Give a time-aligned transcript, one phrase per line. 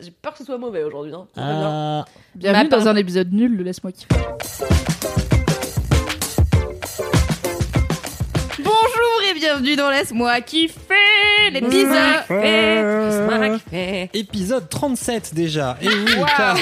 [0.00, 1.12] J'ai peur que ce soit mauvais aujourd'hui.
[1.12, 1.26] Hein.
[1.36, 4.14] Ah, Bienvenue dans un épisode nul de Laisse-moi kiffer.
[8.58, 10.94] Bonjour et bienvenue dans Laisse-moi kiffer
[11.52, 14.10] l'épisode fait.
[14.14, 15.76] épisode 37 déjà.
[15.82, 16.26] Et oui, Wow.
[16.36, 16.56] car-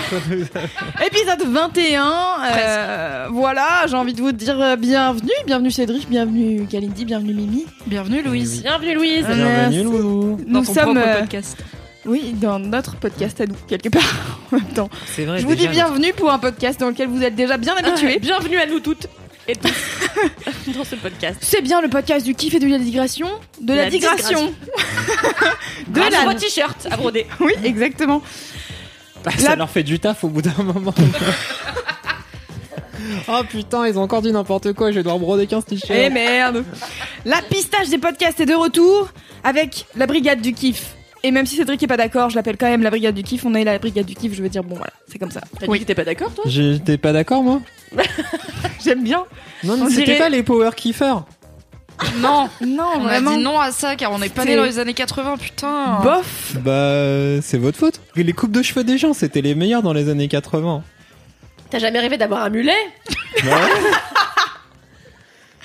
[1.06, 2.04] Épisode 21.
[2.42, 5.30] euh, voilà, j'ai envie de vous dire euh, bienvenue.
[5.46, 7.66] Bienvenue Cédric, bienvenue Kalindi, bienvenue Mimi.
[7.86, 8.62] Bienvenue Louise.
[8.62, 9.26] Bienvenue Louise.
[9.26, 10.38] Bienvenue Loulou.
[10.46, 11.58] Nous sommes euh, podcast.
[12.06, 14.02] Oui dans notre podcast à nous quelque part
[14.52, 14.88] en même temps.
[15.06, 15.40] C'est vrai.
[15.40, 18.18] Je vous dis bienvenue pour un podcast dans lequel vous êtes déjà bien habitués.
[18.20, 19.08] Bienvenue à nous toutes
[19.48, 21.38] et tous dans ce podcast.
[21.40, 23.28] C'est bien le podcast du kiff et de la digression,
[23.60, 24.46] de, la, la digression,
[25.88, 27.26] de Grâce la t-shirts à broder.
[27.40, 28.22] oui exactement.
[29.24, 30.94] bah, ça la- leur fait du taf au bout d'un moment.
[33.28, 34.90] oh putain, ils ont encore dit n'importe quoi.
[34.90, 35.92] Je vais devoir broder 15 t-shirts.
[35.94, 36.64] Eh merde
[37.24, 39.08] La pistache des podcasts est de retour
[39.44, 40.95] avec la brigade du kiff.
[41.22, 43.44] Et même si Cédric est pas d'accord, je l'appelle quand même la brigade du kiff.
[43.44, 45.40] On est la brigade du kiff, je veux dire, bon voilà, c'est comme ça.
[45.58, 47.60] T'as dit que t'es pas d'accord toi J'étais pas d'accord moi.
[48.84, 49.24] J'aime bien.
[49.64, 51.24] Non, On mais c'était dirait- pas les power kiffers.
[52.18, 53.36] Non, Non, on a vraiment.
[53.36, 56.00] dit non à ça car on n'est pas né dans les années 80, putain.
[56.02, 58.00] Bof Bah, c'est votre faute.
[58.14, 60.82] Les coupes de cheveux des gens, c'était les meilleurs dans les années 80.
[61.70, 62.74] T'as jamais rêvé d'avoir un mulet
[63.44, 63.90] Bah ouais.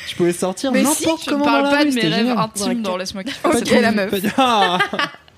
[0.10, 2.08] Je pouvais sortir Mais n'importe Je ne comment parle dans la pas rue, de mes
[2.08, 3.48] rêves intimes dans Laisse-moi kiffer.
[3.48, 4.14] Ok, la meuf.
[4.38, 4.78] Ah.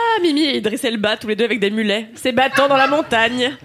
[0.00, 2.08] Ah Mimi et Idriss Elba tous les deux avec des mulets.
[2.14, 3.56] C'est battant dans la montagne.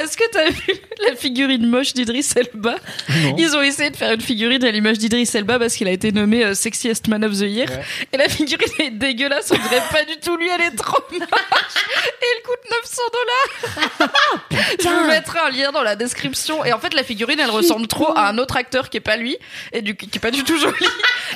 [0.00, 0.74] Est-ce que t'as vu
[1.06, 2.76] la figurine moche d'Idriss Elba?
[3.08, 3.36] Non.
[3.38, 6.12] Ils ont essayé de faire une figurine à l'image d'Idriss Elba parce qu'il a été
[6.12, 7.68] nommé euh, Sexiest Man of the Year.
[7.68, 7.82] Ouais.
[8.12, 11.20] Et la figurine est dégueulasse, on dirait pas du tout lui, elle est trop moche.
[11.20, 14.70] Et elle coûte 900 dollars.
[14.80, 16.64] Je vous mettrai un lien dans la description.
[16.64, 19.16] Et en fait, la figurine, elle ressemble trop à un autre acteur qui est pas
[19.16, 19.36] lui,
[19.72, 20.86] et du qui est pas du tout joli.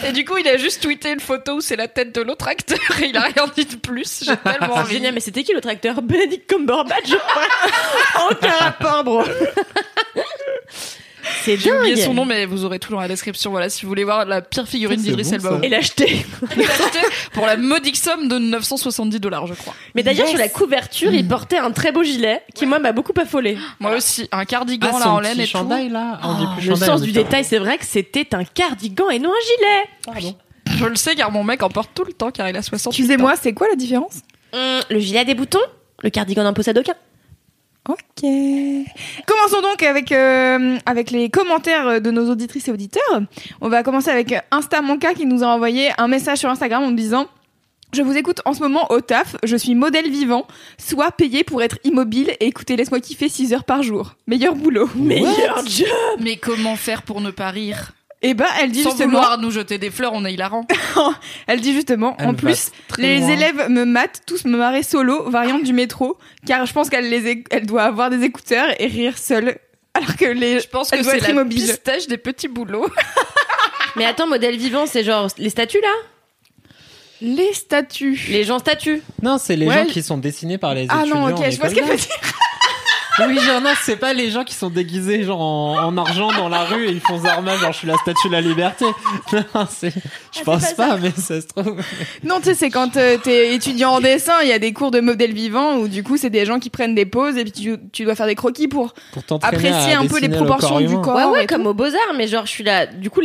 [0.07, 2.49] Et du coup, il a juste tweeté une photo où c'est la tête de l'autre
[2.49, 4.08] acteur et il a rien dit de plus.
[4.23, 4.93] J'ai tellement envie.
[4.95, 8.29] génial, mais c'était qui l'autre acteur Benedict Cumberbatch je crois.
[8.31, 9.23] Aucun rapport, bro.
[11.45, 13.51] C'est J'ai oublié son nom, mais vous aurez tout dans la description.
[13.51, 15.59] Voilà, si vous voulez voir la pire figurine bon, Elba.
[15.63, 16.25] Et l'acheter.
[17.33, 19.75] Pour la modique somme de 970 dollars, je crois.
[19.95, 20.31] Mais d'ailleurs, Yes.
[20.31, 23.59] sur la couverture, il portait un très beau gilet qui, moi, m'a beaucoup affolé.
[23.79, 25.51] Moi aussi, un cardigan Ah, là en laine et tout.
[25.51, 26.19] chandail là.
[26.23, 29.11] On dit plus Le chandail, sens on du détail, c'est vrai que c'était un cardigan
[29.11, 29.85] et non un gilet.
[30.07, 30.37] Pardon.
[30.79, 32.93] Je le sais car mon mec en porte tout le temps car il a 60
[32.93, 34.21] Excusez-moi, c'est quoi la différence
[34.53, 35.59] Hum, le gilet a des boutons,
[36.03, 36.95] le cardigan n'en possède aucun.
[37.89, 38.23] Ok.
[39.27, 43.23] Commençons donc avec, euh, avec les commentaires de nos auditrices et auditeurs.
[43.61, 46.97] On va commencer avec Instamonka qui nous a envoyé un message sur Instagram en nous
[46.97, 47.27] disant
[47.95, 50.47] Je vous écoute en ce moment au taf, je suis modèle vivant,
[50.79, 54.15] soit payé pour être immobile et écoutez, laisse-moi kiffer 6 heures par jour.
[54.27, 54.89] Meilleur boulot.
[54.95, 55.89] Meilleur job.
[56.21, 57.93] Mais comment faire pour ne pas rire?
[58.21, 60.67] Et ben, elle dit Sans justement, vouloir nous jeter des fleurs, on est hilarant.
[61.47, 63.29] elle dit justement, Elle en va plus, très les loin.
[63.29, 67.33] élèves me matent tous me marrer solo, variante du métro, car je pense qu'elle les,
[67.37, 69.59] éc- elle doit avoir des écouteurs et rire seule.
[69.95, 71.63] Alors que les, Je pense elle que doit c'est être la immobile.
[71.63, 72.89] pistache des petits boulots.
[73.97, 75.89] Mais attends, modèle vivant, c'est genre les statues là?
[77.21, 78.21] Les statues.
[78.31, 79.03] Les gens statues.
[79.23, 79.75] Non, c'est les Ouais.
[79.75, 81.27] gens qui sont dessinés par les Ah étudiants.
[81.29, 82.17] non, ok, en je vois ce école qu'elle veut dire.
[83.27, 86.49] Oui, genre, non, c'est pas les gens qui sont déguisés genre en, en argent dans
[86.49, 88.85] la rue et ils font Zarma, genre je suis la statue de la liberté.
[89.55, 89.93] Non, c'est,
[90.37, 91.77] je pense pas mais ça se trouve.
[92.25, 94.91] Non, tu sais, c'est quand euh, t'es étudiant en dessin, il y a des cours
[94.91, 97.53] de modèle vivant où du coup, c'est des gens qui prennent des pauses et puis
[97.53, 98.95] tu, tu dois faire des croquis pour
[99.43, 101.17] apprécier un peu les le proportions corps du corps.
[101.17, 101.69] ouais, ouais, comme tout.
[101.69, 102.87] aux Beaux-Arts, mais genre, je suis là.
[102.87, 103.21] Du coup,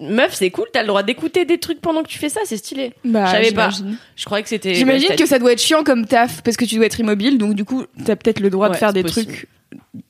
[0.00, 2.56] meuf, c'est cool, t'as le droit d'écouter des trucs pendant que tu fais ça, c'est
[2.56, 2.92] stylé.
[3.04, 3.70] Bah, Je savais pas.
[3.70, 3.98] j'imagine.
[4.16, 4.74] Je croyais que c'était.
[4.74, 7.38] J'imagine ouais, que ça doit être chiant comme taf parce que tu dois être immobile,
[7.38, 9.32] donc du coup, t'as peut-être le droit de faire des possible.
[9.32, 9.48] trucs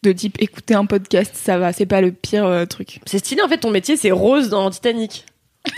[0.03, 3.01] de type écouter un podcast, ça va, c'est pas le pire euh, truc.
[3.07, 5.27] C'est stylé, en fait, ton métier, c'est Rose dans Titanic.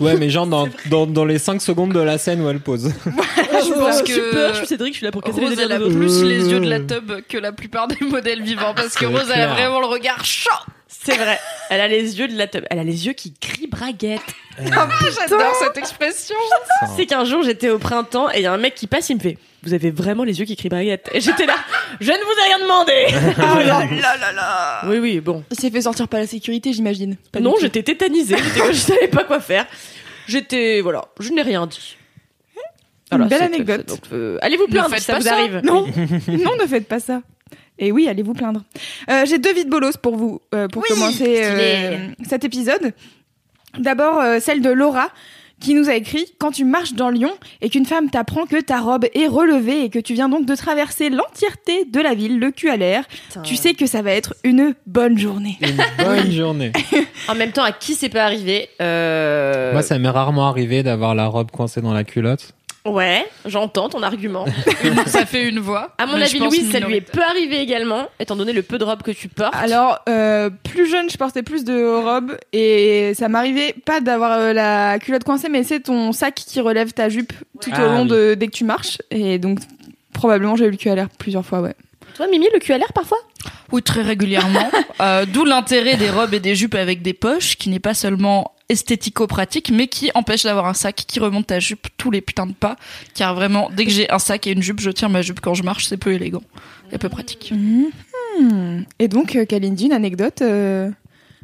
[0.00, 2.92] Ouais, mais genre dans, dans, dans les 5 secondes de la scène où elle pose.
[3.06, 5.72] Je pense que Super, je suis Cédric, je suis là pour casser Rose, les elle
[5.72, 9.00] a plus les yeux de la tub que la plupart des modèles vivants parce que
[9.00, 10.50] C'est Rose, elle a vraiment le regard chaud.
[10.88, 11.38] C'est vrai.
[11.70, 12.64] Elle a les yeux de la teub.
[12.70, 14.20] Elle a les yeux qui crient braguette.
[14.58, 16.36] J'adore cette expression.
[16.96, 19.16] C'est qu'un jour, j'étais au printemps et il y a un mec qui passe, il
[19.16, 21.54] me fait Vous avez vraiment les yeux qui crient braguette Et j'étais là
[22.00, 25.42] Je ne vous ai rien demandé Ah là là là là Oui, oui, bon.
[25.50, 27.16] Il s'est fait sortir par la sécurité, j'imagine.
[27.40, 28.36] Non, j'étais tétanisée.
[28.70, 29.66] Je savais pas quoi faire.
[30.28, 30.80] J'étais.
[30.80, 31.96] Voilà, je n'ai rien dit.
[33.10, 33.86] Voilà, belle c'est- anecdote.
[33.86, 35.34] donc, euh, allez vous plaindre si ça vous ça.
[35.34, 35.60] arrive.
[35.64, 35.86] Non,
[36.28, 37.20] non, ne faites pas ça.
[37.78, 38.62] Et oui, allez vous plaindre.
[39.10, 42.92] Euh, J'ai deux vides bolos pour vous, euh, pour commencer euh, cet épisode.
[43.78, 45.10] D'abord, euh, celle de Laura,
[45.64, 47.32] qui nous a écrit Quand tu marches dans Lyon
[47.62, 50.54] et qu'une femme t'apprend que ta robe est relevée et que tu viens donc de
[50.54, 53.04] traverser l'entièreté de la ville, le cul à l'air,
[53.42, 55.58] tu sais que ça va être une bonne journée.
[55.62, 56.72] Une bonne journée.
[57.26, 61.14] En même temps, à qui c'est pas arrivé euh, Moi, ça m'est rarement arrivé d'avoir
[61.14, 62.52] la robe coincée dans la culotte.
[62.86, 64.44] Ouais, j'entends ton argument.
[65.06, 65.92] Ça fait une voix.
[65.96, 68.84] À mon avis, Louise, ça lui est peu arrivé également, étant donné le peu de
[68.84, 69.54] robe que tu portes.
[69.56, 74.52] Alors, euh, plus jeune, je portais plus de robes et ça m'arrivait pas d'avoir euh,
[74.52, 78.02] la culotte coincée, mais c'est ton sac qui relève ta jupe tout Ah au long
[78.02, 78.08] oui.
[78.08, 78.98] de dès que tu marches.
[79.10, 79.60] Et donc,
[80.12, 81.74] probablement, j'ai eu le cul à l'air plusieurs fois, ouais.
[82.16, 83.18] Toi, Mimi, le cul à l'air parfois?
[83.72, 84.70] Oui, très régulièrement.
[85.00, 88.53] Euh, D'où l'intérêt des robes et des jupes avec des poches, qui n'est pas seulement
[88.68, 92.52] esthético-pratique, mais qui empêche d'avoir un sac qui remonte ta jupe tous les putains de
[92.52, 92.76] pas.
[93.14, 95.54] Car vraiment, dès que j'ai un sac et une jupe, je tiens ma jupe quand
[95.54, 96.42] je marche, c'est peu élégant
[96.92, 97.52] et peu pratique.
[97.52, 98.84] Mhm.
[98.98, 100.90] Et donc, euh, Kalindi, une anecdote euh,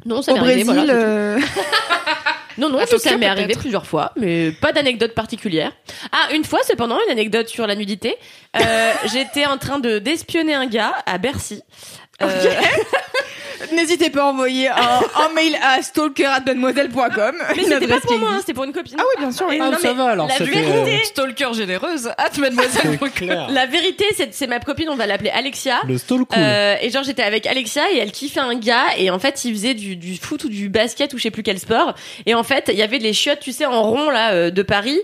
[0.05, 0.63] Non, ça au m'est arrivé.
[0.63, 0.85] Brésil.
[0.85, 1.39] voilà, euh,
[2.57, 5.71] Non, non, ça m'est arrivé plusieurs fois, mais pas d'anecdote particulière.
[6.11, 8.15] Ah, une fois, cependant, une anecdote sur la nudité.
[8.59, 11.61] Euh, J'étais en train de d'espionner un gars à Bercy.
[12.23, 12.51] Euh,
[13.73, 14.73] N'hésitez pas à envoyer un,
[15.15, 17.35] un mail à stalker@mademoiselle.com.
[17.55, 18.95] mais c'était pas pour moi, hein, c'était pour une copine.
[18.99, 19.45] Ah oui, bien sûr.
[19.47, 19.59] oui.
[19.61, 22.09] Ah, non, ça va, alors, La vérité, Stalker généreuse,
[23.49, 25.79] la vérité, c'est ma copine, on va l'appeler Alexia.
[25.87, 26.25] Le cool.
[26.37, 29.53] Euh, et genre j'étais avec Alexia et elle kiffait un gars et en fait il
[29.53, 31.93] faisait du, du foot ou du basket ou je sais plus quel sport
[32.25, 34.61] et en fait il y avait les chiottes tu sais en rond là euh, de
[34.63, 34.99] Paris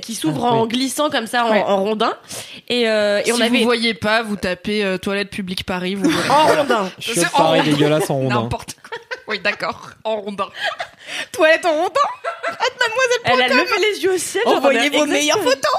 [0.00, 0.68] qui, s'ouvrent Ah, en oui.
[0.68, 1.62] glissant comme ça en, Ouais.
[1.62, 2.14] en rondin
[2.68, 5.94] et, euh, et si on avait vous voyez pas, vous tapez euh, toilette publique Paris,
[5.94, 8.42] vous en rondin c'est pareil en- dégueulasse en rondin.
[8.42, 8.98] N'importe quoi.
[9.28, 9.90] Oui, d'accord.
[10.04, 10.48] En rondin.
[11.32, 12.00] Toilette en rondin.
[13.24, 15.72] elle a levé les yeux au ciel Envoyez vos meilleures photos.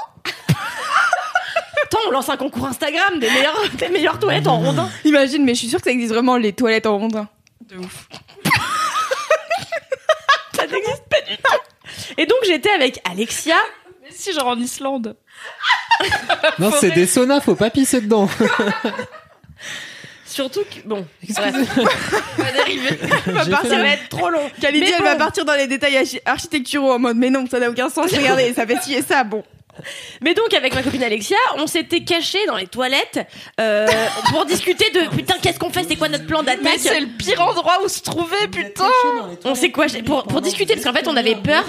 [1.84, 5.54] Attends on lance un concours Instagram des meilleures des meilleures toilettes en rondin Imagine, mais
[5.56, 7.28] je suis sûre que ça existe vraiment les toilettes en rondin.
[7.62, 8.08] De ouf.
[10.56, 11.60] ça n'existe pas du tout
[12.18, 13.56] et donc j'étais avec Alexia
[14.04, 15.16] Mais si, genre en Islande.
[16.60, 18.28] Non, c'est des saunas, faut pas pisser dedans.
[20.30, 21.54] surtout que bon bref,
[22.38, 22.90] Va dériver.
[23.28, 26.22] va partir ça va être trop long Mais elle va partir dans les détails archi-
[26.26, 28.12] architecturaux en mode mais non, ça n'a aucun sens.
[28.14, 29.24] Regardez, ça fait ci et ça.
[29.24, 29.44] Bon.
[30.22, 33.20] Mais donc avec ma copine Alexia, on s'était cachés dans les toilettes
[33.60, 33.88] euh,
[34.30, 36.80] pour discuter de putain qu'est-ce qu'on fait, c'est quoi notre plan Mais d'attaque.
[36.80, 38.86] c'est le pire endroit où se trouver, putain.
[39.46, 41.66] On sait quoi pour pour discuter parce qu'en fait on avait peur,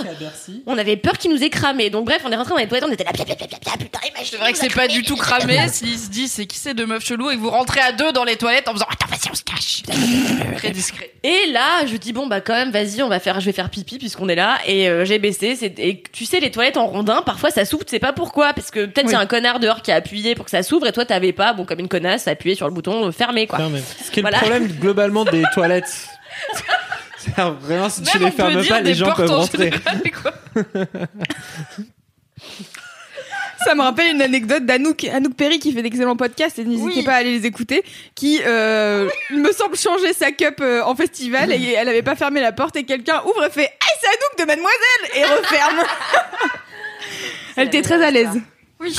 [0.67, 1.91] on avait peur qu'il nous ait cramé.
[1.91, 4.31] Donc bref, on est rentré dans les toilettes, on était là putain imagine.
[4.31, 6.87] C'est vrai que c'est pas du tout cramé s'il se dit c'est qui c'est deux
[6.87, 9.31] meufs cheloues et que vous rentrez à deux dans les toilettes en faisant attends vas-y
[9.31, 9.83] on se cache.
[10.57, 11.13] Très discret.
[11.23, 13.71] Et là, je dis bon bah quand même vas-y, on va faire je vais faire
[13.71, 16.87] pipi puisqu'on est là et euh, j'ai baissé, c'est et tu sais les toilettes en
[16.87, 19.61] rondin, parfois ça s'ouvre, sais pas pourquoi parce que peut-être il y a un connard
[19.61, 21.89] dehors qui a appuyé pour que ça s'ouvre et toi t'avais pas, bon comme une
[21.89, 23.59] connasse, appuyé sur le bouton euh, fermé quoi.
[23.59, 23.81] Fermé.
[24.05, 24.39] Ce qui est Voilà.
[24.39, 26.09] le problème globalement des toilettes.
[27.61, 29.71] Vraiment si tu Même les fermes pas, les gens peuvent en rentrer.
[29.71, 30.03] général.
[33.63, 37.03] Ça me rappelle une anecdote d'Anouk, Anouk Perry qui fait d'excellents podcasts et n'hésitez Oui.
[37.03, 40.95] pas à aller les écouter, qui, euh, il me semble, changer sa cup euh, en
[40.97, 44.07] festival et elle avait pas fermé la porte et quelqu'un ouvre et fait «Ah, c'est
[44.07, 45.83] Anouk de Mademoiselle!» et referme.
[47.57, 48.41] Elle était très à l'aise.
[48.81, 48.97] Oui.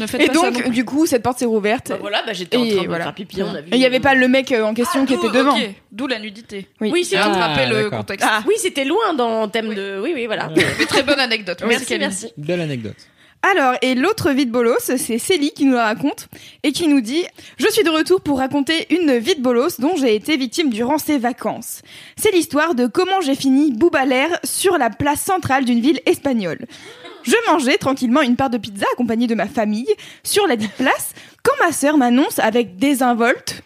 [0.00, 1.90] Ne faites Et pas donc, du coup, cette porte s'est rouverte.
[1.90, 3.04] Bah voilà, bah j'étais en Et train de voilà.
[3.04, 3.68] faire pipi, on a vu.
[3.70, 5.56] Et il y avait pas le mec euh, en question qui D'où- était devant.
[5.92, 6.66] D'où la nudité.
[6.80, 6.90] Oui.
[6.92, 8.26] Oui, c'est Ah, le contexte.
[8.28, 8.42] Ah.
[8.48, 10.00] Oui, c'était loin dans le thème de.
[10.02, 10.50] Oui, oui, voilà.
[10.56, 11.62] Mais très bonne anecdote.
[11.68, 12.32] Merci, merci.
[12.36, 12.96] Belle anecdote.
[13.42, 16.26] Alors, et l'autre vie de bolos, c'est Célie qui nous la raconte
[16.64, 17.22] et qui nous dit
[17.58, 20.98] «Je suis de retour pour raconter une vie de bolos dont j'ai été victime durant
[20.98, 21.82] ces vacances.
[22.16, 26.66] C'est l'histoire de comment j'ai fini boubalère sur la place centrale d'une ville espagnole.
[27.26, 29.88] Je mangeais tranquillement une part de pizza accompagnée de ma famille
[30.22, 33.62] sur la dite place quand ma sœur m'annonce avec désinvolte...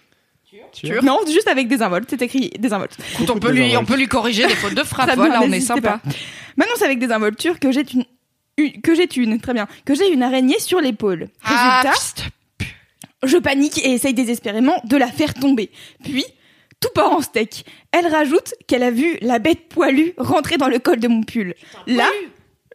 [0.72, 2.96] Sûr Non, juste avec désinvolte, c'est écrit désinvolte.
[3.14, 5.10] Écoute, on peut lui, on peut lui corriger des fautes de frappe.
[5.16, 6.00] Voilà, on est sympa.
[6.56, 8.04] M'annonce avec désinvolture que j'ai une...
[8.56, 11.28] une- que j'ai une, très bien, que j'ai une araignée sur l'épaule.
[11.42, 12.24] Ah, Résultat, piste.
[13.24, 15.70] je panique et essaye désespérément de la faire tomber.
[16.04, 16.24] Puis,
[16.80, 17.64] tout part en steak.
[17.92, 21.54] Elle rajoute qu'elle a vu la bête poilue rentrer dans le col de mon pull.
[21.86, 22.08] Là,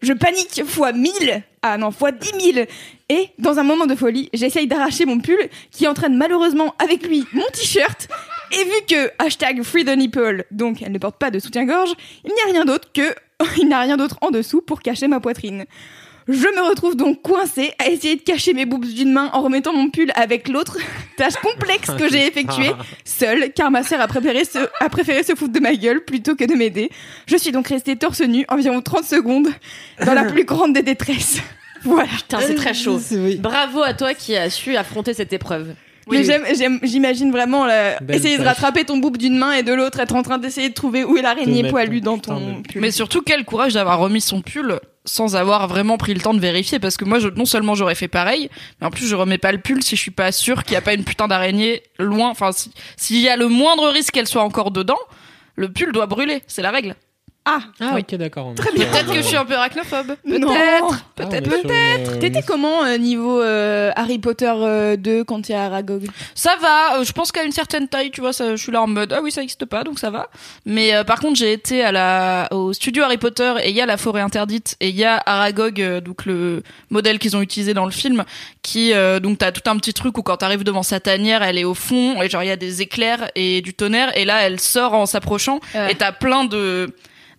[0.02, 1.44] je panique fois 1000.
[1.62, 2.68] Ah non, fois 10 000.
[3.10, 5.38] Et, dans un moment de folie, j'essaye d'arracher mon pull
[5.72, 8.08] qui entraîne malheureusement avec lui mon t-shirt.
[8.52, 12.32] Et vu que hashtag free the nipple, donc elle ne porte pas de soutien-gorge, il
[12.34, 13.16] n'y a rien d'autre que,
[13.58, 15.66] il n'y a rien d'autre en dessous pour cacher ma poitrine.
[16.28, 19.74] Je me retrouve donc coincée à essayer de cacher mes boobs d'une main en remettant
[19.74, 20.78] mon pull avec l'autre.
[21.18, 22.72] Tâche complexe que j'ai effectuée
[23.06, 26.36] seule, car ma sœur a préféré, se, a préféré se foutre de ma gueule plutôt
[26.36, 26.90] que de m'aider.
[27.28, 29.50] Je suis donc restée torse nu environ 30 secondes
[30.04, 31.38] dans la plus grande des détresses.
[31.84, 32.10] Voilà.
[32.10, 33.00] Putain, c'est très chaud.
[33.40, 35.76] Bravo à toi qui as su affronter cette épreuve.
[36.10, 39.74] Mais j'aime, j'aime- j'imagine vraiment Belle essayer de rattraper ton bouc d'une main et de
[39.74, 42.82] l'autre être en train d'essayer de trouver où est l'araignée poilue dans ton pull.
[42.82, 46.40] Mais surtout, quel courage d'avoir remis son pull sans avoir vraiment pris le temps de
[46.40, 46.80] vérifier.
[46.80, 48.50] Parce que moi, non seulement j'aurais fait pareil,
[48.82, 50.78] mais en plus, je remets pas le pull si je suis pas sûr qu'il y
[50.78, 52.30] a pas une putain d'araignée loin.
[52.30, 55.00] Enfin, si- s'il y a le moindre risque qu'elle soit encore dedans,
[55.56, 56.42] le pull doit brûler.
[56.48, 56.96] C'est la règle.
[57.48, 58.02] Ah, Ah, Oui.
[58.02, 58.54] ok, d'accord.
[58.56, 60.16] Peut-être que je suis un peu arachnophobe.
[60.24, 60.50] Peut-être.
[60.92, 61.46] Ah, Peut-être.
[61.52, 65.66] sur une- T'étais comment euh, niveau euh, Harry Potter euh, 2 quand il y a
[65.66, 66.08] Aragog?
[66.34, 68.82] Ça va, euh, je pense qu'à une certaine taille, tu vois, ça, je suis là
[68.82, 70.30] en mode ah oui, ça existe pas, donc ça va.
[70.66, 73.82] Mais euh, par contre, j'ai été à la au studio Harry Potter et il y
[73.82, 77.42] a la forêt interdite et il y a Aragog, euh, donc le modèle qu'ils ont
[77.42, 78.24] utilisé dans le film,
[78.64, 81.60] qui euh, donc t'as tout un petit truc où quand t'arrives devant sa tanière, elle
[81.60, 84.42] est au fond et genre il y a des éclairs et du tonnerre et là
[84.42, 85.92] elle sort en s'approchant Ouais.
[85.92, 86.90] et t'as plein de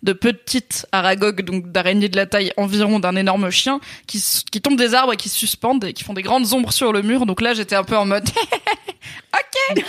[0.03, 4.77] de petites aragog, donc d'araignées de la taille environ d'un énorme chien, qui, qui tombent
[4.77, 7.25] des arbres et qui se suspendent et qui font des grandes ombres sur le mur.
[7.25, 8.29] Donc là, j'étais un peu en mode,
[9.33, 9.83] ok,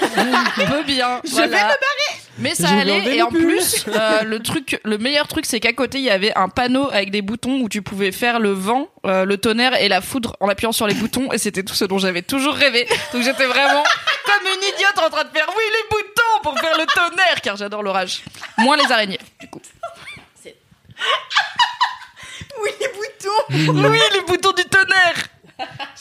[0.56, 1.20] peu bien.
[1.24, 1.46] Je voilà.
[1.46, 2.22] vais me barrer.
[2.38, 5.72] Mais ça Je allait et en plus, euh, le truc, le meilleur truc, c'est qu'à
[5.72, 8.88] côté, il y avait un panneau avec des boutons où tu pouvais faire le vent,
[9.06, 11.84] euh, le tonnerre et la foudre en appuyant sur les boutons et c'était tout ce
[11.84, 12.86] dont j'avais toujours rêvé.
[13.12, 13.82] Donc j'étais vraiment
[14.24, 17.56] comme une idiote en train de faire oui les boutons pour faire le tonnerre car
[17.56, 18.22] j'adore l'orage.
[18.58, 19.60] Moins les araignées, du coup.
[22.62, 23.88] Oui, les boutons.
[23.88, 25.28] Oui, les boutons du tonnerre.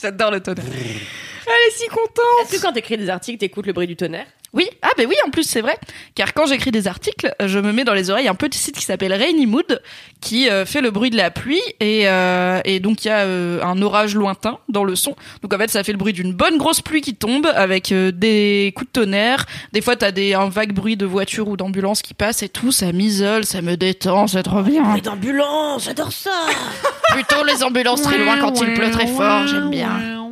[0.00, 0.64] J'adore le tonnerre.
[0.66, 2.18] Elle est si contente.
[2.42, 4.26] Est-ce que quand t'écris des articles, t'écoutes le bruit du tonnerre?
[4.54, 5.76] Oui, ah ben oui, en plus c'est vrai,
[6.14, 8.84] car quand j'écris des articles, je me mets dans les oreilles un petit site qui
[8.84, 9.82] s'appelle Rainy Mood,
[10.22, 13.20] qui euh, fait le bruit de la pluie et, euh, et donc il y a
[13.20, 15.16] euh, un orage lointain dans le son.
[15.42, 18.72] Donc en fait ça fait le bruit d'une bonne grosse pluie qui tombe avec des
[18.74, 19.44] coups de tonnerre.
[19.72, 22.72] Des fois t'as des un vague bruit de voiture ou d'ambulance qui passe et tout,
[22.72, 24.96] ça m'isole, ça me détend, c'est trop bien.
[24.98, 26.30] d'ambulance, j'adore ça
[27.12, 30.27] Plutôt les ambulances très loin quand il pleut très fort, j'aime bien.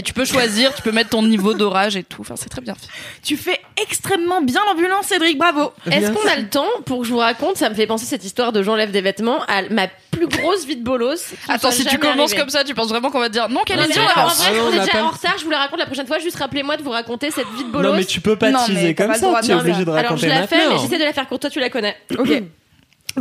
[0.00, 2.22] Et tu peux choisir, tu peux mettre ton niveau d'orage et tout.
[2.22, 2.86] Enfin, c'est très bien fait.
[3.22, 5.72] Tu fais extrêmement bien l'ambulance, Cédric, bravo.
[5.90, 8.24] Est-ce qu'on a le temps pour que je vous raconte Ça me fait penser cette
[8.24, 11.34] histoire de j'enlève des vêtements à ma plus grosse vie de bolos.
[11.50, 12.36] Attends, si tu commences arrivée.
[12.38, 14.52] comme ça, tu penses vraiment qu'on va te dire non, quelle est alors, en vrai,
[14.56, 16.18] Ah on est déjà en retard, je vous la raconte la prochaine fois.
[16.18, 17.90] Juste rappelez-moi de vous raconter cette vie de bolos.
[17.90, 20.16] Non, mais tu peux pas Non, teaser comme ça, tu es faire obligé de Alors
[20.16, 21.42] je raconter la fais, mais j'essaie de la faire courte.
[21.42, 21.94] Toi, tu la connais.
[22.18, 22.42] Ok.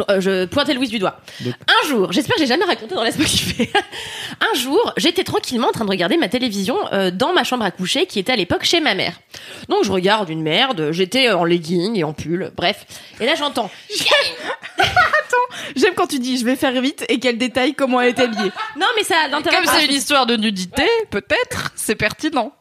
[0.10, 1.20] Euh, je pointais Louise du doigt.
[1.42, 3.72] Donc- Un jour, j'espère que j'ai jamais raconté dans Laisse-moi kiffer.
[4.40, 7.72] Un jour, j'étais tranquillement en train de regarder ma télévision euh, dans ma chambre à
[7.72, 9.20] coucher qui était à l'époque chez ma mère.
[9.68, 12.86] Donc je regarde une merde, j'étais en legging et en pull, bref.
[13.20, 13.70] Et là j'entends
[15.76, 18.52] J'aime quand tu dis je vais faire vite et qu'elle détaille comment elle est habillée.
[18.78, 22.54] Non mais ça a l'intérêt Comme c'est une histoire de nudité, peut-être, c'est pertinent.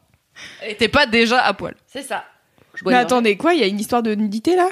[0.66, 1.74] Et t'es pas déjà à poil.
[1.86, 2.24] C'est ça.
[2.74, 4.68] Je Mais attendez, quoi Il y a une histoire de nudité là?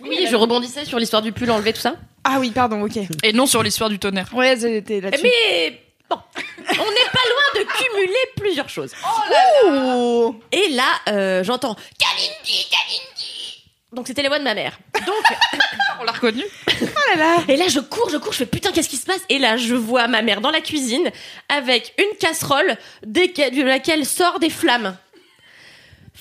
[0.00, 1.96] Oui, je rebondissais sur l'histoire du pull enlevé tout ça.
[2.24, 2.98] Ah oui, pardon, ok.
[3.22, 4.28] Et non sur l'histoire du tonnerre.
[4.34, 5.22] Ouais, j'étais là-dessus.
[5.22, 8.92] Mais bon, on n'est pas loin de cumuler plusieurs choses.
[9.66, 13.64] Oh Et là, euh, j'entends Kalindi, Kalindi.
[13.92, 14.78] Donc c'était les voix de ma mère.
[15.06, 15.24] Donc
[16.00, 16.44] On l'a reconnu
[16.82, 19.06] Oh là là Et là, je cours, je cours, je fais putain, qu'est-ce qui se
[19.06, 19.22] passe?
[19.30, 21.10] Et là, je vois ma mère dans la cuisine
[21.48, 24.96] avec une casserole desquelles- de laquelle sort des flammes.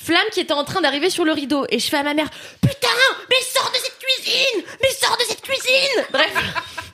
[0.07, 1.65] Flammes qui étaient en train d'arriver sur le rideau.
[1.67, 2.29] Et je fais à ma mère
[2.61, 2.87] Putain,
[3.29, 4.63] mais sors de cette cuisine!
[4.81, 6.05] Mais sors de cette cuisine!
[6.13, 6.31] Bref,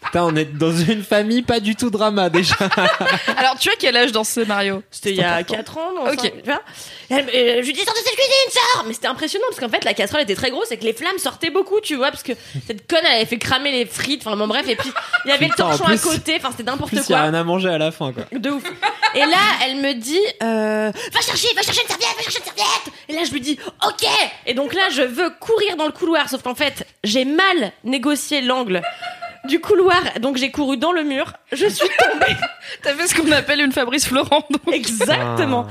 [0.06, 2.56] Putain, on est dans une famille pas du tout drama déjà.
[3.38, 6.12] Alors, tu as quel âge dans ce scénario c'était il y a 4 ans, non
[6.12, 6.22] Ok.
[6.22, 6.62] tu vois
[7.10, 9.46] Et elle me- euh, je lui dis Sors de cette cuisine, sors Mais c'était impressionnant
[9.50, 11.96] parce qu'en fait, la casserole était très grosse et que les flammes sortaient beaucoup, tu
[11.96, 12.34] vois, parce que
[12.68, 14.92] cette conne, elle avait fait cramer les frites, enfin bon, bref, et puis
[15.26, 17.00] il y avait Putain, en le torchon plus- à côté, enfin c'était En n'importe plus,
[17.00, 17.18] il y quoi.
[17.18, 18.24] a rien à manger à la fin, quoi.
[18.32, 18.64] De ouf.
[19.16, 22.46] Et là, elle me dit, euh, va chercher, va chercher une serviette, va chercher une
[22.46, 22.94] serviette.
[23.10, 23.58] Et là, je lui dis,
[23.88, 24.08] ok.
[24.46, 28.42] Et donc là, je veux courir dans le couloir, sauf qu'en fait, j'ai mal négocié
[28.42, 28.82] l'angle
[29.46, 31.34] du couloir, donc j'ai couru dans le mur.
[31.52, 32.36] Je suis tombée.
[32.82, 34.46] T'as fait ce qu'on appelle une Fabrice Florent.
[34.50, 34.74] donc.
[34.74, 35.68] Exactement.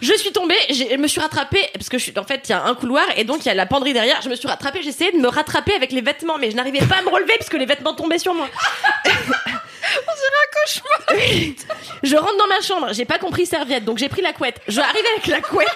[0.00, 2.54] Je suis tombée, je me suis rattrapée parce que je suis en fait il y
[2.54, 4.22] a un couloir et donc il y a la penderie derrière.
[4.22, 6.96] Je me suis rattrapée, j'essayais de me rattraper avec les vêtements, mais je n'arrivais pas
[6.96, 8.48] à me relever parce que les vêtements tombaient sur moi.
[9.04, 11.60] On dirait un cauchemar.
[12.02, 14.60] je rentre dans ma chambre, j'ai pas compris serviette, donc j'ai pris la couette.
[14.68, 15.68] Je arrive avec la couette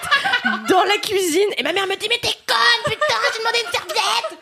[0.69, 3.71] dans la cuisine et ma mère me dit mais t'es conne putain, j'ai demandé une
[3.71, 4.39] serviette.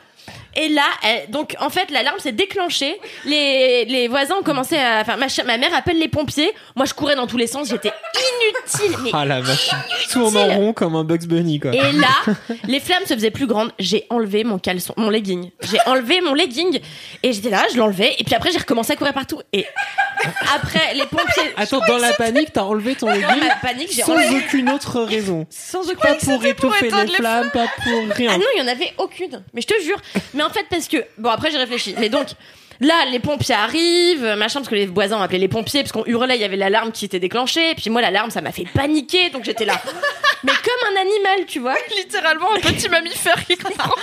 [0.55, 0.85] Et là,
[1.29, 2.99] donc en fait, l'alarme s'est déclenchée.
[3.25, 5.01] Les, les voisins ont commencé à.
[5.01, 6.53] Enfin, ma, ma mère appelle les pompiers.
[6.75, 7.69] Moi, je courais dans tous les sens.
[7.69, 7.91] J'étais
[8.49, 8.97] inutile.
[9.03, 9.69] Mais Ah la vache.
[10.11, 11.71] Tourne en rond comme un Bugs Bunny, quoi.
[11.73, 12.07] et là,
[12.67, 13.71] les flammes se faisaient plus grandes.
[13.79, 15.51] J'ai enlevé mon caleçon, mon legging.
[15.61, 16.79] J'ai enlevé mon legging
[17.23, 18.15] et j'étais là, je l'enlevais.
[18.19, 19.41] Et puis après, j'ai recommencé à courir partout.
[19.53, 19.65] Et
[20.53, 21.53] après, les pompiers.
[21.57, 24.37] Attends, dans la panique, t'as enlevé ton Dans legging ma panique, j'ai sans enlevé.
[24.45, 25.45] aucune autre raison.
[25.49, 25.83] Sans.
[26.01, 28.37] Pas pour étouffer les les flammes, pas pour Ah rien.
[28.37, 29.43] non, il y en avait aucune.
[29.53, 29.97] Mais je te jure.
[30.33, 31.93] Mais en fait, parce que bon, après j'ai réfléchi.
[31.99, 32.27] Mais donc.
[32.83, 36.05] Là, les pompiers arrivent, machin, parce que les voisins ont appelé les pompiers, parce qu'on
[36.05, 37.71] hurlait, il y avait l'alarme qui était déclenchée.
[37.71, 39.81] Et puis moi, l'alarme, ça m'a fait paniquer, donc j'étais là.
[40.43, 41.75] Mais comme un animal, tu vois.
[41.95, 43.93] Littéralement un petit mammifère qui comprend.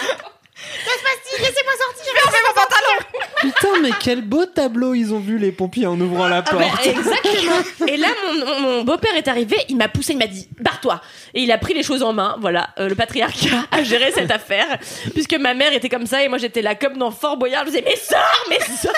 [3.40, 6.58] Putain, mais quel beau tableau ils ont vu les pompiers en ouvrant la Ah bah,
[6.58, 6.86] porte.
[6.86, 7.86] exactement.
[7.88, 11.00] Et là, mon, mon- mon beau-père est arrivé, il m'a poussé, il m'a dit barre-toi.
[11.34, 12.36] Et il a pris les choses en main.
[12.40, 14.78] Voilà, Euh, le patriarcat a géré cette affaire,
[15.14, 17.64] puisque ma mère était comme ça et moi j'étais là comme dans Fort Boyard.
[17.64, 18.92] Je disais mais sors, mais sors.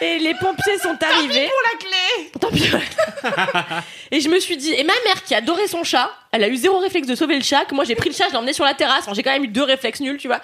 [0.00, 1.48] Et les pompiers sont arrivés.
[1.64, 2.70] la clé Tant pis.
[4.10, 6.56] et je me suis dit, et ma mère qui adorait son chat, elle a eu
[6.56, 8.52] zéro réflexe de sauver le chat, que moi j'ai pris le chat, je l'ai emmené
[8.52, 9.06] sur la terrasse.
[9.14, 10.40] J'ai quand même eu deux réflexes nuls, tu vois.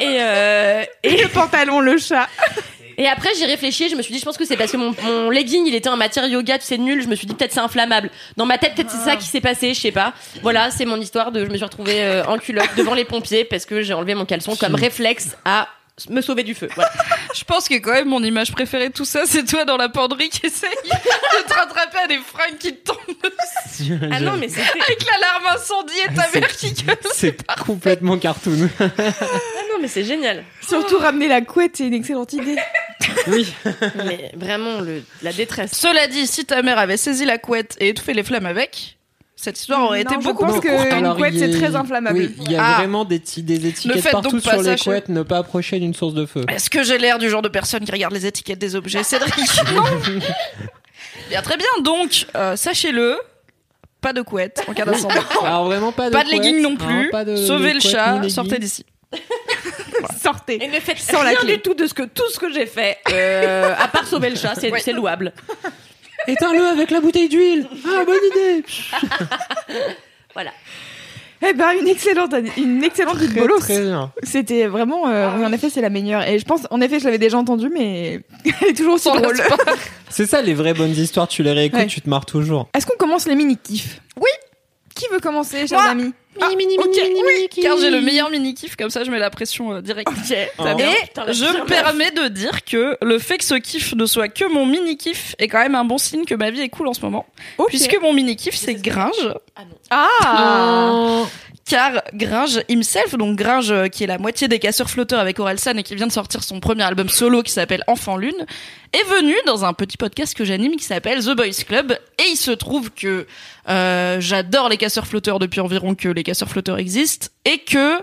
[0.00, 2.28] Et, euh, et, Le pantalon, le chat.
[2.98, 4.94] et après j'ai réfléchi, je me suis dit, je pense que c'est parce que mon,
[5.02, 7.02] mon legging il était en matière yoga, tu sais, nul.
[7.02, 8.10] Je me suis dit, peut-être c'est inflammable.
[8.38, 10.14] Dans ma tête, peut-être c'est ça qui s'est passé, je sais pas.
[10.42, 13.44] Voilà, c'est mon histoire de, je me suis retrouvée euh, en culotte devant les pompiers
[13.44, 15.68] parce que j'ai enlevé mon caleçon comme réflexe à
[16.10, 16.68] me sauver du feu.
[16.74, 16.90] Voilà.
[17.34, 19.88] Je pense que quand même mon image préférée de tout ça, c'est toi dans la
[19.88, 22.98] penderie qui essaye de te rattraper à des fringues qui te tombent
[24.12, 26.96] Ah non, mais c'était, avec l'alarme incendie et ta C'est- mère qui gueule.
[27.14, 27.36] C'est
[27.66, 28.68] complètement cartoon.
[28.80, 28.84] ah
[29.70, 30.44] non, mais c'est génial.
[30.66, 32.56] Surtout ramener la couette, c'est une excellente idée.
[33.28, 33.52] Oui.
[34.04, 35.72] Mais vraiment, le, la détresse.
[35.72, 38.95] Cela dit, si ta mère avait saisi la couette et étouffé les flammes avec,
[39.36, 40.92] cette histoire aurait Non, été je beaucoup pense plus que- courte.
[40.98, 42.18] une couette, c'est très inflammable.
[42.18, 42.74] Oui, il y a Ah.
[42.78, 46.44] vraiment des, des étiquettes partout sur les couettes, ne pas approcher d'une source de feu.
[46.48, 49.34] Est-ce que j'ai l'air du genre de personne qui regarde les étiquettes des objets, Cédric?
[49.74, 49.82] Non.
[51.28, 51.66] Bien, très bien.
[51.82, 53.18] Donc, euh, sachez-le,
[54.00, 55.14] pas de couette en cas d'incendie.
[55.44, 57.10] Alors vraiment pas de Pas de couette, leggings non plus.
[57.10, 58.84] pas de- Sauvez le chat, sortez d'ici.
[60.22, 60.62] Sortez.
[60.62, 61.56] Et ne faites Sans la rien clé.
[61.56, 64.36] du tout de ce que tout ce que j'ai fait, euh, à part sauver le
[64.36, 64.80] chat, c'est Ouais.
[64.80, 65.32] c'est louable.
[66.28, 67.66] Éteins-le avec la bouteille d'huile.
[67.86, 68.64] Ah bonne idée.
[70.34, 70.50] Voilà.
[71.46, 73.58] Eh ben, une excellente, une excellente Très, bolos.
[73.60, 74.10] très bien.
[74.22, 76.26] C'était vraiment, euh, oui, en effet, c'est la meilleure.
[76.28, 79.36] Et je pense, en effet, je l'avais déjà entendue, mais elle est toujours Sans drôle.
[80.10, 81.86] C'est ça les vraies bonnes histoires, tu les réécoutes, Ouais.
[81.86, 82.68] tu te marres toujours.
[82.74, 84.28] Est-ce qu'on commence les mini-kifs Oui.
[84.94, 85.90] Qui veut commencer, chers Moi.
[85.90, 86.12] amis?
[86.40, 89.72] Ah, ok, oui, car j'ai le meilleur mini kiff comme ça, je mets la pression
[89.74, 90.08] euh, direct.
[90.58, 90.74] Ah.
[90.74, 90.90] bien.
[90.90, 94.28] Et Putain, je me permets de dire que le fait que ce kiff ne soit
[94.28, 96.88] que mon mini kiff est quand même un bon signe que ma vie est cool
[96.88, 97.26] en ce moment,
[97.58, 97.68] Ok.
[97.68, 99.34] puisque mon mini kiff c'est Gringe.
[99.56, 99.76] Ah non.
[101.24, 101.26] Ah
[101.66, 105.76] car Gringe himself, donc Gringe euh, qui est la moitié des casseurs flotteurs avec Orelsan
[105.76, 108.46] et qui vient de sortir son premier album solo qui s'appelle Enfant Lune,
[108.92, 112.36] est venu dans un petit podcast que j'anime qui s'appelle The Boys Club et il
[112.36, 113.26] se trouve que
[113.68, 118.00] euh, j'adore les casseurs flotteurs depuis environ que les casseurs flotteurs existent et que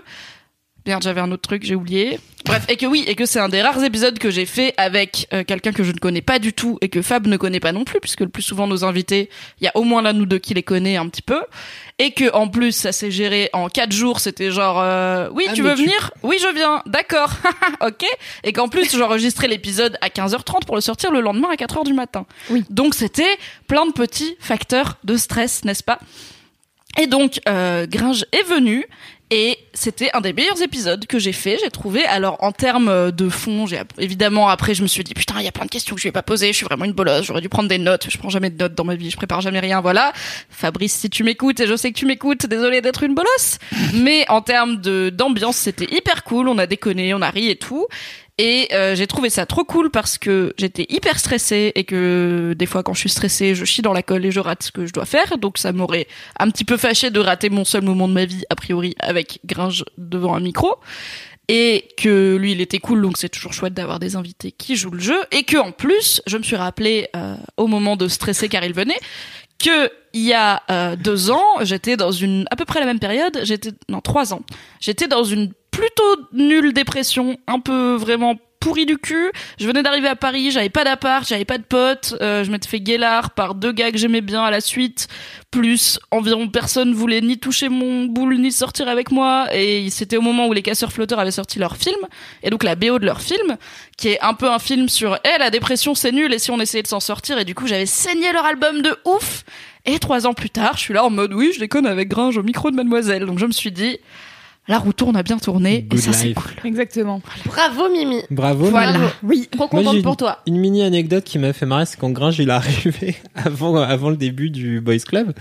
[0.86, 2.20] Merde, j'avais un autre truc, j'ai oublié.
[2.44, 5.26] Bref, et que oui, et que c'est un des rares épisodes que j'ai fait avec
[5.32, 7.72] euh, quelqu'un que je ne connais pas du tout et que Fab ne connaît pas
[7.72, 9.30] non plus, puisque le plus souvent nos invités,
[9.62, 11.40] il y a au moins l'un ou deux qui les connaît un petit peu,
[11.98, 14.20] et que en plus ça s'est géré en quatre jours.
[14.20, 16.10] C'était genre, euh, oui, Ah, tu veux tu- venir?
[16.22, 16.82] Oui, je viens.
[16.84, 17.30] D'accord,
[17.80, 18.04] ok.
[18.42, 21.94] Et qu'en plus j'enregistrais l'épisode à 15h30 pour le sortir le lendemain à 4h du
[21.94, 22.26] matin.
[22.50, 22.62] Oui.
[22.68, 25.98] Donc c'était plein de petits facteurs de stress, n'est-ce pas?
[27.00, 28.86] Et donc, euh, Gringe est venu
[29.30, 32.04] et c'était un des meilleurs épisodes que j'ai fait, j'ai trouvé.
[32.04, 35.48] Alors, en termes de fond, j'ai évidemment après, je me suis dit putain, il y
[35.48, 36.48] a plein de questions que je vais pas poser.
[36.48, 37.24] Je suis vraiment une bolosse.
[37.26, 38.06] J'aurais dû prendre des notes.
[38.10, 39.10] Je prends jamais de notes dans ma vie.
[39.10, 39.80] Je prépare jamais rien.
[39.80, 40.12] Voilà.
[40.50, 43.58] Fabrice, si tu m'écoutes et je sais que tu m'écoutes, désolé d'être une bolosse.
[43.94, 46.48] Mais en termes de d'ambiance, c'était hyper cool.
[46.48, 47.86] On a déconné, on a ri et tout.
[48.38, 52.66] Et euh, j'ai trouvé ça trop cool parce que j'étais hyper stressée et que des
[52.66, 54.86] fois quand je suis stressée, je chie dans la colle et je rate ce que
[54.86, 55.38] je dois faire.
[55.38, 56.08] Donc ça m'aurait
[56.40, 59.38] un petit peu fâché de rater mon seul moment de ma vie, a priori, avec
[59.46, 60.74] Gringe devant un micro.
[61.46, 64.92] Et que lui, il était cool, donc c'est toujours chouette d'avoir des invités qui jouent
[64.92, 65.20] le jeu.
[65.30, 68.72] Et que en plus, je me suis rappelé euh, au moment de stresser car il
[68.72, 68.98] venait
[69.58, 73.00] que il y a euh, deux ans, j'étais dans une à peu près la même
[73.00, 73.40] période.
[73.42, 74.42] J'étais non trois ans.
[74.80, 79.30] J'étais dans une plutôt nulle dépression, un peu vraiment pourri du cul.
[79.58, 82.68] Je venais d'arriver à Paris, j'avais pas d'appart, j'avais pas de potes, euh, je m'étais
[82.68, 85.08] fait guélard par deux gars que j'aimais bien à la suite,
[85.50, 90.22] plus environ personne voulait ni toucher mon boule ni sortir avec moi et c'était au
[90.22, 92.00] moment où les casseurs flotteurs avaient sorti leur film
[92.42, 93.58] et donc la BO de leur film
[93.98, 96.58] qui est un peu un film sur eh la dépression c'est nul et si on
[96.58, 97.36] essayait de s'en sortir?
[97.38, 99.44] Et du coup j'avais saigné leur album de ouf
[99.86, 102.36] et trois ans plus tard je suis là en mode oui je déconne avec Gringe
[102.38, 103.98] au micro de Mademoiselle donc je me suis dit
[104.66, 107.20] la roue tourne a bien tourné et ça c'est cool Exactement.
[107.44, 108.22] Bravo Mimi.
[108.30, 108.64] Bravo.
[108.70, 108.92] Voilà.
[108.94, 109.10] Mimi.
[109.22, 109.48] Oui.
[109.50, 110.38] Trop contente pour une- toi.
[110.46, 114.08] Une mini anecdote qui m'a fait marrer, c'est quand Gringe il est arrivé avant, avant
[114.08, 115.34] le début du Boys Club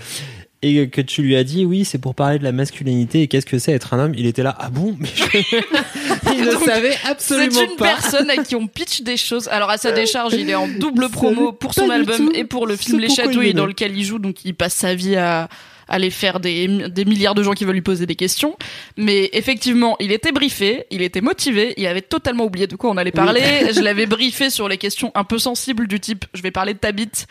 [0.61, 3.45] et que tu lui as dit oui c'est pour parler de la masculinité et qu'est-ce
[3.45, 4.13] que c'est être un homme?
[4.17, 4.93] Il était là ah bon?
[4.99, 5.23] Mais je...
[6.33, 7.85] il ne savait C'est absolument une pas.
[7.85, 9.47] personne à qui on pitch des choses.
[9.49, 12.75] Alors à sa décharge, il est en double promo pour son album et pour le
[12.75, 14.19] film Les Chatouilles dans lequel il joue.
[14.19, 15.47] Donc il passe sa vie à
[15.87, 18.55] aller faire des, des milliards de gens qui veulent lui poser des questions.
[18.97, 22.97] Mais effectivement, il était briefé, il était motivé, il avait totalement oublié de quoi on
[22.97, 23.41] allait parler.
[23.75, 26.79] Je l'avais briefé sur les questions un peu sensibles du type je vais parler de
[26.79, 27.27] ta bite.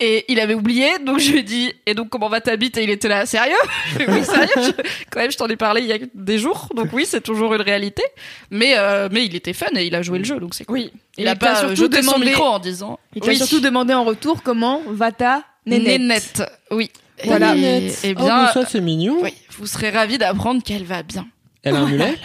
[0.00, 2.76] Et il avait oublié, donc je lui ai dit, et donc comment va ta bite?
[2.76, 3.54] Et il était là, sérieux?
[4.08, 4.48] Oui, sérieux?
[4.56, 7.20] Je- Quand même, je t'en ai parlé il y a des jours, donc oui, c'est
[7.20, 8.02] toujours une réalité.
[8.50, 10.78] Mais, euh, mais il était fun et il a joué le jeu, donc c'est cool.
[10.78, 10.92] Oui.
[11.18, 13.94] Il a pas surtout euh, jeté son demandé- micro en disant Il t'a surtout demandé
[13.94, 16.00] en retour comment va ta nénette.
[16.00, 16.42] Nénette.
[16.72, 16.90] Oui.
[17.24, 17.54] Voilà.
[17.54, 19.18] Et, et Oh, bien, mais ça c'est mignon.
[19.22, 21.28] oui, vous serez ravis d'apprendre qu'elle va bien.
[21.62, 22.18] Elle a un mulet.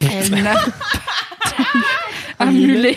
[0.00, 0.54] Elle n'a
[2.38, 2.96] un mulet.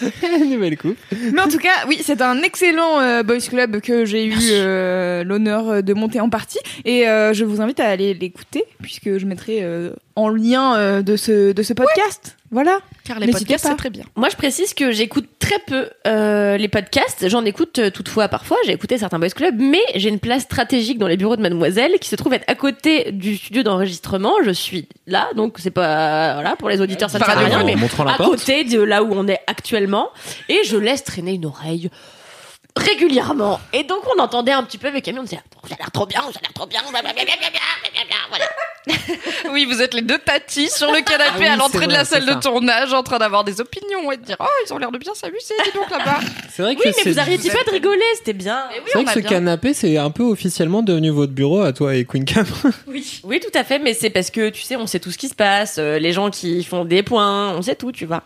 [0.46, 0.96] Nouvelle coupe.
[1.32, 5.24] Mais en tout cas, oui, c'est un excellent euh, boys club que j'ai eu euh,
[5.24, 9.26] l'honneur de monter en partie et euh, je vous invite à aller l'écouter puisque je
[9.26, 12.36] mettrai euh, en lien euh, de ce de ce podcast.
[12.50, 12.78] Voilà.
[13.04, 13.70] Car les N'hésitez podcasts, pas.
[13.70, 14.04] c'est très bien.
[14.14, 17.28] Moi, je précise que j'écoute très peu euh, les podcasts.
[17.28, 18.56] J'en écoute euh, toutefois parfois.
[18.64, 21.98] J'ai écouté certains boys clubs, mais j'ai une place stratégique dans les bureaux de Mademoiselle
[22.00, 24.34] qui se trouve être à côté du studio d'enregistrement.
[24.44, 27.60] Je suis là, donc c'est pas voilà pour les auditeurs ça ne sert à rien,
[27.60, 28.30] en mais à porte.
[28.30, 30.10] côté de là où on est actuellement,
[30.48, 31.90] et je laisse traîner une oreille
[32.76, 33.60] régulièrement.
[33.72, 36.06] Et donc on entendait un petit peu avec Camille, on disait ça a l'air trop
[36.06, 37.10] bien, ça a l'air trop bien, voilà.
[39.50, 42.04] Oui, vous êtes les deux tatis sur le canapé Ah oui, à l'entrée de la
[42.04, 44.90] salle de tournage en train d'avoir des opinions et de dire Oh, ils ont l'air
[44.90, 46.20] de bien s'amuser, dis donc là-bas.
[46.54, 48.64] C'est vrai que Oui, mais vous arrêtiez pas de rigoler, c'était bien.
[48.70, 49.28] Oui, C'est vrai que a ce bien.
[49.30, 52.46] canapé, c'est un peu officiellement devenu votre bureau à toi et Queen Cam.
[52.86, 53.20] Oui.
[53.24, 55.28] oui, tout à fait, mais c'est parce que tu sais, on sait tout ce qui
[55.28, 58.22] se passe, euh, les gens qui font des points, on sait tout, tu vois.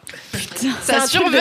[0.57, 1.41] C'est Ça de surveille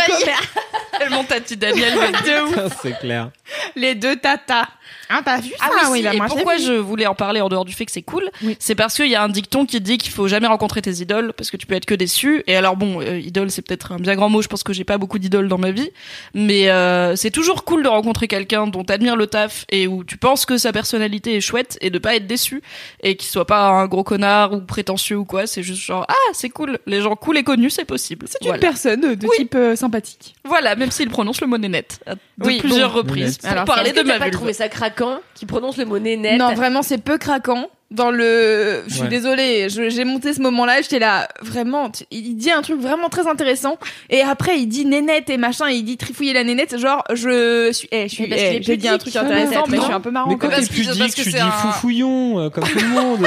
[0.98, 2.46] tellement tati Daniel va dire.
[2.82, 3.30] c'est clair.
[3.76, 4.68] Les deux tatas.
[5.10, 6.64] Ah, t'as vu ça Ah oui, si, bah, et pourquoi vu.
[6.64, 8.56] je voulais en parler en dehors du fait que c'est cool Oui.
[8.60, 11.34] C'est parce qu'il y a un dicton qui dit qu'il faut jamais rencontrer tes idoles
[11.34, 12.44] parce que tu peux être que déçu.
[12.48, 14.42] Et alors bon, euh, idole c'est peut-être un bien grand mot.
[14.42, 15.92] Je pense que j'ai pas beaucoup d'idoles dans ma vie,
[16.34, 20.18] mais euh, c'est toujours cool de rencontrer quelqu'un dont t'admires le taf et où tu
[20.18, 22.62] penses que sa personnalité est chouette et de pas être déçu
[23.02, 25.48] et qu'il soit pas un gros connard ou prétentieux ou quoi.
[25.48, 26.80] C'est juste genre ah c'est cool.
[26.86, 28.26] Les gens cool et connus c'est possible.
[28.30, 29.38] C'est une personne de Oui.
[29.38, 30.36] type euh, sympathique.
[30.44, 33.42] Voilà, même s'il prononce le mot nénette à de Oui, plusieurs bon, reprises nénette.
[33.42, 36.54] pour Alors, parler de ma pas trouvé ça craquant qui prononce le mot nénette Non,
[36.54, 37.70] vraiment, c'est peu craquant.
[37.90, 39.08] Dans le, je suis Ouais.
[39.08, 43.28] désolée, j'ai monté ce moment-là, j'étais là, vraiment, tu- il dit un truc vraiment très
[43.28, 43.78] intéressant,
[44.10, 47.72] et après il dit nénette et machin, et il dit trifouiller la nénette, genre, je
[47.72, 50.02] suis, eh, je suis, eh, est j'ai dit un truc intéressant, mais je suis un
[50.02, 50.30] peu marrant.
[50.30, 53.26] Mais quand t'es pudique, que tu dis un- foufouillon, euh, comme tout le monde.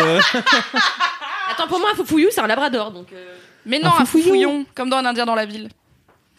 [1.50, 3.06] Attends, pour moi, un foufouillou, c'est un labrador, donc.
[3.14, 3.34] euh,
[3.66, 5.68] Mais non, Un foufouillon, comme dans un indien dans la ville.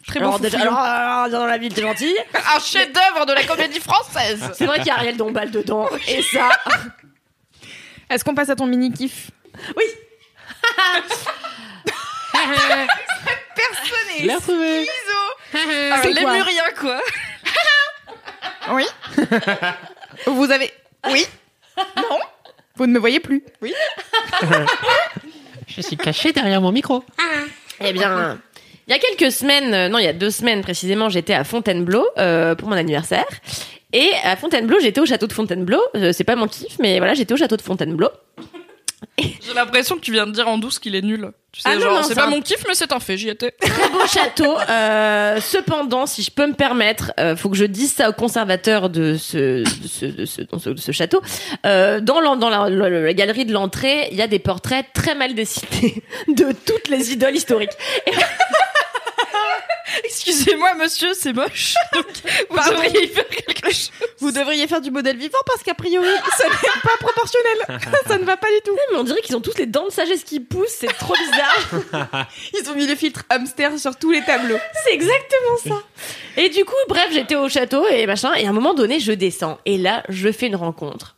[0.06, 2.12] Très Alors, déjà, alors, alors, dans la ville, t'es gentil.
[2.34, 4.50] Un chef-d'œuvre de la comédie française.
[4.54, 6.48] C'est vrai qu'il y a Ariel Dombal dedans, et ça.
[8.10, 9.30] Est-ce qu'on passe à ton mini kiff?
[9.76, 9.84] Oui.
[13.54, 14.88] Personne retrouvé.
[15.54, 17.00] Alors, C'est les muriens, quoi.
[18.70, 18.86] Oui.
[20.26, 20.72] Vous avez,
[21.10, 21.26] oui.
[21.96, 22.18] Non.
[22.76, 23.42] Vous ne me voyez plus.
[23.60, 23.74] Oui.
[25.66, 27.04] Je suis caché derrière mon micro.
[27.80, 28.38] Eh bien,
[28.88, 31.44] il y a quelques semaines, euh, non, il y a deux semaines précisément, j'étais à
[31.44, 33.26] Fontainebleau euh, pour mon anniversaire.
[33.92, 35.80] Et à Fontainebleau, j'étais au château de Fontainebleau.
[35.96, 38.08] Euh, c'est pas mon kiff, mais voilà, j'étais au château de Fontainebleau.
[39.18, 41.32] J'ai l'impression que tu viens de dire en douce qu'il est nul.
[41.50, 43.00] Tu sais, Ah non, genre, non, c'est c'est pas un- mon kiff, mais c'est un
[43.00, 43.50] fait, j'y étais.
[43.60, 44.56] Très beau château.
[44.70, 48.88] Euh, cependant, si je peux me permettre, euh, faut que je dise ça au conservateur
[48.88, 51.20] de ce, de ce, de ce, de château.
[51.66, 54.86] Euh, dans l'en- dans la, la- la galerie de l'entrée, il y a des portraits
[54.94, 57.70] très mal dessinés de toutes les idoles historiques.
[60.04, 61.74] Excusez-moi, monsieur, c'est moche.
[61.94, 62.06] Donc,
[62.50, 63.90] vous devriez y faire quelque chose.
[64.18, 67.80] Vous devriez faire du modèle vivant parce qu'a priori, ça n'est pas proportionnel.
[68.06, 68.76] ça ne va pas du tout.
[68.90, 72.28] Mais on dirait qu'ils ont tous les dents de sagesse qui poussent, c'est trop bizarre.
[72.54, 74.58] Ils ont mis le filtre hamster sur tous les tableaux.
[74.84, 75.82] C'est exactement ça.
[76.36, 79.12] Et du coup, bref, j'étais au château et machin, et à un moment donné, je
[79.12, 79.58] descends.
[79.66, 81.16] Et là, je fais une rencontre.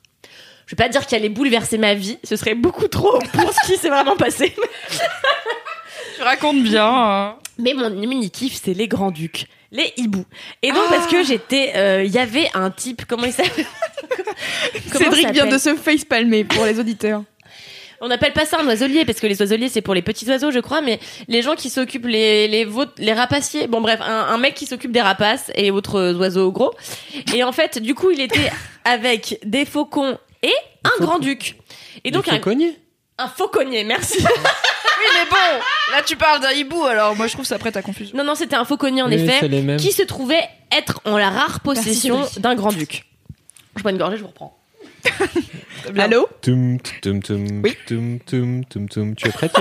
[0.66, 3.66] Je vais pas dire qu'elle allait bouleverser ma vie, ce serait beaucoup trop pour ce
[3.66, 4.54] qui s'est vraiment passé.
[6.24, 6.86] Tu racontes bien.
[6.86, 7.36] hein.
[7.58, 10.24] Mais mon mini kiff, c'est les grands ducs, les hiboux.
[10.62, 13.66] Et donc parce que j'étais, euh, il y avait un type, comment il s'appelle?
[14.92, 17.22] Cédric vient de se facepalmer pour les auditeurs.
[18.00, 20.50] On n'appelle pas ça un oiselier parce que les oiseliers c'est pour les petits oiseaux,
[20.50, 22.66] je crois, mais les gens qui s'occupent les les
[22.98, 23.66] les rapaciers.
[23.66, 26.72] Bon bref, un, un mec qui s'occupe des rapaces et autres oiseeux gros.
[27.34, 28.50] Et en fait, du coup, il était
[28.84, 30.52] avec des faucons et
[30.84, 31.56] un grand duc.
[32.02, 32.76] Et donc un, cogner.
[33.18, 34.18] un fauconnier, merci.
[35.04, 35.60] Oui, mais bon,
[35.92, 38.16] là tu parles d'un hibou, alors moi je trouve ça prête à confusion.
[38.16, 39.76] non non, c'était un fauconnier en Oui, c'est effet les mêmes.
[39.78, 43.04] qui se trouvait être en la rare possession d'un grand duc.
[43.76, 44.58] Je prends une gorgée, je vous reprends.
[45.98, 47.76] Allô Tum, tum, tum, Oui.
[47.86, 49.14] tum, tum, tum, tum.
[49.14, 49.52] Tu es prête,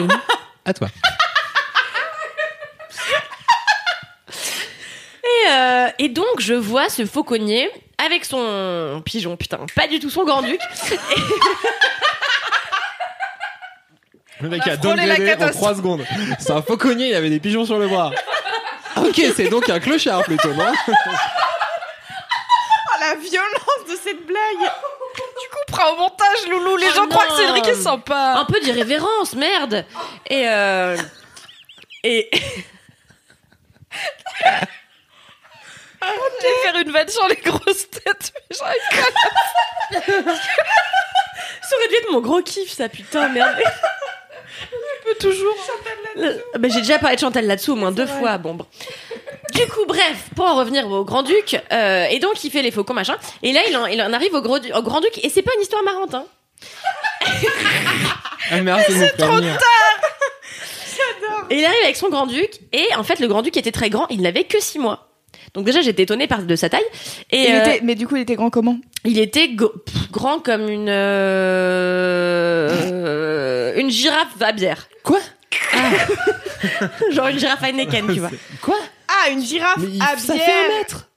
[0.65, 0.88] À toi.
[5.23, 10.10] Et, euh, et donc, je vois ce fauconnier avec son pigeon, putain, pas du tout
[10.10, 10.60] son grand-duc.
[14.41, 15.62] Le mec On a a downgradé en catastrophe.
[15.62, 16.06] 3 secondes.
[16.39, 18.12] C'est un fauconnier, il avait des pigeons sur le bras.
[18.96, 20.72] Ok, c'est donc un clochard plutôt, non?
[20.88, 20.91] Oh,
[23.00, 24.72] la violence de cette blague
[25.52, 26.78] Couperas au montage, Loulou.
[26.78, 27.36] Les Oh gens croient que.
[27.38, 28.36] Cédric est sympa.
[28.38, 29.84] Un peu d'irrévérence, merde.
[30.30, 30.96] Et euh,
[32.04, 32.30] et
[36.02, 38.82] Je vais faire une vanne sur les grosses têtes, mais j'arrive
[41.62, 43.58] ça aurait dû être mon gros kiff, ça, putain, merde.
[44.71, 45.56] Je peux toujours.
[46.17, 48.38] Euh, bah, j'ai déjà parlé de Chantal là-dessous au moins deux fois.
[48.38, 48.65] Bon, bon.
[49.54, 52.93] Du coup, bref, pour en revenir au Grand-Duc, euh, et donc il fait les faucons
[52.93, 55.84] machin, et là il en, il en arrive au, Grand-Duc, et c'est pas une histoire
[55.84, 56.26] marrante, hein.
[58.52, 59.58] Ah c'est nous prévenir.
[61.49, 64.21] Et il arrive avec son Grand-Duc, et en fait le Grand-Duc était très grand, il
[64.21, 65.12] n'avait que six mois.
[65.54, 66.82] Donc déjà j'étais étonnée par de sa taille,
[67.32, 68.80] et Il euh, était- Mais du coup, il était grand comment?
[69.06, 70.89] il était go- pff, grand comme une
[72.84, 74.88] euh, une girafe à bière.
[75.04, 75.20] Quoi?
[77.12, 78.32] Genre une girafe Heineken, tu vois.
[78.62, 78.78] Quoi?
[79.08, 81.10] Ah, une girafe Mais il- à ça bière fait un mètre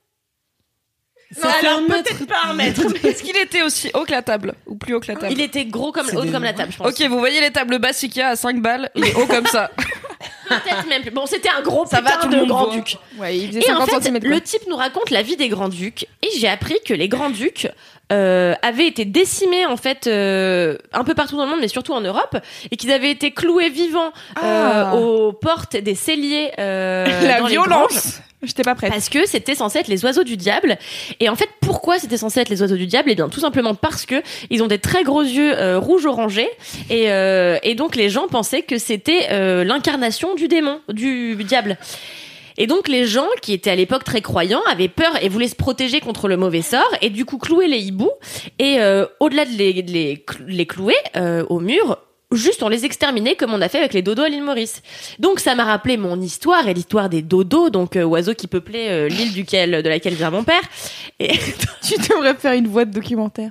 [1.32, 2.82] Ça Non, fait alors peut-être pas un mètre.
[3.06, 5.32] Est-ce qu'il était aussi haut que la table Ou plus haut que la table?
[5.32, 6.88] Il était gros comme haut des- comme la table, je pense.
[6.88, 9.70] Ok, vous voyez les tables basses Ikea à 5 balles, il est haut comme ça.
[10.48, 11.10] Peut-être même plus.
[11.10, 12.74] Bon, c'était un gros Ça va, putain tout le de monde grand voit.
[12.76, 12.96] duc.
[13.18, 14.18] Ouais, il faisait Et en 50 fait, cm.
[14.22, 17.30] le type nous raconte la vie des grands ducs et j'ai appris que les grands
[17.30, 17.68] ducs
[18.12, 21.92] euh, avaient été décimés en fait euh, un peu partout dans le monde, mais surtout
[21.92, 22.36] en Europe,
[22.70, 24.92] et qu'ils avaient été cloués vivants Ah.
[24.94, 26.52] euh, aux portes des celliers.
[26.58, 27.66] euh, La dans les granges.
[27.68, 28.90] violence J'étais pas prête.
[28.90, 30.78] Parce que c'était censé être les oiseaux du diable.
[31.20, 33.10] Et en fait, pourquoi c'était censé être les oiseaux du diable?
[33.10, 36.48] Eh bien, tout simplement parce que ils ont des très gros yeux euh, rouges orangés.
[36.90, 41.78] Et, euh, et donc, les gens pensaient que c'était euh, l'incarnation du démon, du diable.
[42.58, 45.56] Et donc les gens qui étaient à l'époque très croyants avaient peur et voulaient se
[45.56, 48.10] protéger contre le mauvais sort et du coup clouer les hiboux
[48.58, 49.92] et euh, au-delà de les, de
[50.46, 51.98] les clouer euh, au mur,
[52.36, 54.82] juste on les exterminait comme on a fait avec les dodos à l'île Maurice.
[55.18, 58.90] Donc ça m'a rappelé mon histoire et l'histoire des dodos, donc euh, oiseaux qui peuplaient
[58.90, 60.62] euh, l'île duquel de laquelle vient mon père.
[61.18, 61.32] Et,
[61.82, 63.50] Tu devrais faire une voix de documentaire.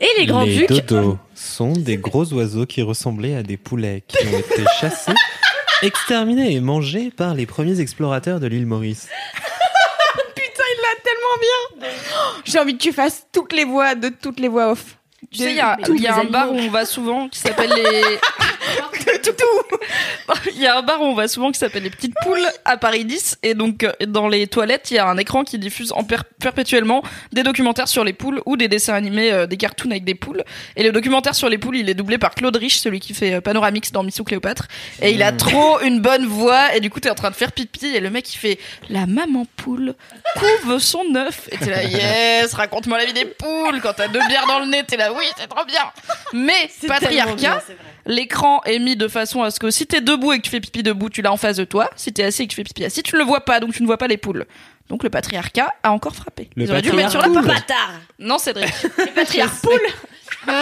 [0.00, 0.86] et les grands les ducs.
[0.86, 5.12] dodos sont des gros oiseaux qui ressemblaient à des poulets qui ont été chassés,
[5.82, 9.08] exterminés et mangés par les premiers explorateurs de l'île Maurice.
[10.34, 11.88] Putain, il l'a tellement bien
[12.44, 14.98] J'ai envie que tu fasses toutes les voix de toutes les voix off.
[15.30, 18.02] Tu sais, il y a, y un bar où on va souvent qui s'appelle les.
[20.54, 22.76] Il y a un bar où on va souvent qui s'appelle les petites poules à
[22.76, 25.92] Paris 10 et donc euh, dans les toilettes il y a un écran qui diffuse
[25.92, 29.90] en per- perpétuellement des documentaires sur les poules ou des dessins animés, euh, des cartoons
[29.90, 30.42] avec des poules.
[30.76, 33.34] Et le documentaire sur les poules il est doublé par Claude Rich, celui qui fait
[33.34, 34.68] euh, Panoramix dans Missou Cléopâtre.
[35.02, 36.74] Et il a trop une bonne voix.
[36.74, 37.86] Et du coup t'es en train de faire pipi.
[37.86, 38.58] Et le mec il fait
[38.88, 39.94] la maman poule
[40.36, 41.48] couve son œuf.
[41.52, 43.80] Et t'es là yes raconte-moi la vie des poules.
[43.82, 45.82] Quand t'as deux bières dans le nez t'es là oui c'est trop bien.
[46.32, 47.62] Mais patriarcat
[48.06, 50.60] l'écran est mis de façon à ce que si t'es debout et que tu fais
[50.60, 51.90] pipi debout, tu l'as en face de toi.
[51.96, 53.72] Si t'es assis et que tu fais pipi assis, tu ne le vois pas, donc
[53.72, 54.44] tu ne vois pas les poules.
[54.90, 56.50] Donc le patriarcat a encore frappé.
[56.56, 57.54] Le Ils auraient dû le mettre sur la patriarcat.
[57.54, 57.68] porte.
[57.68, 58.70] Bâtard Non, Cédric.
[58.98, 59.88] Les patriarches poules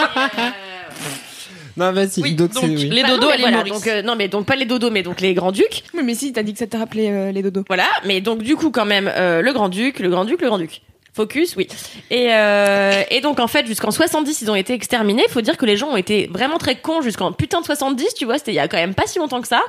[1.76, 2.90] Non, vas-y, Oui, donc, donc oui.
[2.90, 3.72] les Bah dodos non, mais l'île voilà, Maurice.
[3.72, 5.84] donc, euh, non, mais donc pas les dodos, mais donc les grands ducs.
[5.94, 7.64] Oui, mais si, t'as dit que ça te rappelait euh, les dodos.
[7.66, 10.48] Voilà, mais donc du coup quand même euh, le grand duc, le grand duc, le
[10.48, 10.82] grand duc.
[11.14, 11.68] Focus, oui.
[12.10, 15.24] Et, euh, et donc en fait jusqu'en 70 ils ont été exterminés.
[15.28, 18.24] Faut dire que les gens ont été vraiment très cons jusqu'en putain de 70, tu
[18.24, 18.38] vois.
[18.38, 19.60] C'était il y a quand même pas si longtemps que ça.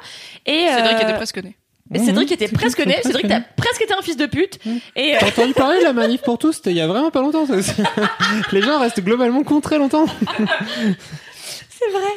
[0.46, 1.56] Et Cédric euh, était presque né.
[1.96, 2.98] Cédric Mhm, était presque né.
[3.04, 4.58] Cédric t'as presque été un fils de pute.
[4.96, 7.12] Et euh, T'as entendu parler de la manif pour tous C'était il y a vraiment
[7.12, 7.46] pas longtemps.
[7.46, 7.56] ça.
[8.54, 10.06] Les gens restent globalement con très longtemps.
[11.86, 12.12] C'est vrai.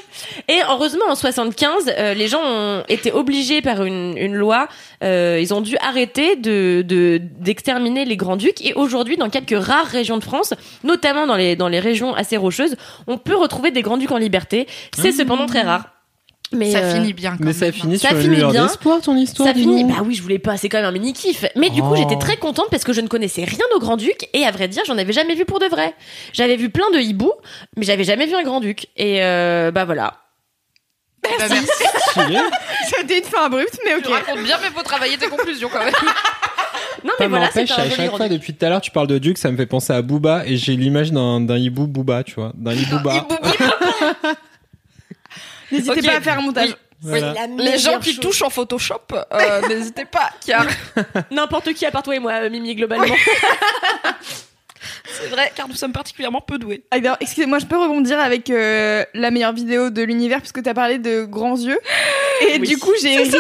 [0.49, 4.69] Et heureusement, en 75, euh, les gens ont été obligés par une, une loi,
[5.03, 8.65] euh, ils ont dû arrêter de de- d'exterminer les grands ducs.
[8.65, 12.37] Et aujourd'hui, dans quelques rares régions de France, notamment dans les dans les régions assez
[12.37, 12.77] rocheuses,
[13.07, 14.67] on peut retrouver des grands ducs en liberté.
[14.97, 15.85] C'est cependant très rare.
[16.53, 17.33] Mais ça euh, finit bien.
[17.37, 17.75] Quand Mais ça même.
[17.75, 18.67] finit Ça sur une finit lueur bien.
[18.67, 19.49] d'espoir, ton histoire.
[19.49, 19.83] Ça finit.
[19.85, 20.57] Bah oui, je voulais pas.
[20.57, 21.45] C'est quand même un mini kiff.
[21.57, 21.97] Mais du coup, Oh.
[21.97, 24.69] j'étais très contente parce que je ne connaissais rien au grand duc et à vrai
[24.69, 25.95] dire, j'en avais jamais vu pour de vrai.
[26.33, 27.33] J'avais vu plein de hiboux,
[27.77, 28.87] mais j'avais jamais vu un grand duc.
[28.97, 30.15] Et euh, bah voilà.
[31.23, 31.67] Bah, merci.
[32.11, 32.39] Stylé.
[32.97, 34.15] C'était une fin abrupte, mais Tu ok.
[34.15, 35.95] racontes bien, mais faut travailler tes conclusions quand même.
[37.05, 39.19] Non mais Ça voilà, un à chaque fois, depuis tout à l'heure, tu parles de
[39.19, 42.35] Duke, ça me fait penser à Booba et j'ai l'image d'un d'un hibou Booba, tu
[42.35, 42.53] vois.
[42.57, 43.29] D'un hibouba.
[45.73, 46.69] N'hésitez pas à faire un montage.
[46.71, 46.75] Oui.
[47.11, 47.35] Voilà.
[47.35, 48.21] La Les gens qui chose.
[48.21, 50.67] touchent en Photoshop, euh, n'hésitez pas, car
[51.31, 53.15] N'importe qui à part toi et moi, euh, Mimi, globalement.
[55.05, 56.85] c'est vrai, car nous sommes particulièrement peu doués.
[56.91, 60.99] Alors, excusez-moi, je peux rebondir avec euh, la meilleure vidéo de l'univers puisque t'as parlé
[60.99, 61.79] de grands yeux.
[62.49, 63.31] Et du coup, j'ai ri.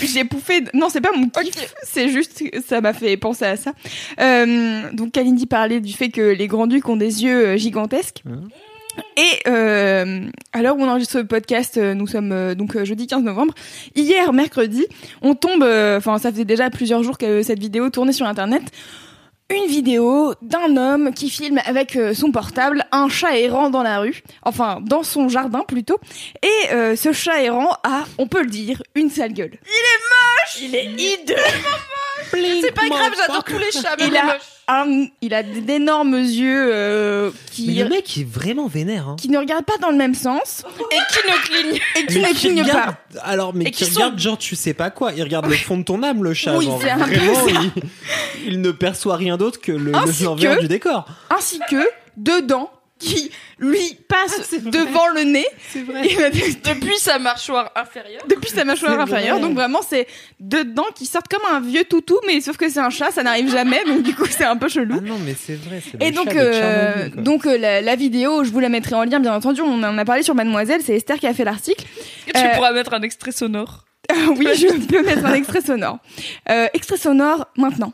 [0.00, 0.60] J'ai pouffé.
[0.62, 1.74] de- Non, c'est pas mon kiff.
[1.82, 3.72] C'est juste, que ça m'a fait penser à ça.
[4.20, 8.22] Euh, donc, Kalindi parlait du fait que les grands-ducs ont des yeux gigantesques.
[8.24, 8.48] Mhm.
[9.16, 12.84] Et euh, à l'heure où on enregistre ce podcast, euh, nous sommes euh, donc euh,
[12.84, 13.54] jeudi 15 novembre.
[13.94, 14.86] Hier, mercredi,
[15.22, 15.62] on tombe.
[15.62, 18.62] Enfin, ça faisait déjà plusieurs jours que cette vidéo tournait sur Internet.
[19.50, 24.22] Une vidéo d'un homme qui filme avec son portable un chat errant dans la rue,
[24.42, 25.98] enfin dans son jardin plutôt.
[26.42, 29.52] Et ce chat errant a, on peut le dire, une sale gueule.
[29.52, 30.04] Il est
[30.56, 31.34] hideux.
[32.30, 37.30] C'est pas grave, j'adore tous les chats, Il a, un, il a d'énormes yeux euh,
[37.30, 39.08] Mais qui, le mec est vraiment vénère.
[39.08, 39.16] Hein.
[39.18, 42.28] qui ne regardent pas dans le même sens Et qui ne cligne et qui Mais
[42.28, 42.70] ne clignent pas.
[42.72, 45.12] regarde- Alors, mais Et qui qui regarde, genre, tu sais pas quoi.
[45.16, 46.54] Il regarde le fond de ton âme, le chat.
[46.56, 47.42] Oui, genre, c'est un peu ça.
[47.48, 47.72] il,
[48.52, 51.06] il ne perçoit rien d'autre que le, le que- du décor.
[51.30, 56.02] Ainsi que deux dents qui lui passent Ah, devant le nez C'est vrai.
[56.30, 58.22] Des- depuis sa mâchoire inférieure.
[58.28, 59.38] depuis sa mâchoire inférieure.
[59.38, 59.46] vrai.
[59.46, 60.06] Donc vraiment, c'est
[60.40, 63.22] deux dents qui sortent comme un vieux toutou, mais sauf que c'est un chat, ça
[63.22, 63.84] n'arrive jamais.
[63.84, 64.96] Donc du coup, c'est un peu chelou.
[64.98, 65.80] Ah non, mais c'est vrai.
[65.82, 68.94] c'est Et le donc, chat euh, donc euh, la, la vidéo, je vous la mettrai
[68.94, 69.60] en lien, bien entendu.
[69.62, 71.84] On en a parlé sur Mademoiselle, c'est Esther qui a fait l'article.
[72.26, 73.84] Est-ce que tu Euh, pourras mettre un extrait sonore
[74.38, 75.98] oui, je peux mettre un extrait sonore.
[76.48, 77.92] Euh, extrait sonore maintenant.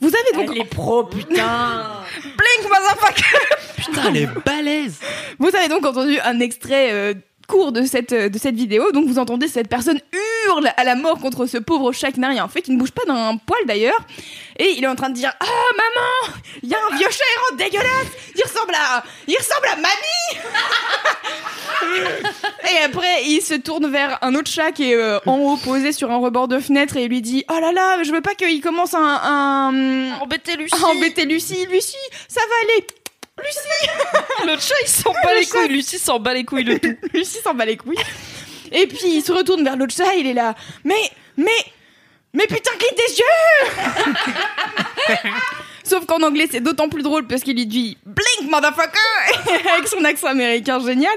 [0.00, 1.84] Vous avez donc Elle est pro, putain.
[2.22, 3.38] Blink motherfucker
[3.76, 5.00] Putain, elle est balèze.
[5.38, 7.14] Vous avez donc entendu un extrait euh,
[7.46, 8.92] court de cette, euh, de cette vidéo.
[8.92, 10.00] Donc vous entendez cette personne
[10.46, 12.92] hurle à la mort contre ce pauvre chat qui n'a rien fait, qui ne bouge
[12.92, 14.00] pas d'un poil d'ailleurs.
[14.58, 17.24] Et il est en train de dire Ah maman Il y a un vieux chat
[17.36, 19.04] errant dégueulasse Il ressemble à.
[19.26, 19.90] Il ressemble à mamie
[22.72, 25.92] Et après, il se tourne vers un autre chat qui est euh, en haut posé
[25.92, 28.34] sur un rebord de fenêtre et il lui dit Oh là là, je veux pas
[28.34, 29.00] qu'il commence un.
[29.00, 30.20] un...
[30.20, 30.74] Embêter Lucie.
[30.74, 31.96] à embêter Lucie, Lucie,
[32.28, 32.86] ça va aller.
[34.46, 35.50] Le chat, il s'en bat Le les chat.
[35.52, 35.68] couilles.
[35.68, 36.94] Lucie s'en bat les couilles de tout.
[37.14, 37.96] Lucie s'en bat les couilles.
[38.72, 40.54] Et puis il se retourne vers l'autre chat, il est là.
[40.84, 40.94] Mais,
[41.36, 41.50] mais,
[42.32, 44.14] mais putain, clique des yeux
[45.84, 48.98] Sauf qu'en anglais, c'est d'autant plus drôle parce qu'il lui dit Blink, motherfucker
[49.76, 51.14] Avec son accent américain génial.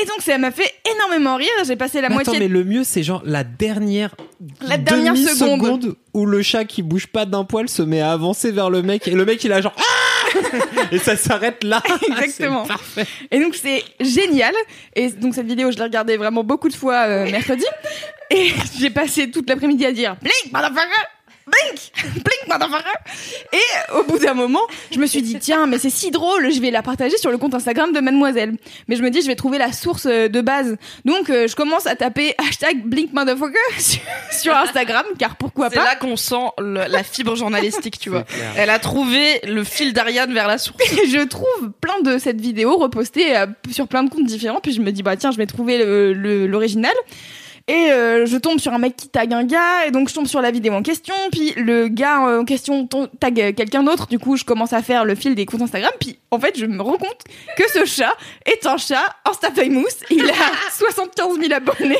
[0.00, 1.48] Et donc, ça m'a fait énormément rire.
[1.66, 2.32] J'ai passé la Mais moitié.
[2.32, 4.14] Attends, mais le mieux, c'est genre la dernière,
[4.62, 5.96] La dernière seconde.
[6.14, 9.06] où le chat qui bouge pas d'un poil se met à avancer vers le mec
[9.08, 9.82] et le mec il a genre Ah
[10.92, 11.82] et ça s'arrête là.
[12.08, 12.64] Exactement.
[12.66, 13.06] Parfait.
[13.30, 14.54] Et donc c'est génial.
[14.94, 17.64] Et donc cette vidéo, je l'ai regardée vraiment beaucoup de fois euh, mercredi.
[18.30, 21.08] Et j'ai passé toute l'après-midi à dire Blink, motherfucker
[21.46, 22.98] Blink Blink, motherfucker
[23.52, 24.60] Et au bout d'un moment,
[24.92, 27.38] je me suis dit Tiens, mais c'est si drôle, je vais la partager sur le
[27.38, 28.54] compte Instagram de Mademoiselle.
[28.88, 30.76] Mais je me dis, je vais trouver la source euh, de base.
[31.04, 34.00] Donc euh, je commence à taper hashtag Blink, motherfucker sur,
[34.30, 38.24] sur Instagram, car pourquoi C'est pas là qu'on sent le- la fibre journalistique, tu vois.
[38.28, 38.60] C'est.
[38.62, 40.78] Elle a trouvé le fil d'Ariane vers la source.
[40.92, 44.60] Et je trouve plein de cette vidéo repostée euh, sur plein de comptes différents.
[44.60, 46.92] Puis je me dis, bah tiens, je vais trouver le- le- l'original.
[47.68, 50.26] Et euh, je tombe sur un mec qui tag un gars, et donc je tombe
[50.26, 51.14] sur la vidéo en question.
[51.30, 52.88] Puis le gars en question
[53.20, 54.06] tag euh, quelqu'un d'autre.
[54.08, 55.92] Du coup, je commence à faire le fil des comptes Instagram.
[56.00, 57.20] Puis en fait, je me rends compte
[57.56, 58.12] que ce chat
[58.46, 59.86] est un chat Insta famous.
[60.10, 60.34] Il a
[60.76, 61.98] 75 000 abonnés.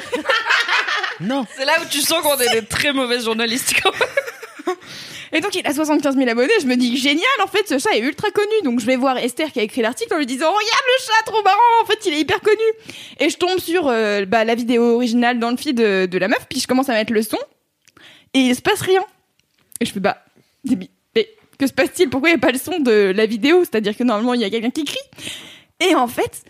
[1.21, 1.47] Non.
[1.57, 4.77] C'est là où tu sens qu'on est des très mauvaises journalistes quand même.
[5.33, 6.53] Et donc il a 75 000 abonnés.
[6.61, 8.53] Je me dis génial, en fait ce chat est ultra connu.
[8.65, 11.33] Donc je vais voir Esther qui a écrit l'article en lui disant regarde le chat,
[11.33, 11.83] trop marrant.
[11.83, 12.63] En fait il est hyper connu.
[13.21, 16.29] Et je tombe sur euh, bah, la vidéo originale dans le feed de, de la
[16.29, 16.47] meuf.
[16.49, 17.39] Puis je commence à mettre le son
[18.35, 19.05] et il se passe rien.
[19.81, 20.19] Et je fais bah
[20.65, 22.09] mais que se passe-t-il?
[22.09, 23.61] Pourquoi il n'y a pas le son de la vidéo?
[23.61, 24.99] C'est-à-dire que normalement il y a quelqu'un qui crie.
[25.81, 26.43] Et en fait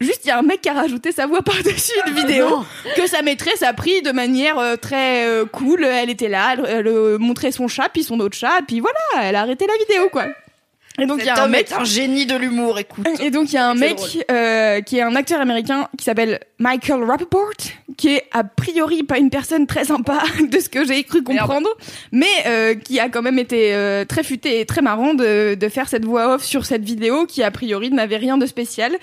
[0.00, 2.64] Juste, il y a un mec qui a rajouté sa voix par-dessus une vidéo
[2.96, 5.84] que sa maîtresse a pris de manière euh, très euh, cool.
[5.84, 9.28] Elle était là, elle, elle, euh, montrait son chat, puis son autre chat, puis voilà,
[9.28, 10.26] elle a arrêté la vidéo, quoi.
[10.98, 11.70] Et donc, il y a un mec.
[11.72, 13.06] un génie de l'humour, écoute.
[13.20, 13.98] Et donc il y a un mec
[14.30, 17.52] euh, qui est un acteur américain qui s'appelle Michael Rappaport,
[17.96, 21.68] qui est a priori pas une personne très sympa de ce que j'ai cru comprendre,
[22.10, 25.68] mais euh, qui a quand même été euh, très futé et très marrant de, de
[25.68, 28.96] faire cette voix off sur cette vidéo qui a priori n'avait rien de spécial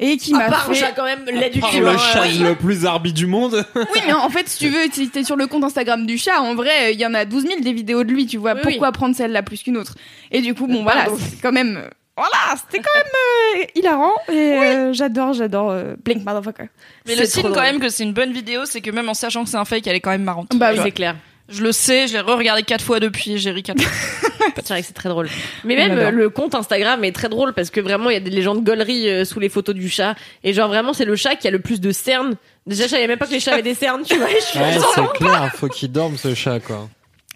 [0.00, 1.80] et qui m'a fait chat quand même, lait du cul.
[1.80, 3.64] le hein, chat le plus arbitre du monde.
[3.94, 6.40] Oui, mais en fait, si tu veux, si t'es sur le compte Instagram du chat,
[6.40, 8.54] en vrai, il y en a 12 000 des vidéos de lui, tu vois.
[8.54, 9.94] Oui, Pourquoi prendre celle-là plus qu'une autre?
[10.32, 11.18] Et du coup, bon, voilà, Pardon.
[11.18, 11.88] c'est quand même.
[12.16, 14.14] Voilà, c'était quand même euh, hilarant.
[14.30, 16.68] Et euh, j'adore, j'adore euh, Blink Motherfucker.
[17.06, 19.44] Mais le signe quand même que c'est une bonne vidéo, c'est que même en sachant
[19.44, 20.48] que c'est un fake, elle est quand même marrante.
[20.56, 21.16] Bah Oui, c'est clair.
[21.48, 24.30] Je le sais, je l'ai re-regardé quatre fois depuis, et j'ai ri quatre fois.
[24.56, 25.28] C'est vrai que c'est très drôle.
[25.64, 28.20] Mais même euh, le compte Instagram est très drôle parce que vraiment il y a
[28.20, 31.36] des légendes gauleries euh, sous les photos du chat et genre vraiment c'est le chat
[31.36, 32.34] qui a le plus de cernes.
[32.66, 34.28] Déjà je savais même pas que les chats avaient des cernes, tu vois.
[34.54, 35.52] je Ouais, c'est clair.
[35.54, 36.88] Faut qu'il dorme ce chat quoi.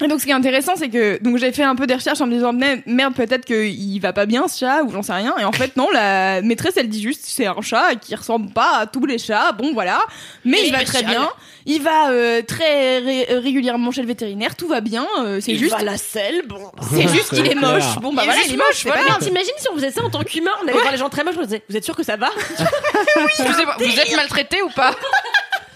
[0.02, 2.20] Et donc ce qui est intéressant, c'est que donc j'ai fait un peu des recherches
[2.20, 5.12] en me disant Mais- merde peut-être qu'il va pas bien ce chat ou j'en sais
[5.12, 5.34] rien.
[5.38, 8.78] Et en fait non, la maîtresse elle dit juste c'est un chat qui ressemble pas
[8.78, 9.52] à tous les chats.
[9.52, 10.00] Bon voilà,
[10.44, 11.28] mais Et il va il très bien.
[11.66, 15.06] Il va euh, très ré- régulièrement chez le vétérinaire, tout va bien.
[15.20, 16.70] euh, c'est Il juste va à la selle, bon.
[16.90, 17.96] c'est juste qu'il est moche.
[18.00, 19.16] Bon bah Il voilà, il est moche, pas voilà.
[19.20, 21.34] t'imagines si on faisait ça en tant qu'humain, on allait voir les gens très moches,
[21.38, 22.28] on disait, vous êtes sûr que ça va?
[23.28, 24.94] Excusez-moi, vous êtes maltraité ou pas?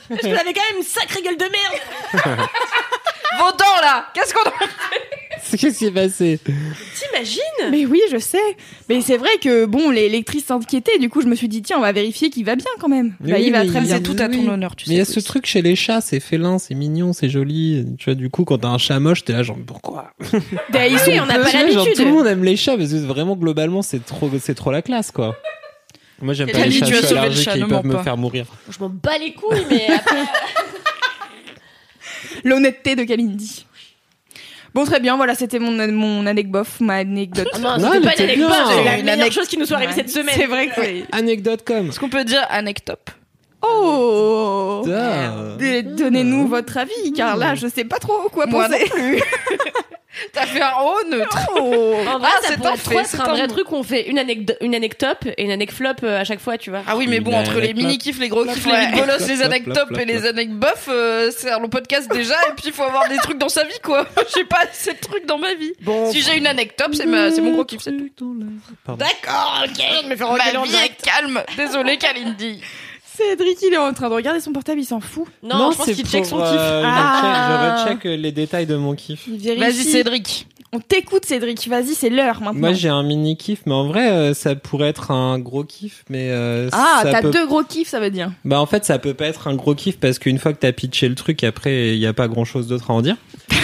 [0.08, 2.38] Parce que vous avez quand même une sacrée gueule de merde.
[3.38, 4.52] Vos dents là Qu'est-ce qu'on a
[5.50, 8.38] Qu'est-ce qui s'est passé T'imagines Mais oui, je sais.
[8.88, 10.98] Mais c'est vrai que bon, les lectrices s'inquiétaient.
[10.98, 13.14] Du coup, je me suis dit tiens, on va vérifier qu'il va bien quand même.
[13.20, 13.94] Mais Bah, oui, il va mais très il y bien.
[13.94, 14.48] a- C'est tout à ton oui.
[14.48, 14.90] honneur, tu sais.
[14.90, 17.84] Mais il y a ce truc chez les chats, c'est félin, c'est mignon, c'est joli.
[17.98, 20.12] Tu vois, du coup, quand t'as un chat moche, t'es là genre pourquoi?
[20.72, 21.94] Bah, Oui, on n'a pas Tu vois, genre, l'habitude.
[21.96, 24.82] Tout le monde aime les chats parce que vraiment globalement c'est trop, c'est trop la
[24.82, 25.36] classe quoi.
[26.22, 27.58] Moi j'aime pas Camille, les chats, tu as je suis sauvé le allergique chat, et
[27.58, 28.02] ils ne peuvent me pas.
[28.02, 28.46] faire mourir.
[28.70, 30.16] Je m'en bats les couilles, mais après.
[32.44, 33.66] L'honnêteté de Kalindi.
[34.74, 37.46] Bon, très bien, voilà, c'était mon, mon anecdote, ma anecdote.
[37.54, 39.92] Oh non, c'était pas une anecdote, c'est la meilleure anec- chose qui nous soit arrivée
[39.92, 39.98] Ouais.
[39.98, 40.34] cette semaine.
[40.36, 41.04] C'est vrai que c'est...
[41.12, 41.88] Anecdote.com.
[41.90, 43.06] Est-ce qu'on peut dire anecdote
[43.62, 48.90] Oh Donnez-nous votre avis, car là, je sais pas trop quoi Moi penser.
[50.32, 51.36] T'as fait un haut neutre.
[51.56, 54.08] En vrai, Ah, ça c'est pourrait un trop être un vrai truc où on fait
[54.08, 56.82] une anecdote, une anecdote et une anecflop euh, à chaque fois, tu vois.
[56.86, 57.76] Ah oui, mais bon, entre les anecdote.
[57.84, 58.72] mini-kifs, les gros kifs, Ouais.
[58.80, 60.28] les rigolos, les flop, et les flop.
[60.28, 63.48] anecbof, euh, c'est un long podcast déjà, et puis il faut avoir des trucs dans
[63.48, 64.06] sa vie, quoi.
[64.36, 65.72] J'ai pas assez de trucs dans ma vie.
[65.80, 66.10] Bon.
[66.12, 68.36] Si j'ai une anecdote, c'est ma- c'est mon gros kiff, c'est tout.
[68.84, 69.04] Pardon.
[69.04, 71.42] D'accord, ok, je me fais Ma vie est calme.
[71.56, 72.60] Désolé, Kalindi.
[73.30, 75.26] Cédric, il est en train de regarder son portable, il s'en fout.
[75.42, 76.56] Non, je pense c'est qu'il check son pour, kiff.
[76.58, 77.76] euh, je Ah.
[77.86, 79.26] check- Je recheck les détails de mon kiff.
[79.26, 79.60] Il vérifie.
[79.60, 80.46] Vas-y, Cédric.
[80.72, 81.68] On t'écoute, Cédric.
[81.68, 82.58] Vas-y, c'est l'heure maintenant.
[82.58, 86.04] Moi j'ai un mini kiff, mais en vrai euh, ça pourrait être un gros kiff,
[86.10, 87.30] mais euh, ah, ça t'as peut...
[87.30, 88.32] deux gros kiffs, ça veut dire.
[88.44, 90.72] Bah en fait ça peut pas être un gros kiff parce qu'une fois que t'as
[90.72, 93.14] pitché le truc, après il y a pas grand chose d'autre à en dire.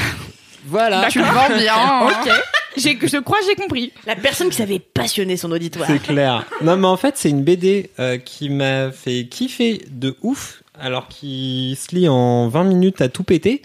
[0.66, 1.08] voilà.
[1.10, 1.74] Tu le vends bien.
[1.74, 2.06] hein.
[2.24, 2.30] Ok.
[2.76, 3.92] J'ai, je crois que j'ai compris.
[4.06, 5.88] La personne qui savait passionner son auditoire.
[5.88, 6.46] C'est clair.
[6.62, 11.08] Non, mais en fait, c'est une BD euh, qui m'a fait kiffer de ouf, alors
[11.08, 13.62] qui se lit en 20 minutes à tout péter.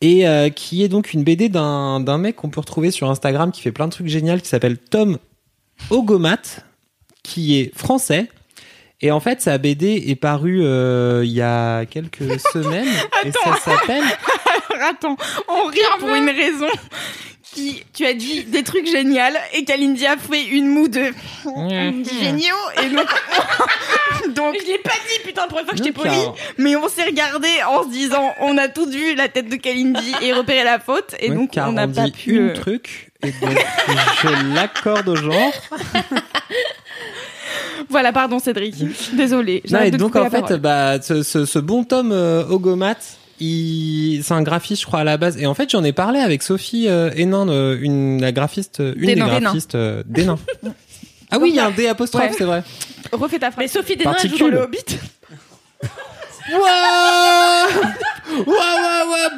[0.00, 3.52] Et euh, qui est donc une BD d'un d'un mec qu'on peut retrouver sur Instagram
[3.52, 5.18] qui fait plein de trucs géniaux, qui s'appelle Tom
[5.90, 6.64] Ogomat,
[7.22, 8.28] qui est français.
[9.00, 12.88] Et en fait, sa BD est parue euh, il y a quelques semaines.
[13.24, 14.04] et ça s'appelle
[14.80, 15.16] Attends,
[15.48, 16.66] on rit pour une raison.
[17.54, 19.20] Qui, tu as dit des trucs géniaux
[19.52, 21.02] et Kalindi a fait une moue de
[21.44, 23.06] géniaux et donc,
[24.34, 26.16] donc Je l'ai pas dit, putain, la première fois que j'étais Donc, poli.
[26.56, 30.14] mais on s'est regardé en se disant on a toutes vu la tête de Kalindi
[30.22, 33.10] et repéré la faute et donc car on n'a pas dit pu une euh, truc
[33.22, 33.58] et donc
[34.22, 35.52] je l'accorde au genre.
[37.90, 38.76] voilà pardon Cédric.
[39.14, 42.96] Désolé Non, j'arrête et donc en fait, bah, ce, ce, ce bon Tom euh, Ogomat,
[43.42, 45.36] il, c'est un graphiste, je crois à la base.
[45.38, 48.94] Et en fait, j'en ai parlé avec Sophie euh, Hénin, euh, une la graphiste, une
[49.06, 49.34] D'Hénin.
[49.34, 50.38] des graphistes euh, d'Hénin.
[51.30, 52.32] ah oui, il y a un D apostrophe, Ouais.
[52.36, 52.62] c'est vrai.
[53.12, 54.98] refais ta Mais phrase Sophie Desnain, elle joue dans le Hobbit.
[56.52, 57.66] Ouah
[58.46, 59.30] Ouah, ouah, ouah.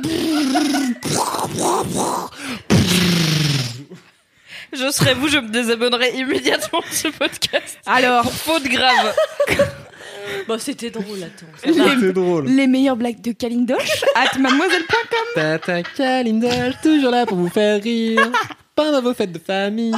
[4.73, 7.79] Je serais vous, je me désabonnerais immédiatement de ce podcast.
[7.87, 9.15] alors Pour faute grave.
[10.49, 11.47] Bon, c'était drôle, attends.
[12.01, 12.47] C'est drôle.
[12.47, 18.31] les meilleures blagues de Kalindosh at mademoiselle.com Tata Kalindal, toujours là pour vous faire rire.
[18.75, 19.95] Pendant vos fêtes de famille.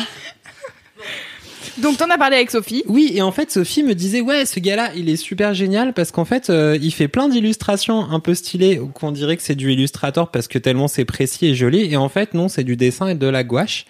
[1.78, 4.60] Donc t'en as parlé avec Sophie Oui, et en fait, Sophie me disait, ouais, ce
[4.60, 8.34] gars-là, il est super génial parce qu'en fait, euh, il fait plein d'illustrations un peu
[8.34, 11.92] stylées qu'on dirait que c'est du illustrator parce que tellement c'est précis et joli.
[11.92, 13.86] Et en fait, non, c'est du dessin et de la gouache.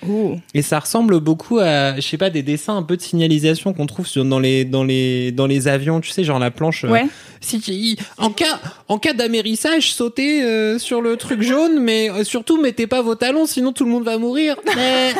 [0.54, 3.86] Et ça ressemble beaucoup à, je sais pas, des dessins un peu de signalisation qu'on
[3.86, 6.84] trouve sur, dans les, dans les, dans les avions, tu sais, genre la planche.
[6.84, 7.06] euh, ouais
[7.46, 12.86] si en cas, en cas d'amérissage, sautez euh, sur le truc jaune, mais surtout mettez
[12.86, 14.56] pas vos talons, sinon tout le monde va mourir.
[14.74, 15.14] Mais,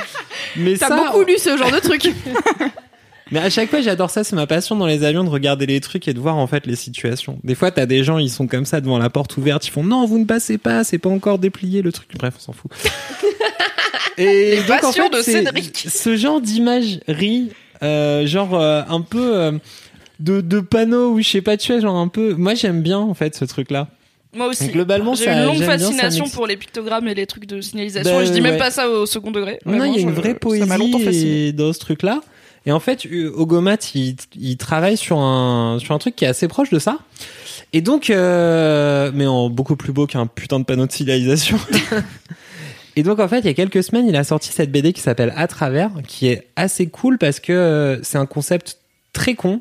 [0.56, 2.07] mais t'as ça, beaucoup lu ce genre de truc
[3.30, 4.24] mais à chaque fois, j'adore ça.
[4.24, 6.66] C'est ma passion dans les avions de regarder les trucs et de voir en fait
[6.66, 7.38] les situations.
[7.44, 9.82] Des fois, t'as des gens, ils sont comme ça devant la porte ouverte, ils font
[9.84, 12.08] non, vous ne passez pas, c'est pas encore déplié le truc.
[12.18, 12.70] Bref, on s'en fout.
[14.18, 15.86] et Les donc en passions fait, de Cédric.
[15.88, 17.50] ce genre d'imagerie,
[17.82, 19.52] euh, genre euh, un peu euh,
[20.20, 22.34] de, de panneaux ou je sais pas, tu vois, genre un peu.
[22.34, 23.88] Moi, j'aime bien en fait ce truc-là.
[24.34, 24.68] Moi aussi.
[24.68, 28.14] Globalement, J'ai une longue bien, fascination pour les pictogrammes et les trucs de signalisation.
[28.14, 28.58] Bah, et je dis même ouais.
[28.58, 29.58] pas ça au second degré.
[29.64, 32.20] Non, il y a une vraie poésie dans ce truc-là.
[32.66, 36.28] Et en fait, euh, Ogomat, il, il travaille sur un, sur un truc qui est
[36.28, 36.98] assez proche de ça.
[37.72, 41.58] Et donc, euh, mais en beaucoup plus beau qu'un putain de panneau de signalisation.
[42.96, 45.00] et donc, en fait, il y a quelques semaines, il a sorti cette BD qui
[45.00, 48.78] s'appelle À travers, qui est assez cool parce que euh, c'est un concept
[49.12, 49.60] très con.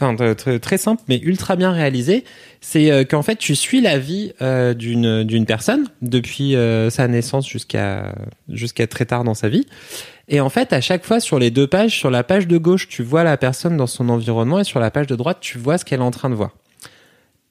[0.00, 2.24] Enfin très, très simple mais ultra bien réalisé.
[2.60, 7.08] C'est euh, qu'en fait tu suis la vie euh, d'une d'une personne depuis euh, sa
[7.08, 8.14] naissance jusqu'à
[8.48, 9.66] jusqu'à très tard dans sa vie.
[10.32, 12.86] Et en fait, à chaque fois sur les deux pages, sur la page de gauche,
[12.88, 15.76] tu vois la personne dans son environnement et sur la page de droite, tu vois
[15.76, 16.52] ce qu'elle est en train de voir.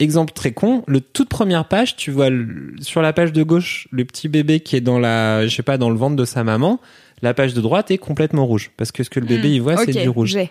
[0.02, 3.90] Exemple très con, le toute première page, tu vois le- sur la page de gauche
[3.92, 6.46] le petit bébé qui est dans la, je sais pas, dans le ventre de sa
[6.46, 6.80] maman.
[7.22, 9.76] La page de droite est complètement rouge parce que ce que le bébé il voit
[9.76, 10.30] c'est du rouge.
[10.30, 10.50] j'ai.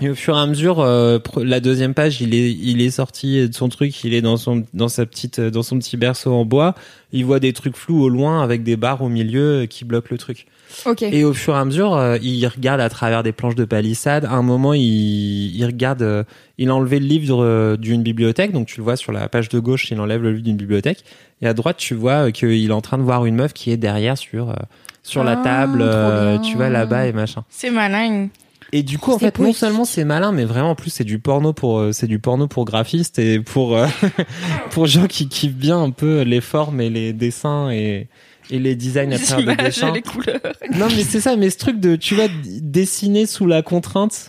[0.00, 3.48] Et au fur et à mesure, euh, la deuxième page, il est, il est sorti
[3.48, 6.32] de son truc, il est dans son, dans sa petite, euh, dans son petit berceau
[6.32, 6.74] en bois.
[7.12, 10.08] Il voit des trucs flous au loin avec des barres au milieu euh, qui bloquent
[10.10, 10.46] le truc.
[10.86, 11.02] Ok.
[11.02, 14.24] Et au fur et à mesure, euh, il regarde à travers des planches de palissade.
[14.24, 16.22] À un moment, il, il regarde, euh,
[16.58, 19.48] il a enlevé le livre euh, d'une bibliothèque, donc tu le vois sur la page
[19.48, 21.04] de gauche, il enlève le livre d'une bibliothèque.
[21.42, 23.76] Et à droite, tu vois qu'il est en train de voir une meuf qui est
[23.76, 24.54] derrière sur, euh,
[25.02, 27.44] sur la Ah, table, euh, tu vois là-bas et machin.
[27.50, 28.28] C'est malin.
[28.72, 31.18] Et du coup, en fait, non seulement c'est malin, mais vraiment en plus c'est du
[31.18, 33.86] porno pour euh, c'est du porno pour graphistes et pour euh,
[34.70, 38.08] pour gens qui kiffent bien un peu les formes et les dessins et
[38.52, 39.92] et les designs à travers des dessins.
[39.92, 40.40] les couleurs.
[40.74, 42.28] Non, mais c'est ça, mais ce truc de tu d-
[42.60, 44.28] dessiner sous la contrainte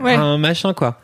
[0.00, 0.14] Ouais.
[0.14, 1.00] un machin quoi.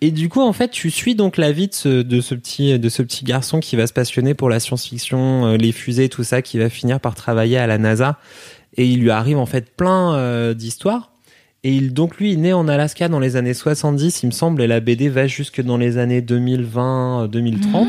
[0.00, 2.78] Et du coup, en fait, tu suis donc la vie de ce, de ce petit
[2.78, 6.22] de ce petit garçon qui va se passionner pour la science-fiction, euh, les fusées, tout
[6.22, 8.16] ça, qui va finir par travailler à la NASA.
[8.76, 11.10] Et il lui arrive en fait plein euh, d'histoires.
[11.64, 14.30] Et il donc lui il est né en Alaska dans les années 70, il me
[14.30, 17.88] semble, et la BD va jusque dans les années 2020, euh, 2030.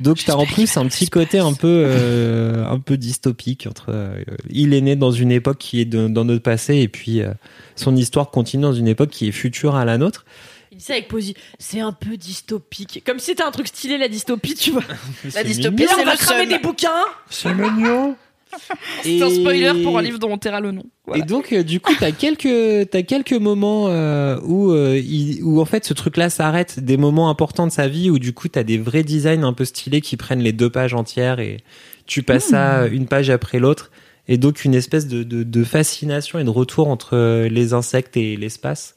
[0.00, 4.22] Donc t'as en plus un petit côté un peu euh, un peu dystopique entre euh,
[4.48, 7.32] il est né dans une époque qui est de- dans notre passé et puis euh,
[7.74, 10.24] son histoire continue dans une époque qui est future à la nôtre.
[10.70, 11.34] Il dit ça avec poésie.
[11.58, 13.02] C'est un peu dystopique.
[13.04, 14.82] Comme si c'était un truc stylé, la dystopie, tu vois.
[15.34, 17.04] La dystopie, c'est on va cramer des bouquins.
[17.30, 18.14] C'est mignon.
[19.02, 20.84] C'est un spoiler pour un livre dont on taira le nom.
[21.06, 21.22] Voilà.
[21.22, 25.60] Et donc, euh, du coup, t'as quelques, t'as quelques moments euh, où, euh, il- où
[25.60, 28.62] en fait ce truc-là s'arrête, des moments importants de sa vie où du coup t'as
[28.62, 31.58] des vrais designs un peu stylés qui prennent les deux pages entières et
[32.06, 33.90] tu passes ça une page après l'autre.
[34.28, 38.16] Et donc une espèce de, de, de fascination et de retour entre euh, les insectes
[38.16, 38.94] et l'espace.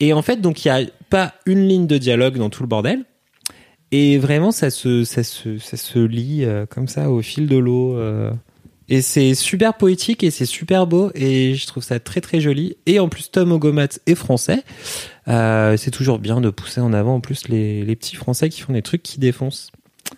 [0.00, 0.80] Et en fait, donc il y a
[1.10, 3.04] pas une ligne de dialogue dans tout le bordel.
[3.92, 7.56] Et vraiment, ça se, ça se, ça se lit euh, comme ça au fil de
[7.56, 7.96] l'eau.
[7.96, 8.32] euh.
[8.88, 12.76] Et c'est super poétique et c'est super beau et je trouve ça très très joli.
[12.86, 14.62] Et en plus, Tom Ogomat est français.
[15.28, 18.60] Euh, c'est toujours bien de pousser en avant en plus les, les petits français qui
[18.60, 19.70] font des trucs qui défoncent.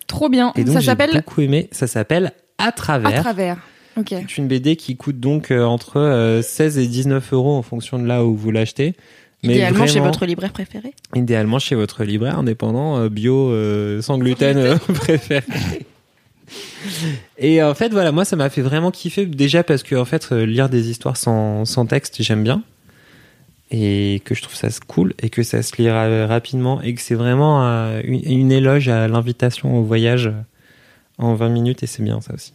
[0.07, 0.53] Trop bien.
[0.57, 1.69] Et donc ça j'ai s'appelle beaucoup aimé.
[1.73, 3.23] Ça s'appelle À À travers.
[3.23, 3.57] travers.
[3.97, 4.09] Ok.
[4.11, 7.99] C'est une BD qui coûte donc euh, entre euh, 16 et 19 euros en fonction
[7.99, 8.95] de là où vous l'achetez.
[9.45, 10.93] Mais Idéalement chez votre libraire préféré.
[11.15, 15.45] idéalement chez votre libraire indépendant euh, bio euh, sans gluten euh, préféré.
[17.39, 20.29] Et en fait voilà, moi ça m'a fait vraiment kiffer déjà parce que en fait
[20.33, 22.63] euh, lire des histoires sans, sans texte, j'aime bien.
[23.71, 27.03] Et que je trouve ça cool et que ça se lit ra- rapidement et que
[27.03, 30.33] c'est vraiment euh, une, une éloge à l'invitation au voyage euh,
[31.19, 32.55] en 20 minutes et c'est bien ça aussi.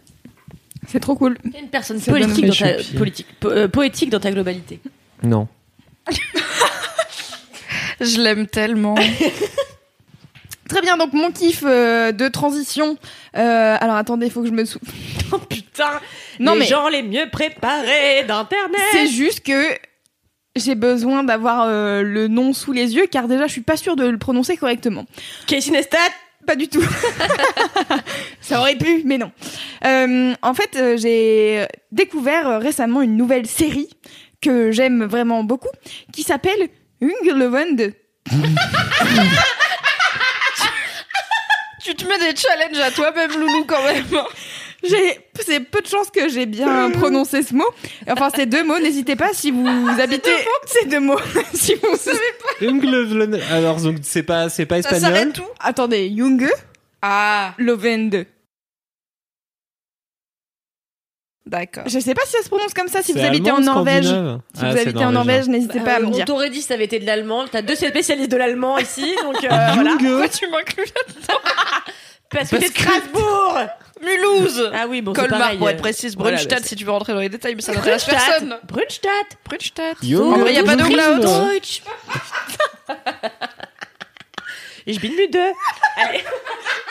[0.87, 1.37] C'est trop cool.
[1.51, 4.79] T'es une personne politique dans, ta, politique, po- euh, poétique dans ta globalité.
[5.21, 5.47] Non.
[8.01, 8.95] Je l'aime tellement.
[10.73, 12.97] Très bien, donc mon kiff euh, de transition.
[13.37, 14.91] Euh, alors attendez, il faut que je me souvienne.
[15.31, 15.99] Oh putain
[16.39, 18.81] Non les mais gens les mieux préparés d'internet.
[18.91, 19.63] c'est juste que
[20.55, 23.95] j'ai besoin d'avoir euh, le nom sous les yeux car déjà je suis pas sûre
[23.95, 25.05] de le prononcer correctement.
[25.45, 25.97] Casey Neistat?
[26.47, 26.83] Pas du tout.
[28.41, 29.31] Ça aurait pu, mais non.
[30.41, 33.89] En fait, j'ai découvert récemment une nouvelle série
[34.41, 35.69] que j'aime vraiment beaucoup,
[36.11, 36.67] qui s'appelle
[37.01, 37.91] Ungelewand.
[41.95, 44.05] tu te mets des challenges à toi-même, Loulou, quand même.
[44.85, 47.63] J'ai, c'est peu de chance que j'ai bien prononcé ce mot.
[48.05, 48.79] Enfin, ces deux mots.
[48.79, 49.65] N'hésitez pas si vous
[49.97, 50.29] habitez
[50.65, 51.17] ces deux mots.
[51.53, 51.95] si vous
[52.67, 55.15] Unglevlen- Alors donc c'est pas c'est pas Ça espagnol.
[55.17, 56.49] s'arrête tout attendez, Junge
[57.01, 58.25] Ah, Lovend.
[61.45, 61.83] D'accord.
[61.87, 63.01] Je sais pas si ça se prononce comme ça.
[63.01, 64.37] Si vous habitez en Norvège, si Ah,
[64.69, 65.11] vous c'est habitez en.
[65.11, 66.25] Norvège, n'hésitez pas à me Euh, on dire.
[66.25, 67.45] t'aurait dit si ça avait été de l'allemand.
[67.51, 69.95] T'as deux spécialistes de l'allemand ici, donc euh, voilà.
[69.99, 70.85] Pourquoi tu m'inclus
[71.27, 71.35] là
[72.29, 73.57] Parce que t'es de Strasbourg.
[74.01, 76.17] Mulhouse Ah oui, bon, Colmar, pareil, pour être précise.
[76.17, 78.27] voilà, Brunstadt, bah, si tu veux rentrer dans les détails, mais ça n'intéresse Brunstadt.
[78.27, 78.57] personne.
[78.67, 79.37] Brunstadt.
[79.45, 79.97] Brunstadt.
[80.03, 80.33] Junge.
[80.33, 81.21] En vrai, y a pas de.
[81.53, 81.83] Deutsch.
[84.85, 85.39] Ich bin müde.
[85.95, 86.23] Allez,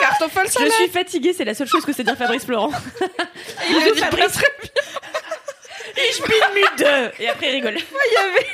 [0.00, 0.72] Kartoffel je salade.
[0.72, 2.72] suis fatiguée, c'est la seule chose que sait dire Fabrice Florent.
[3.68, 4.32] Il le dit Fabrice.
[4.32, 4.46] très
[5.96, 7.12] Ich bin müde.
[7.20, 7.76] Et après, il rigole.
[7.76, 8.46] il y avait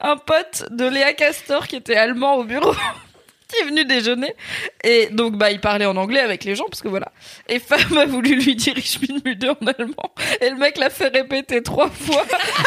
[0.00, 2.74] un pote de Léa Castor qui était allemand au bureau
[3.48, 4.34] qui est venu déjeuner
[4.82, 7.12] et donc bah il parlait en anglais avec les gens parce que voilà
[7.48, 10.88] et femme a voulu lui dire ich bin müde en allemand et le mec l'a
[10.88, 12.24] fait répéter trois fois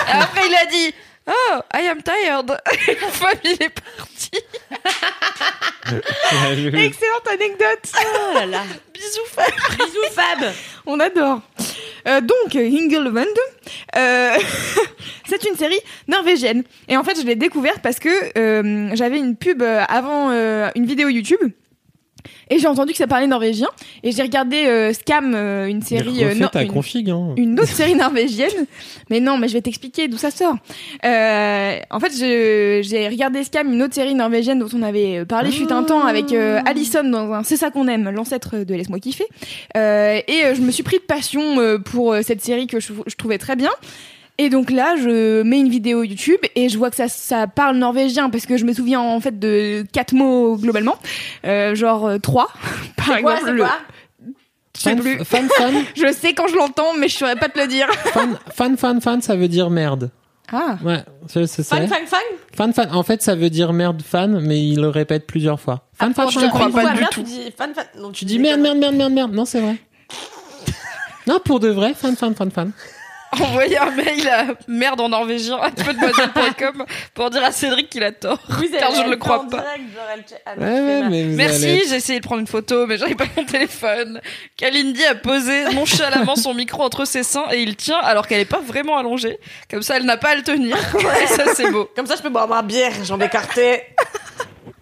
[0.07, 0.93] et après il a dit
[1.27, 2.51] Oh, I am tired.
[2.87, 4.31] Une fois, il est parti.
[6.75, 7.91] Excellente anecdote.
[7.95, 8.63] Oh là là.
[8.93, 9.51] Bisous, Fab.
[9.77, 10.53] Bisous Fab.
[10.85, 11.41] On adore.
[12.07, 13.25] Euh, donc, Hingelwand,
[13.95, 14.37] euh,
[15.27, 16.63] c'est une série norvégienne.
[16.87, 20.85] Et en fait, je l'ai découverte parce que euh, j'avais une pub avant euh, une
[20.85, 21.51] vidéo YouTube.
[22.49, 23.67] Et j'ai entendu que ça parlait norvégien.
[24.03, 26.23] Et j'ai regardé euh, Scam, euh, une série...
[26.23, 26.33] euh,
[26.65, 27.09] une- config.
[27.09, 27.33] Hein.
[27.37, 28.65] une autre série norvégienne.
[29.09, 30.55] Mais non, mais je vais t'expliquer d'où ça sort.
[31.05, 35.71] Euh, en fait, j'ai regardé Scam, une autre série norvégienne dont on avait parlé fut
[35.71, 39.25] un temps avec euh, Allison dans un C'est ça qu'on aime, l'ancêtre de Laisse-moi kiffer.
[39.77, 42.79] Euh, et euh, je me suis pris de passion euh, pour euh, cette série que
[42.79, 43.71] je, je trouvais très bien.
[44.37, 47.77] Et donc là, je mets une vidéo YouTube et je vois que ça, ça parle
[47.77, 50.97] norvégien parce que je me souviens en fait de quatre mots globalement,
[51.45, 52.49] euh, genre euh, trois
[52.97, 53.41] par quoi, exemple.
[53.45, 53.77] c'est le- quoi
[54.75, 55.23] Je sais Fan, plus.
[55.25, 57.87] fan, fan, Je sais quand je l'entends, mais je saurais pas te le dire.
[57.93, 60.11] fan, fan, fan, fan, ça veut dire merde.
[60.51, 60.77] Ah.
[60.83, 61.63] Ouais, c'est ça.
[61.77, 62.17] Fang, fang, fang.
[62.53, 62.89] Fan, fan.
[62.93, 65.87] En fait, ça veut dire merde, fan, mais il le répète plusieurs fois.
[65.93, 66.89] Fan, fan, Quand fan, je te fan, crois fan.
[66.89, 67.21] pas du merde, tout.
[67.23, 67.85] Tu dis fan, fan.
[67.99, 69.33] Non, Tu dis merde, merde, merde, merde, merde.
[69.33, 69.77] Non, c'est vrai.
[71.25, 72.71] Non, pour de vrai, fan, fan, fan, fan.
[73.41, 78.11] Envoyer un mail à merde en norvégien à demoiselle.com pour dire à Cédric qu'il a
[78.11, 78.39] tort.
[78.79, 79.63] car je ne le crois pas.
[80.57, 83.25] Ouais, ouais, mais vous allez Merci, j'ai essayé de prendre une photo, mais j'avais pas
[83.35, 84.21] mon téléphone.
[84.57, 88.45] Kalindi a posé nonchalamment son micro entre ses seins et il tient alors qu'elle est
[88.45, 89.39] pas vraiment allongée.
[89.69, 90.77] Comme ça, elle n'a pas à le tenir.
[91.23, 91.89] Et ça, c'est beau.
[91.95, 93.83] Comme ça, je peux boire ma bière, jambes écartées.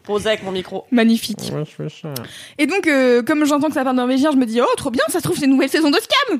[0.03, 0.85] Posé avec mon micro.
[0.91, 1.51] Magnifique.
[1.53, 2.13] Ouais, je fais ça.
[2.57, 5.03] Et donc, euh, comme j'entends que ça parle norvégien, je me dis, oh, trop bien,
[5.07, 6.39] ça se trouve, c'est une nouvelle saison de Scam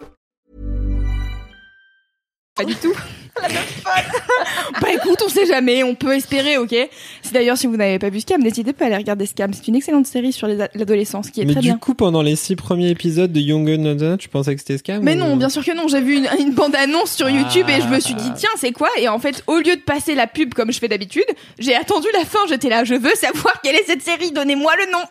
[2.61, 2.93] Pas du tout.
[4.81, 6.75] bah écoute, on sait jamais, on peut espérer, ok?
[7.21, 9.53] Si d'ailleurs, si vous n'avez pas vu Scam, n'hésitez pas à aller regarder Scam.
[9.53, 11.77] C'est une excellente série sur l'adolescence qui est Mais très du bien.
[11.77, 15.15] coup, pendant les six premiers épisodes de Young Guns, tu pensais que c'était Scam Mais
[15.15, 15.87] ou- non, bien sûr que non.
[15.87, 18.89] J'ai vu une, une bande-annonce sur YouTube et je me suis dit, tiens, c'est quoi?
[18.99, 21.25] Et en fait, au lieu de passer la pub comme je fais d'habitude,
[21.57, 22.39] j'ai attendu la fin.
[22.49, 25.03] J'étais là, je veux savoir quelle est cette série, donnez-moi le nom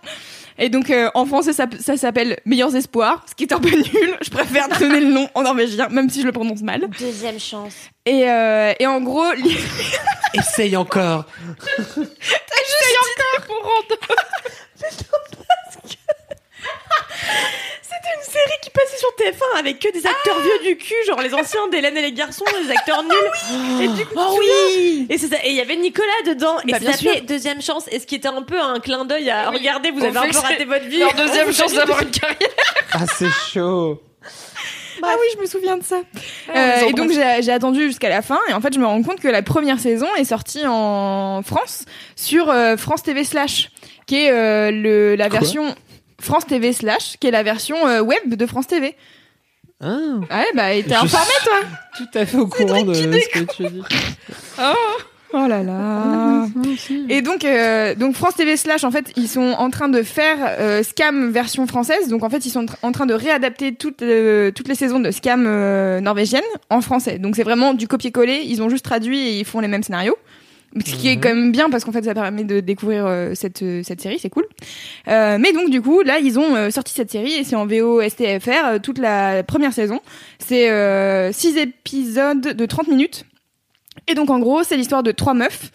[0.60, 3.70] et donc euh, en français ça, ça s'appelle Meilleurs Espoirs, ce qui est un peu
[3.74, 4.16] nul.
[4.22, 6.88] Je préfère donner le nom en norvégien, même si je le prononce mal.
[7.00, 7.74] Deuxième chance.
[8.06, 9.56] Et, euh, et en gros, li-
[10.34, 11.24] Essaye encore.
[17.82, 21.20] C'était une série qui passait sur TF1 avec que des acteurs vieux du cul, genre
[21.20, 23.82] les anciens d'Hélène et les garçons, les acteurs nuls.
[23.82, 25.16] Et du coup, oh oui Et
[25.50, 26.56] il y avait Nicolas dedans.
[26.66, 27.20] Et Bah, ça s'appelait.
[27.22, 27.84] Deuxième chance.
[27.90, 29.58] Et ce qui était un peu un clin d'œil à Oui.
[29.58, 30.98] regardez, vous On avez un peu raté votre vie.
[30.98, 32.48] Leur deuxième On chance d'avoir une carrière.
[32.92, 34.00] Ah, c'est chaud.
[35.02, 35.96] Ah oui, je me souviens de ça.
[36.48, 38.78] on les Euh, et donc j'ai j'ai attendu jusqu'à la fin et en fait je
[38.78, 41.84] me rends compte que la première saison est sortie en France
[42.16, 43.70] sur euh, France TV slash,
[44.06, 45.74] qui est euh, le la Quoi version
[46.20, 48.94] France TV slash, qui est la version euh, web de France TV.
[49.82, 49.96] Ah,
[50.30, 51.60] Ouais bah et t'es informé toi
[51.96, 53.82] tout à fait au courant de ce que tu dis.
[55.32, 56.46] Oh là là.
[57.08, 60.38] Et donc, euh, donc France TV slash, en fait, ils sont en train de faire
[60.40, 62.08] euh, Scam version française.
[62.08, 65.10] Donc en fait, ils sont en train de réadapter toutes euh, toutes les saisons de
[65.12, 65.44] Scam
[66.00, 67.18] norvégienne en français.
[67.18, 68.42] Donc c'est vraiment du copier-coller.
[68.44, 70.16] Ils ont juste traduit et ils font les mêmes scénarios.
[70.86, 73.62] Ce qui est quand même bien parce qu'en fait ça permet de découvrir euh, cette
[73.62, 74.46] euh, cette série, c'est cool.
[75.08, 77.66] Euh, mais donc du coup là ils ont euh, sorti cette série et c'est en
[77.66, 80.00] VO STFR toute la première saison.
[80.38, 83.24] C'est euh, six épisodes de 30 minutes.
[84.06, 85.70] Et donc en gros, c'est l'histoire de trois meufs.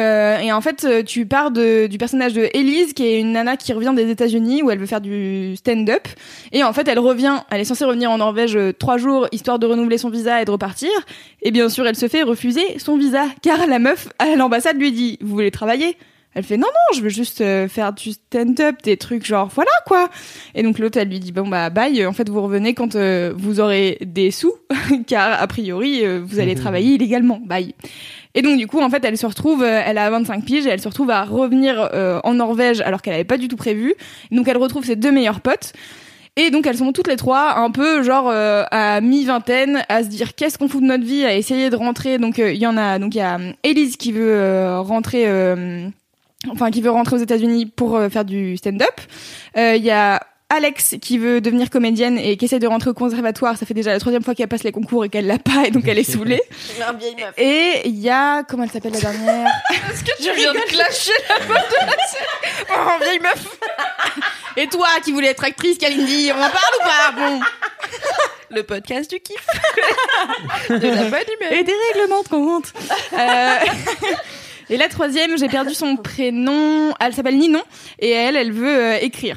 [0.00, 3.32] Euh, et en fait, euh, tu pars de, du personnage de Elise, qui est une
[3.32, 6.08] nana qui revient des États-Unis où elle veut faire du stand-up.
[6.52, 9.58] Et en fait, elle revient, elle est censée revenir en Norvège euh, trois jours histoire
[9.58, 10.90] de renouveler son visa et de repartir.
[11.42, 14.92] Et bien sûr, elle se fait refuser son visa car la meuf à l'ambassade lui
[14.92, 15.96] dit "Vous voulez travailler?
[16.34, 19.70] Elle fait non non je veux juste euh, faire du stand-up des trucs genre voilà
[19.86, 20.08] quoi.
[20.54, 23.32] Et donc l'autre elle lui dit bon bah bye en fait vous revenez quand euh,
[23.36, 24.54] vous aurez des sous
[25.06, 27.40] car a priori euh, vous allez travailler illégalement.
[27.44, 27.74] Bye.
[28.34, 30.70] Et donc du coup en fait elle se retrouve euh, elle a 25 piges et
[30.70, 33.94] elle se retrouve à revenir euh, en Norvège alors qu'elle avait pas du tout prévu.
[34.30, 35.72] Donc elle retrouve ses deux meilleurs potes.
[36.36, 40.08] Et donc elles sont toutes les trois un peu genre euh, à mi-vingtaine à se
[40.08, 42.18] dire qu'est-ce qu'on fout de notre vie à essayer de rentrer.
[42.18, 45.24] Donc euh, il y en a donc il y a Elise qui veut euh, rentrer
[45.26, 45.88] euh,
[46.48, 49.00] enfin qui veut rentrer aux États-Unis pour euh, faire du stand-up.
[49.56, 50.20] Euh, Il y a
[50.52, 53.56] Alex qui veut devenir comédienne et qui essaie de rentrer au conservatoire.
[53.56, 55.70] Ça fait déjà la troisième fois qu'elle passe les concours et qu'elle l'a pas et
[55.70, 56.42] donc elle est saoulée.
[56.84, 57.34] Un vieille meuf.
[57.38, 59.46] Et il y a comment elle s'appelle la dernière
[59.92, 63.58] Est-ce que tu viens de clasher la meuf de la série Oh, vieille meuf
[64.56, 67.40] Et toi qui voulais être actrice, Kalindi, on en parle ou pas Bon.
[68.52, 69.46] Le podcast du kiff
[70.68, 72.72] De la bonne humeur Et des règlements de compte.
[73.12, 73.56] Euh,
[74.70, 76.94] Et la troisième, j'ai perdu son prénom.
[77.00, 77.62] Elle s'appelle Ninon
[77.98, 79.36] et elle, elle veut euh, écrire.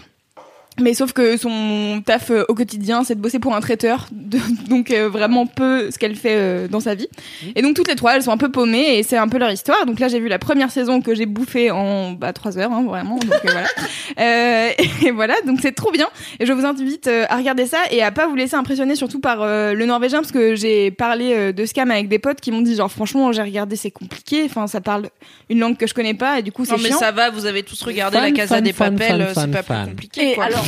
[0.80, 4.40] Mais sauf que son taf euh, au quotidien, c'est de bosser pour un traiteur, de-
[4.70, 7.08] donc euh, vraiment peu ce qu'elle fait euh, dans sa vie.
[7.56, 9.52] Et donc toutes les trois, elles sont un peu paumées et c'est un peu leur
[9.52, 9.86] histoire.
[9.86, 12.84] Donc là, j'ai vu la première saison que j'ai bouffée en bah, trois heures, hein,
[12.84, 13.18] vraiment.
[13.18, 13.68] Donc euh, voilà.
[14.20, 14.70] Euh,
[15.06, 16.08] et voilà, donc c'est trop bien.
[16.40, 19.20] Et je vous invite euh, à regarder ça et à pas vous laisser impressionner surtout
[19.20, 22.52] par euh, le norvégien parce que j'ai parlé euh, de scam avec des potes qui
[22.52, 24.44] m'ont dit genre franchement j'ai regardé c'est compliqué.
[24.46, 25.10] Enfin ça parle
[25.50, 27.00] une langue que je connais pas et du coup c'est Non mais chiant.
[27.00, 29.52] ça va, vous avez tous regardé la Casa fan, des fan, Papel, fan, euh, c'est
[29.52, 30.44] pas plus compliqué Et quoi.
[30.46, 30.63] alors,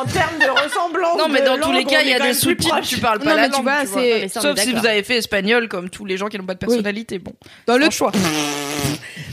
[0.00, 1.18] en termes de ressemblance.
[1.18, 3.36] non mais dans tous les cas, il y a des sous-titres, tu parles pas Non,
[3.36, 4.00] la mais tu langue, vois, tu vois.
[4.02, 6.16] c'est- Non, mais ça, on est Sauf si vous avez fait espagnol comme tous les
[6.16, 7.18] gens qui n'ont pas de personnalité.
[7.18, 7.32] Bon,
[7.66, 8.12] Dans le choix.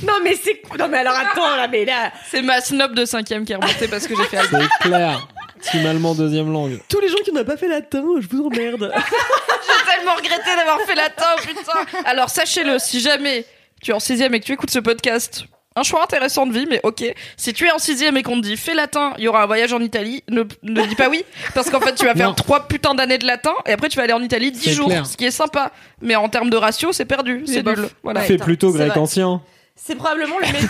[0.03, 3.45] Non mais c'est non mais alors attends là mais là C'est ma snob de cinquième
[3.45, 4.59] qui est remontée parce que j'ai fait allemand.
[4.81, 5.27] C'est clair.
[5.61, 6.79] Team allemand deuxième langue.
[6.89, 8.91] tous les gens qui n'ont pas fait latin, je vous emmerde.
[8.97, 11.99] J'ai tellement regretté d'avoir fait latin, putain.
[12.05, 13.45] Alors sachez-le, si jamais
[13.83, 15.45] tu es en sixième et que tu écoutes ce podcast,
[15.75, 17.03] un choix intéressant de vie, mais ok.
[17.37, 19.45] Si tu es en sixième et qu'on te dit fais latin, il y aura un
[19.45, 22.33] voyage en Italie, ne, ne dis pas oui, parce qu'en fait tu vas faire Non.
[22.33, 24.87] trois putains d'années de latin et après tu vas aller en Italie dix C'est jours,
[24.87, 25.05] clair.
[25.05, 25.71] ce qui est sympa.
[26.01, 27.87] Mais en termes de ratio, c'est perdu, c'est nul.
[28.03, 28.21] Voilà.
[28.21, 29.41] Fais plutôt grec ancien.
[29.75, 30.69] C'est probablement le message.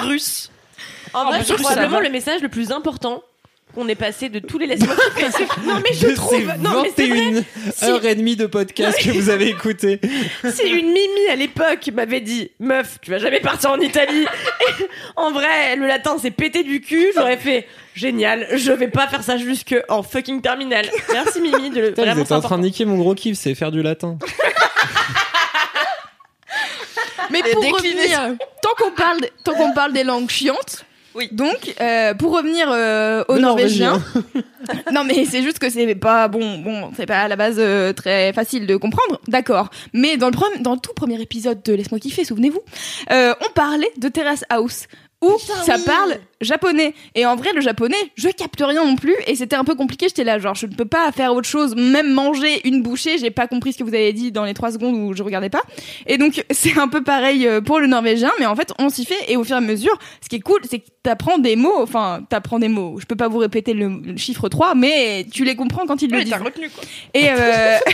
[0.02, 0.50] Russe.
[1.14, 3.22] En vrai, mais c'est probablement le message le plus important
[3.78, 5.44] qu'on ait passé de tous les laisse-moi kiffer.
[5.64, 6.52] Non mais je De trouve.
[6.58, 7.44] Non mais c'est vrai.
[7.80, 10.00] 21 heures et demie de podcast que vous avez écouté.
[10.52, 14.24] Si une Mimi à l'époque m'avait dit meuf, tu vas jamais partir en Italie.
[14.60, 14.84] Et
[15.16, 17.08] en vrai, le latin c'est pété du cul.
[17.14, 18.48] J'aurais fait génial.
[18.56, 20.86] Je vais pas faire ça jusque en fucking terminale.
[21.12, 22.14] Merci Mimi de le Putain, vraiment.
[22.16, 24.18] vous êtes en train de niquer mon gros kiff, c'est faire du latin.
[27.30, 30.84] Mais pour revenir, tant qu'on parle, tant qu'on parle des langues chiantes.
[31.18, 31.28] Oui.
[31.32, 34.00] Donc, euh, pour revenir euh, au Le norvégien,
[34.92, 37.92] non mais c'est juste que c'est pas bon, bon, c'est pas à la base euh,
[37.92, 39.68] très facile de comprendre, d'accord.
[39.92, 42.60] Mais dans le premier, dans le tout premier épisode de Laisse-moi kiffer, souvenez-vous,
[43.10, 44.86] euh, on parlait de Terrace House
[45.20, 46.94] où ça parle japonais.
[47.14, 49.16] Et en vrai, le japonais, je capte rien non plus.
[49.26, 50.06] Et c'était un peu compliqué.
[50.08, 53.18] J'étais là, genre, je ne peux pas faire autre chose, même manger une bouchée.
[53.18, 55.50] J'ai pas compris ce que vous avez dit dans les trois secondes où je regardais
[55.50, 55.62] pas.
[56.06, 58.30] Et donc, c'est un peu pareil euh, pour le norvégien.
[58.38, 59.18] Mais en fait, on s'y fait.
[59.30, 61.82] Et au fur et à mesure, ce qui est cool, c'est que t'apprends des mots.
[61.82, 62.98] Enfin, t'apprends des mots.
[63.00, 66.10] Je peux pas vous répéter le, le chiffre 3, mais tu les comprends quand ils
[66.10, 66.34] le Oui, disent.
[66.34, 66.84] t'as retenu quoi.
[67.14, 67.78] Et euh...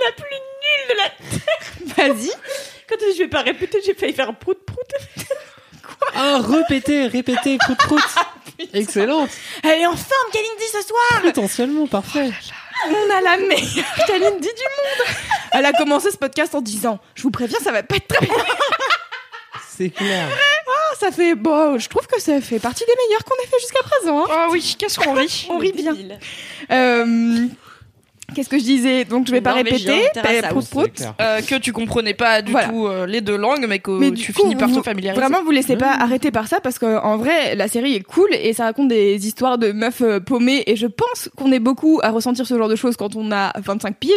[0.00, 2.08] la plus nulle de la.
[2.08, 2.30] vas-y.
[2.88, 4.58] Quand je vais pas répéter, j'ai failli faire prout
[5.82, 6.08] prout.
[6.14, 8.02] Ah, répétez, répétez, prout prout.
[8.74, 9.30] Excellente.
[9.62, 11.22] Elle est en forme, Kalindi, ce soir.
[11.22, 12.30] Potentiellement parfait.
[12.88, 15.06] On a la meilleure Kalindi du monde.
[15.52, 18.24] Elle a commencé ce podcast en disant, je vous préviens, ça va pas être très
[18.26, 18.34] bien.
[19.68, 20.28] C'est clair.
[20.98, 23.82] Ça fait, bon, je trouve que ça fait partie des meilleurs qu'on ait fait jusqu'à
[23.82, 24.24] présent.
[24.24, 24.46] hein.
[24.46, 25.46] Oh oui, qu'est-ce qu'on rit.
[25.48, 25.96] On rit bien.
[26.70, 27.46] Euh,
[28.34, 30.04] Qu'est-ce que je disais Donc je vais pas répéter.
[30.16, 30.90] Euh, prout, prout.
[31.20, 32.68] Euh, que tu comprenais pas du Voilà.
[32.68, 35.20] tout euh, les deux langues, mais que Mais tu coup, finis par vous- te familiariser.
[35.20, 38.28] Vraiment, vous laissez pas arrêter par ça parce que en vrai, la série est cool
[38.32, 42.00] et ça raconte des histoires de meufs euh, paumées et je pense qu'on est beaucoup
[42.02, 44.12] à ressentir ce genre de choses quand on a 25 piges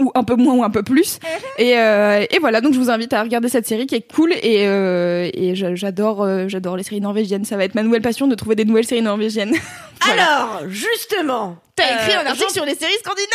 [0.00, 1.18] ou un peu moins ou un peu plus.
[1.58, 4.32] Et, euh, et voilà, donc je vous invite à regarder cette série qui est cool
[4.32, 7.44] et, euh, et j'a- j'adore euh, j'adore les séries norvégiennes.
[7.44, 9.54] Ça va être ma nouvelle passion de trouver des nouvelles séries norvégiennes.
[10.12, 13.26] Alors, justement, T'as écrit euh, un article sur les séries scandinaves.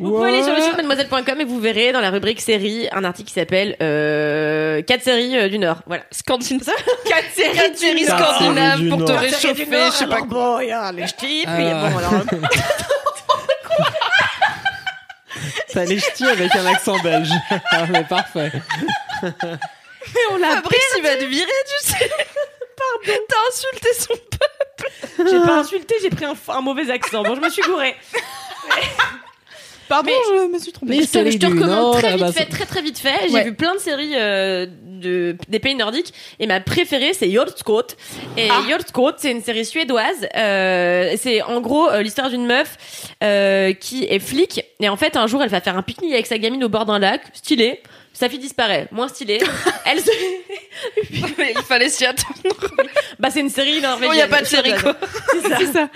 [0.00, 3.02] Vous pouvez aller sur le site mademoiselle.com et vous verrez dans la rubrique séries un
[3.04, 5.78] article qui s'appelle euh, 4 séries euh, du Nord.
[5.86, 6.04] Voilà.
[6.12, 6.60] Scandine.
[7.06, 9.20] Quatre séries, Quatre séries Quatre scandinaves du pour te Nord.
[9.20, 10.26] réchauffer, je sais pas quoi.
[10.26, 11.88] Bon, il y a les ch'tis, puis Euh.
[11.90, 12.12] bon, alors.
[15.72, 17.30] T'as les ch'tis avec un accent belge.
[17.70, 18.50] Ah, mais parfait.
[19.22, 22.10] on l'a Fabrice, il va te virer, tu sais.
[23.04, 23.20] Pardon.
[23.28, 25.30] T'as insulté son peuple.
[25.30, 27.22] J'ai pas insulté, j'ai pris un, un mauvais accent.
[27.22, 27.94] Bon, je me suis gourée.
[29.88, 30.96] Pardon, je me suis trompée.
[30.98, 32.82] Mais je te, je te du recommande Nord, très ah vite bah, fait, très très
[32.82, 33.26] vite fait.
[33.28, 33.44] J'ai Ouais.
[33.44, 37.86] vu plein de séries euh, de, des pays nordiques et ma préférée c'est Jordskot.
[38.36, 38.60] Et Ah.
[38.68, 40.28] Jordskot c'est une série suédoise.
[40.36, 42.76] Euh, c'est en gros euh, l'histoire d'une meuf
[43.24, 46.26] euh, qui est flic et en fait un jour elle va faire un pique-nique avec
[46.26, 47.80] sa gamine au bord d'un lac, stylé.
[48.18, 49.38] Sa fille disparaît, moins stylé.
[49.84, 50.10] Elle se...
[51.12, 52.34] Il fallait s'y attendre.
[53.20, 54.12] bah c'est une série norvégienne.
[54.12, 54.96] Il n'y a pas de série, quoi.
[55.30, 55.72] C'est ça.
[55.72, 55.88] Ça.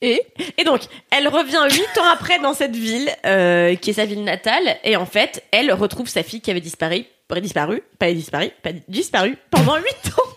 [0.00, 0.22] Et
[0.56, 4.24] Et donc, elle revient huit ans après dans cette ville, euh, qui est sa ville
[4.24, 7.04] natale, et en fait, elle retrouve sa fille qui avait disparu,
[7.40, 10.33] disparu, pas disparu, pas disparu pendant 8 ans.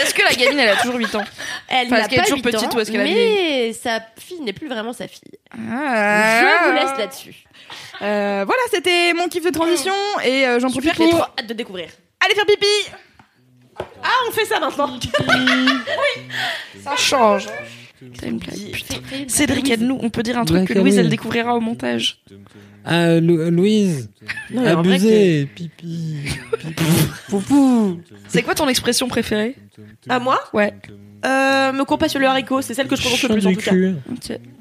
[0.00, 1.24] Est-ce que la gamine, elle a toujours 8 ans
[1.68, 4.40] Elle est-ce qu'elle est toujours 8 petite ans, ou est-ce qu'elle a Mais sa fille
[4.40, 5.20] n'est plus vraiment sa fille.
[5.52, 6.42] Ah.
[6.62, 7.34] Je vous laisse là-dessus.
[8.02, 11.46] Euh, voilà, c'était mon kiff de transition et euh, j'en profite J'ai pour trop hâte
[11.46, 11.88] de découvrir.
[12.24, 12.66] aller faire pipi.
[14.02, 14.98] Ah, on fait ça maintenant.
[16.84, 17.46] Ça change.
[18.12, 18.36] Putain.
[19.28, 19.98] Cédric, aide-nous.
[20.02, 22.20] On peut dire un truc Black que Louise, elle découvrira au montage.
[22.84, 24.10] Ah, Lou- Louise,
[24.52, 26.16] Non, mais en vrai abusé, pipi,
[26.58, 26.84] pipi,
[27.28, 27.98] poupou.
[28.28, 29.56] C'est quoi ton expression préférée?
[30.08, 30.38] À moi?
[30.52, 30.74] Ouais.
[31.24, 33.50] euh, Me cours pas sur le haricot, c'est celle que je prononce le plus en
[33.50, 33.70] du tout cas.
[33.70, 33.94] cul.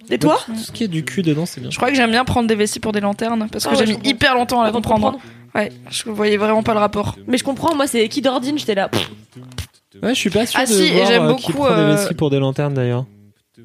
[0.10, 0.40] Et toi?
[0.46, 1.70] Tout ce qui est du cul dedans, c'est bien.
[1.70, 3.80] Je crois que j'aime bien prendre des vessies pour des lanternes parce que Ah ouais,
[3.80, 4.10] j'ai je mis comprends.
[4.12, 5.12] hyper longtemps à la Avant de comprendre.
[5.20, 5.34] comprendre.
[5.56, 7.18] Ouais, je voyais vraiment pas le rapport.
[7.28, 8.90] Mais je comprends, moi c'est qui d'ordine, j'étais là.
[10.02, 11.76] Ouais, je suis pas sûr Ah de si, et voir j'aime euh, qui beaucoup, prend
[11.76, 13.06] des euh, vessies pour des lanternes d'ailleurs.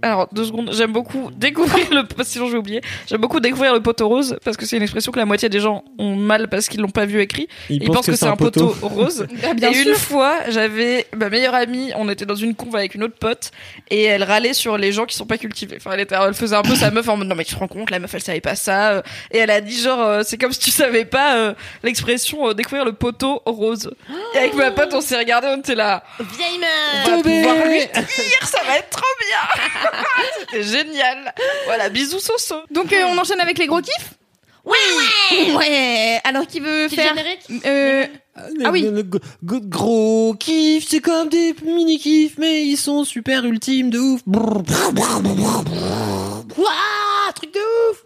[0.03, 3.81] Alors, deux secondes, j'aime beaucoup découvrir le, sinon je vais oublier, j'aime beaucoup découvrir le
[3.81, 6.69] poteau rose, parce que c'est une expression que la moitié des gens ont mal parce
[6.69, 7.49] qu'ils l'ont pas vu écrit.
[7.69, 9.27] Ils, Ils pensent que, c'est un poteau, rose.
[9.45, 9.89] Ah, bien et sûr.
[9.89, 13.51] une fois, j'avais ma meilleure amie, on était dans une conve avec une autre pote,
[13.91, 15.77] et elle râlait sur les gens qui sont pas cultivés.
[15.79, 17.59] Enfin, elle, était, elle faisait un peu sa meuf en mode, non mais tu te
[17.59, 18.91] rends compte, la meuf elle savait pas ça.
[18.93, 22.49] euh, Et elle a dit genre, euh, c'est comme si tu savais pas euh, l'expression
[22.49, 23.91] euh, découvrir le poteau rose.
[24.35, 26.61] Et avec ma pote, on s'est regardé, on était là, Vieille
[27.07, 29.73] on va meuf pouvoir lui dire, ça va être trop bien.
[30.41, 31.35] C'était génial.
[31.67, 32.57] Voilà, bisous Soso.
[32.71, 34.15] Donc euh, on enchaîne avec les gros kiffs
[34.65, 36.21] Ouais, ouais Ouais.
[36.25, 38.07] Alors qui veut faire générique euh,
[38.65, 38.83] Ah oui.
[38.83, 43.99] Le, le gros- kiff, c'est comme des mini kiffs, mais ils sont super ultimes de
[43.99, 44.21] ouf.
[47.35, 47.61] Truc de
[47.91, 48.05] ouf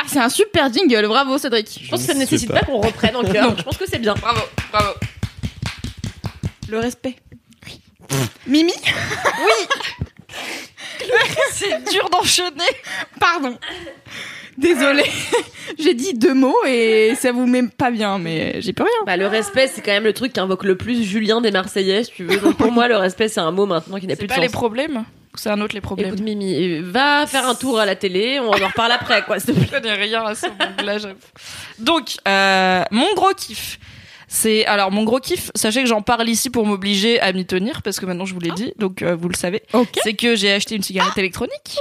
[0.00, 1.80] Ah, c'est un super jingle, bravo Cédric.
[1.84, 2.60] Je pense que ça ne nécessite pas.
[2.60, 3.56] pas qu'on reprenne en cœur.
[3.56, 4.14] Je pense que c'est bien.
[4.14, 4.92] Bravo, bravo.
[6.68, 7.16] Le respect.
[8.46, 8.72] Mimi?
[11.52, 12.62] C'est dur d'enchaîner.
[13.20, 13.58] Pardon.
[14.56, 15.10] Désolée.
[15.78, 19.04] J'ai dit deux mots et ça vous met pas bien, mais j'ai plus rien.
[19.06, 22.04] Bah, le respect, c'est quand même le truc qui invoque le plus Julien des Marseillais,
[22.04, 22.38] si tu veux.
[22.38, 24.36] Donc pour moi, le respect, c'est un mot maintenant qui n'a C'est plus de pas
[24.36, 24.44] sens.
[24.44, 25.04] les problèmes
[25.36, 28.48] c'est un autre les problèmes Écoute, Mimi, va faire un tour à la télé, on
[28.48, 29.66] en reparle après, quoi, s'il te plaît.
[29.72, 30.46] Je connais rien à ce.
[31.78, 33.78] Donc, euh, mon gros kiff.
[34.36, 35.52] C'est alors mon gros kiff.
[35.54, 38.40] Sachez que j'en parle ici pour m'obliger à m'y tenir parce que maintenant je vous
[38.40, 39.62] l'ai dit, donc euh, vous le savez.
[39.72, 39.90] Ok.
[40.02, 41.76] C'est que j'ai acheté une cigarette électronique.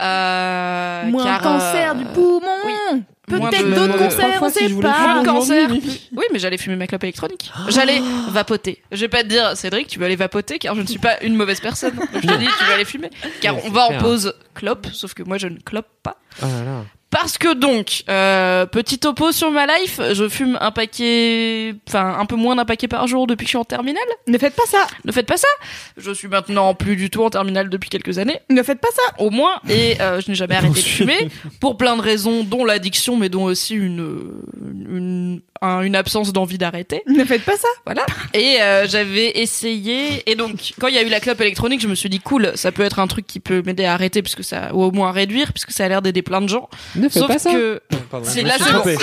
[0.00, 2.40] Euh, Moins car, cancer euh, du poumon.
[2.66, 3.02] oui.
[3.30, 5.22] Moins Peut-être d'autres cancers, on si sait je voulais pas.
[5.24, 5.68] cancer.
[5.70, 7.50] Oui, mais j'allais fumer ma clope électronique.
[7.68, 8.00] J'allais
[8.30, 8.82] vapoter.
[8.90, 11.20] Je vais pas te dire, Cédric, tu vas aller vapoter, car je ne suis pas
[11.22, 11.98] une mauvaise personne.
[12.14, 13.10] Je te dis, tu vas aller fumer.
[13.42, 16.16] Car Ouais, on va en pause clope, sauf que moi, je ne clope pas.
[16.42, 16.84] Oh là là.
[17.10, 22.26] Parce que donc, euh, petit topo sur ma life, je fume un paquet, enfin un
[22.26, 24.02] peu moins d'un paquet par jour depuis que je suis en terminale.
[24.26, 24.86] Ne faites pas ça.
[25.06, 25.48] Ne faites pas ça.
[25.96, 29.14] Je suis maintenant plus du tout en terminale depuis quelques années, Ne faites pas ça.
[29.24, 31.28] au moins, et euh, je n'ai jamais arrêté de fumer
[31.60, 34.42] pour plein de raisons, dont l'addiction, mais dont aussi une
[34.90, 37.02] une, un- une absence d'envie d'arrêter.
[37.06, 37.68] Ne faites pas ça.
[37.86, 38.04] Voilà.
[38.34, 40.28] Et euh, j'avais essayé.
[40.30, 42.52] Et donc, quand il y a eu la clope électronique, je me suis dit cool,
[42.54, 45.08] ça peut être un truc qui peut m'aider à arrêter, puisque ça, ou au moins
[45.08, 46.68] à réduire, puisque ça a l'air d'aider plein de gens.
[46.98, 47.50] Ne fais Sauf pas ça.
[47.52, 47.80] que
[48.10, 48.80] Pardon, C'est je me suis c'est bon.
[48.80, 48.96] trompé.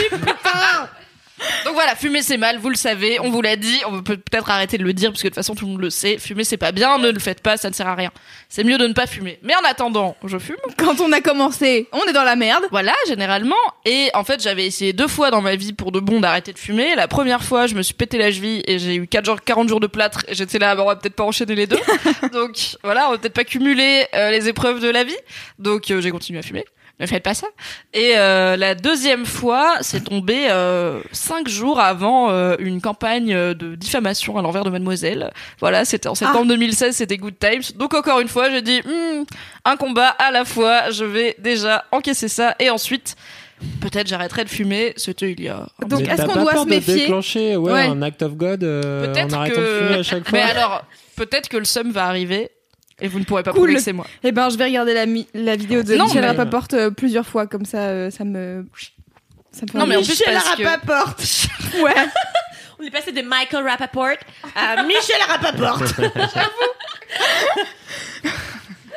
[1.65, 4.49] Donc voilà, fumer c'est mal, vous le savez, on vous l'a dit, on peut peut-être
[4.49, 6.45] arrêter de le dire parce que de toute façon tout le monde le sait, fumer
[6.45, 8.09] c'est pas bien, ne le faites pas, ça ne sert à rien.
[8.47, 9.37] C'est mieux de ne pas fumer.
[9.43, 10.55] Mais en attendant, je fume.
[10.77, 12.63] Quand on a commencé, on est dans la merde.
[12.71, 13.55] Voilà, généralement.
[13.83, 16.59] Et en fait, j'avais essayé deux fois dans ma vie pour de bon d'arrêter de
[16.59, 16.95] fumer.
[16.95, 19.67] La première fois, je me suis pété la cheville et j'ai eu 4 jours, 40
[19.67, 20.23] jours de plâtre.
[20.29, 21.79] Et j'étais là, bah, on va peut-être pas enchaîner les deux.
[22.31, 25.17] Donc voilà, on va peut-être pas cumuler euh, les épreuves de la vie.
[25.59, 26.63] Donc euh, j'ai continué à fumer.
[26.99, 27.47] Ne faites pas ça.
[27.93, 33.53] Et euh, la deuxième fois, c'est tombé euh, cinq jours avant euh, une campagne euh,
[33.53, 35.31] de diffamation à l'envers de Mademoiselle.
[35.59, 37.63] Voilà, c'était en septembre 2016, c'était Good Times.
[37.77, 39.23] Donc encore une fois, j'ai dit Hmm,
[39.65, 40.89] un combat à la fois.
[40.91, 43.15] Je vais déjà encaisser ça et ensuite.
[43.79, 45.65] Peut-être j'arrêterai de fumer, c'était il y a...
[45.81, 47.85] un Donc, est-ce qu'on pas doit peur se de méfier déclencher ouais, Ouais.
[47.85, 49.61] un act of God euh, en Peut-être arrêtant que...
[49.61, 50.83] de fumer à chaque fois Mais alors,
[51.15, 52.49] peut-être que le seum va arriver
[53.01, 53.59] et vous ne pourrez pas Cool.
[53.61, 54.05] prouver que c'est moi.
[54.23, 57.25] Eh ben, je vais regarder la, la vidéo de Non, Michel mais- Rapaport euh, plusieurs
[57.25, 58.65] fois, comme ça, euh, ça me.
[59.51, 61.15] Ça me fait Non, mais en plus, Michel parce que- Rapaport
[61.83, 61.93] Ouais.
[62.79, 64.17] On est passé de Michael Rappaport
[64.55, 65.81] à Michel Rappaport.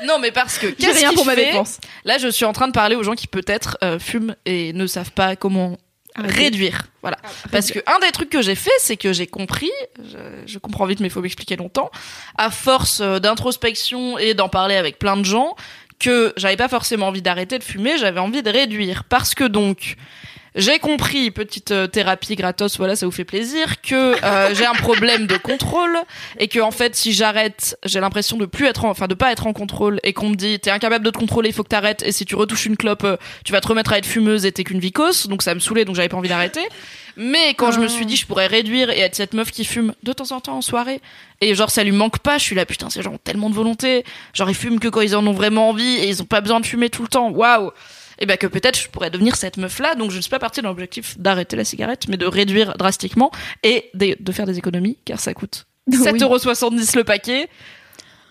[0.07, 1.79] Non, mais parce que qu'est-ce rien qui pour ma fait défense.
[2.05, 4.87] Là, je suis en train de parler aux gens qui peut-être euh, fument et ne
[4.87, 5.77] savent pas comment
[6.19, 6.35] Arrêter.
[6.35, 6.87] réduire.
[7.03, 7.17] Voilà.
[7.51, 10.87] Parce que un des trucs que j'ai fait, c'est que j'ai compris, je, je comprends
[10.87, 11.91] vite, mais il faut m'expliquer longtemps,
[12.37, 15.55] à force euh, d'introspection et d'en parler avec plein de gens,
[15.99, 19.05] que j'avais pas forcément envie d'arrêter de fumer, j'avais envie de réduire.
[19.05, 19.97] Parce que donc,
[20.55, 24.75] J'ai compris, petite euh, thérapie gratos, voilà, ça vous fait plaisir, que euh, j'ai un
[24.75, 25.99] problème de contrôle
[26.39, 29.31] et que en fait, si j'arrête, j'ai l'impression de plus être, en, enfin, de pas
[29.31, 31.69] être en contrôle et qu'on me dit t'es incapable de te contrôler, il faut que
[31.69, 34.47] t'arrêtes et si tu retouches une clope, euh, tu vas te remettre à être fumeuse
[34.47, 36.67] et t'es qu'une vicose, donc ça me saoulait, donc j'avais pas envie d'arrêter.
[37.17, 39.93] Mais quand je me suis dit je pourrais réduire et être cette meuf qui fume
[40.05, 41.01] de temps en temps en soirée
[41.41, 43.57] et genre ça lui manque pas, je suis là putain ces gens ont tellement de
[43.57, 46.41] volonté, genre ils fument que quand ils en ont vraiment envie et ils ont pas
[46.41, 47.73] besoin de fumer tout le temps, waouh
[48.19, 50.39] et ben que peut-être je pourrais devenir cette meuf là donc je ne suis pas
[50.39, 53.31] partie dans l'objectif d'arrêter la cigarette mais de réduire drastiquement
[53.63, 55.97] et de, faire des économies car ça coûte Oui.
[55.97, 57.49] 7,70€ le paquet.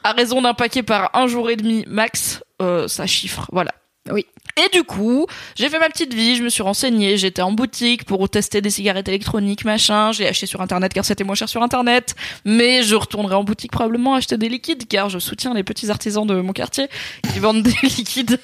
[0.03, 3.47] À raison d'un paquet par un jour et demi max euh, ça chiffre.
[3.51, 3.71] Voilà
[4.11, 4.25] Oui.
[4.55, 8.05] et du coup, j'ai fait ma petite vie, je me suis renseignée, j'étais en boutique
[8.05, 11.61] pour tester des cigarettes électroniques, machin, j'ai acheté sur internet car c'était moins cher sur
[11.63, 15.89] internet, mais je retournerai en boutique probablement acheter des liquides car je soutiens les petits
[15.89, 16.87] artisans de mon quartier
[17.31, 18.39] qui vendent des liquides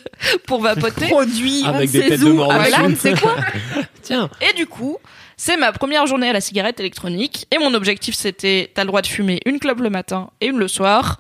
[0.46, 1.08] pour vapoter.
[1.08, 1.64] Produit.
[1.66, 3.36] Avec des c'est têtes de Avec sait quoi
[4.02, 4.98] Tiens, Et du coup,
[5.38, 9.02] c'est ma première journée à la cigarette électronique et mon objectif c'était t'as le droit
[9.02, 11.20] de fumer une clope le matin et une le soir.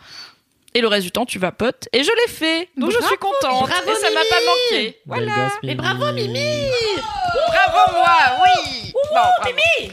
[0.75, 1.87] Et le reste du temps, tu vapotes.
[1.93, 2.69] Et je l'ai fait.
[2.77, 3.69] Donc je suis contente.
[3.69, 4.97] bravo, et ça m'a pas manqué.
[5.05, 5.49] Voilà.
[5.63, 6.67] Mais bravo Mimi
[7.47, 8.91] Bravo moi, oui.
[9.13, 9.51] Bon.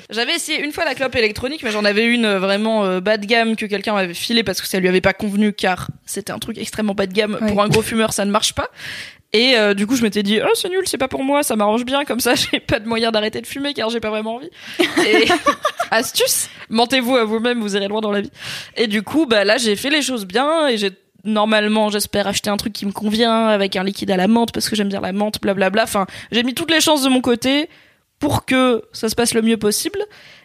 [0.09, 3.19] J'avais essayé une fois la clope électronique, mais j'en avais une euh, vraiment euh, bas
[3.19, 6.33] de gamme que quelqu'un m'avait filé parce que ça lui avait pas convenu car c'était
[6.33, 7.39] un truc extrêmement bas de gamme.
[7.41, 7.53] Ouais.
[7.53, 8.71] Pour un gros fumeur, ça ne marche pas.
[9.33, 11.55] Et euh, du coup, je m'étais dit, oh c'est nul, c'est pas pour moi, ça
[11.55, 14.37] m'arrange bien, comme ça, j'ai pas de moyen d'arrêter de fumer car j'ai pas vraiment
[14.37, 14.51] envie.
[15.07, 15.29] Et
[15.91, 18.31] astuce, mentez-vous à vous-même, vous irez loin dans la vie.
[18.77, 20.91] Et du coup, bah là, j'ai fait les choses bien et j'ai
[21.25, 24.69] normalement, j'espère acheter un truc qui me convient avec un liquide à la menthe parce
[24.69, 25.85] que j'aime bien la menthe, blablabla.
[25.85, 27.69] Enfin, j'ai mis toutes les chances de mon côté
[28.19, 29.99] pour que ça se passe le mieux possible.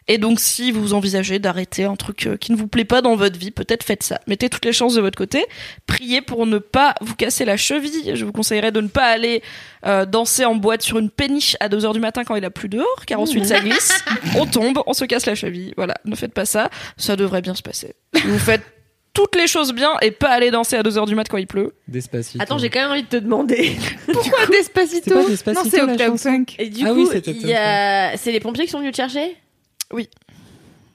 [0.08, 3.16] Et donc, si vous envisagez d'arrêter un truc euh, qui ne vous plaît pas dans
[3.16, 4.20] votre vie, peut-être faites ça.
[4.28, 5.44] Mettez toutes les chances de votre côté.
[5.88, 8.16] Priez pour ne pas vous casser la cheville.
[8.16, 9.42] Je vous conseillerais de ne pas aller
[9.86, 12.52] euh, danser en boîte sur une péniche à 2 heures du matin quand il a
[12.52, 14.00] plus dehors, car ensuite ça glisse,
[14.38, 15.74] on tombe, on se casse la cheville.
[15.76, 16.70] Voilà, ne faites pas ça.
[16.98, 17.96] Ça devrait bien se passer.
[18.26, 18.62] Vous faites
[19.14, 21.48] toutes les choses bien et pas aller danser à 2 heures du mat quand il
[21.48, 21.74] pleut.
[21.88, 22.44] Despacito.
[22.44, 23.76] Attends, j'ai quand même envie de te demander.
[24.12, 26.56] Pourquoi Despacito C'est pas Despacito, Non, c'est la Octave chanson 5.
[26.60, 28.18] Et du Ah coup, oui, a...
[28.18, 29.36] c'est les pompiers qui sont venus te chercher?
[29.94, 30.10] Oui.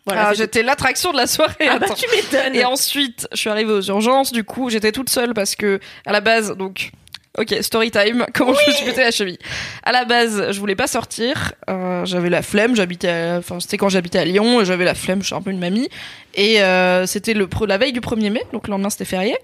[0.06, 1.68] Voilà, Ah, j'étais l'attraction de la soirée.
[1.68, 2.54] Ah bah tu m'étonnes.
[2.54, 4.32] Et ensuite, je suis arrivée aux urgences.
[4.32, 6.90] Du coup, j'étais toute seule parce que, à la base, donc,
[7.38, 8.24] ok, story time.
[8.34, 9.38] Comment je me suis pété la cheville
[9.82, 11.52] À la base, je voulais pas sortir.
[11.68, 12.74] euh, j'avais la flemme.
[12.74, 14.62] J'habitais, à- enfin, c'était quand j'habitais à Lyon.
[14.62, 15.20] et J'avais la flemme.
[15.20, 15.88] Je suis un peu une mamie.
[16.34, 19.36] Et euh, c'était le la veille du 1er mai, donc le lendemain c'était férié.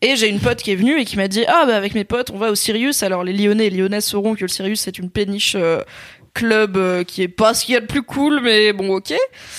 [0.00, 2.04] Et j'ai une pote qui est venue et qui m'a dit ah bah avec mes
[2.04, 3.02] potes on va au Sirius.
[3.02, 5.54] Alors les Lyonnais et Lyonnaises sauront que le Sirius c'est une péniche.
[5.58, 5.80] euh,
[6.34, 9.14] club euh, qui est pas ce qu'il y a de plus cool mais bon ok.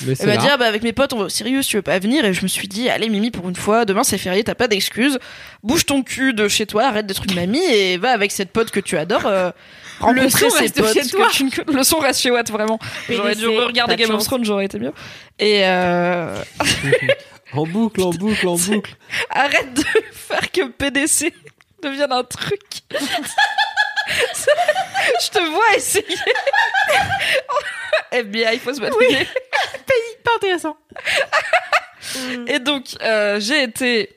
[0.05, 1.78] Mais c'est elle m'a dit ah bah avec mes potes on va au Sirius tu
[1.78, 2.26] veux pas venir?
[2.26, 4.67] Et je me suis dit allez Mimi pour une fois demain c'est férié t'as pas
[4.67, 5.17] d'excuses.
[5.63, 8.71] Bouge ton cul de chez toi arrête d'être une mamie et va avec cette pote
[8.71, 9.51] que tu adores euh,
[9.99, 11.28] rencontrer son ses reste potes chez que toi.
[11.32, 12.78] tu le son reste chez Watt vraiment.
[13.09, 14.23] J'aurais dû regarder Game of.
[14.26, 14.91] Thrones j'aurais été mieux.
[15.39, 16.38] Et euh,
[17.53, 18.95] En boucle, en boucle, en boucle.
[19.30, 21.32] arrête de faire que PDC
[21.82, 22.59] devienne un truc
[25.21, 26.05] je te vois essayer.
[28.11, 28.97] FBI il faut se battre.
[30.23, 30.77] Pas intéressant.
[32.47, 34.15] Et donc, euh, j'ai été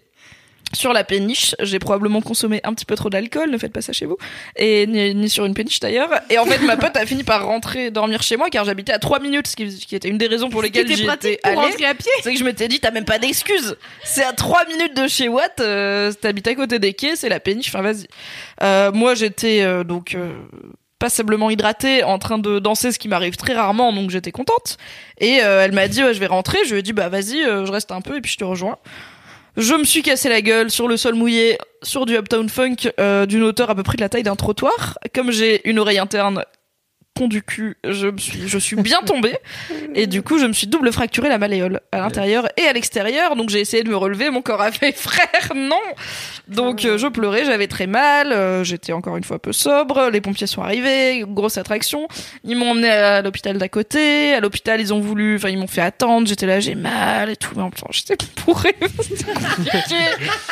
[0.74, 1.54] sur la péniche.
[1.60, 3.50] J'ai probablement consommé un petit peu trop d'alcool.
[3.50, 4.16] Ne faites pas ça chez vous.
[4.56, 6.10] Et ni, ni sur une péniche d'ailleurs.
[6.30, 8.98] Et en fait, ma pote a fini par rentrer dormir chez moi car j'habitais à
[8.98, 11.84] 3 minutes, ce qui, qui était une des raisons pour lesquelles j'y étais allée.
[11.84, 12.10] à pied.
[12.22, 13.76] C'est que je m'étais dit, t'as même pas d'excuses.
[14.04, 17.40] C'est à 3 minutes de chez Watt, euh, t'habites à côté des quais, c'est la
[17.40, 18.06] péniche, enfin vas-y.
[18.62, 20.32] Euh, moi, j'étais euh, donc euh,
[20.98, 24.76] passablement hydratée, en train de danser, ce qui m'arrive très rarement, donc j'étais contente.
[25.18, 26.58] Et euh, elle m'a dit, ouais, je vais rentrer.
[26.66, 28.44] Je lui ai dit, bah vas-y, euh, je reste un peu et puis je te
[28.44, 28.78] rejoins.
[29.58, 33.26] Je me suis cassé la gueule sur le sol mouillé, sur du Uptown Funk euh,
[33.26, 35.00] d'une hauteur à peu près de la taille d'un trottoir.
[35.12, 36.44] Comme j'ai une oreille interne
[37.26, 39.36] du cul, je me suis, je suis bien tombée.
[39.96, 43.34] Et du coup, je me suis double fracturé la malléole à l'intérieur et à l'extérieur.
[43.34, 44.30] Donc j'ai essayé de me relever.
[44.30, 45.74] Mon corps a fait frère, non.
[46.46, 48.32] Donc euh, je pleurais, j'avais très mal.
[48.32, 50.10] euh, J'étais encore une fois peu sobre.
[50.12, 52.06] Les pompiers sont arrivés, grosse attraction.
[52.44, 54.34] Ils m'ont emmené à l'hôpital d'à côté.
[54.34, 56.28] À l'hôpital, ils ont voulu, enfin ils m'ont fait attendre.
[56.28, 57.50] J'étais là, j'ai mal et tout.
[57.56, 58.16] Mais en temps, j'étais
[58.46, 58.76] bourrée.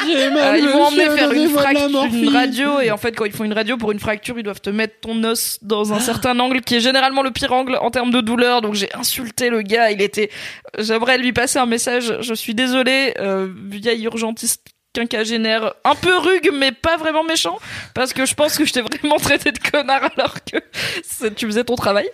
[0.09, 3.45] Euh, ils m'ont emmené faire une, fracture, une radio et en fait quand ils font
[3.45, 6.56] une radio pour une fracture ils doivent te mettre ton os dans un certain angle
[6.63, 8.61] qui est généralement le pire angle en termes de douleur.
[8.61, 9.91] Donc j'ai insulté le gars.
[9.91, 10.31] Il était
[10.79, 12.17] j'aimerais lui passer un message.
[12.21, 15.75] Je suis désolée euh, vieille urgentiste quinquagénaire.
[15.85, 17.59] Un peu rugue mais pas vraiment méchant.
[17.95, 21.65] Parce que je pense que je t'ai vraiment traité de connard alors que tu faisais
[21.65, 22.09] ton travail.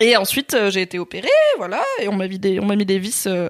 [0.00, 1.82] Et ensuite euh, j'ai été opérée voilà.
[2.00, 3.48] Et on m'a mis des mis des vis euh,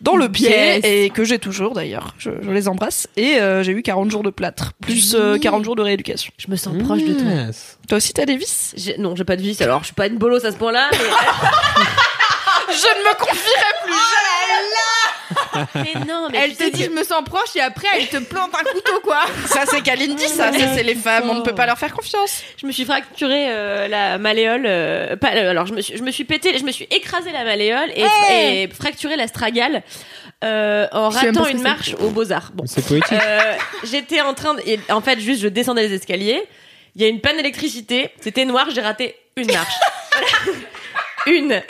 [0.00, 0.80] dans le pied Yes.
[0.84, 2.14] et que j'ai toujours d'ailleurs.
[2.18, 3.06] Je, je les embrasse.
[3.16, 6.32] Et euh, j'ai eu 40 jours de plâtre, plus euh, 40 jours de rééducation.
[6.38, 7.30] Je me sens proche de toi.
[7.30, 7.78] Yes.
[7.88, 10.06] Toi aussi, t'as des vis J'ai- Non, j'ai pas de vis, alors je suis pas
[10.06, 10.98] une bolosse à ce point-là, mais...
[12.72, 13.92] Je ne me confierai plus
[15.74, 18.16] mais non, mais Elle te dit que- je me sens proche et après elle te
[18.18, 19.22] plante un couteau quoi.
[19.46, 20.52] Ça, c'est Kalindi, ça.
[20.52, 21.28] Ça, c'est les femmes.
[21.30, 22.42] On ne peut pas leur faire confiance.
[22.60, 24.64] Je me suis fracturé euh, la malléole.
[24.66, 27.32] euh, pas, euh, alors je me suis, je me suis pété, je me suis écrasé
[27.32, 29.82] la malléole et, Hey et fracturé l'astragale
[30.44, 32.50] euh, en ratant une marche aux Beaux Arts.
[32.54, 33.12] Bon, C'est poétique.
[33.12, 33.54] Euh,
[33.84, 36.42] j'étais en train de, et en fait juste je descendais les escaliers.
[36.96, 38.10] Il y a une panne d'électricité.
[38.20, 38.66] C'était noir.
[38.74, 39.74] J'ai raté une marche.
[41.26, 41.62] une.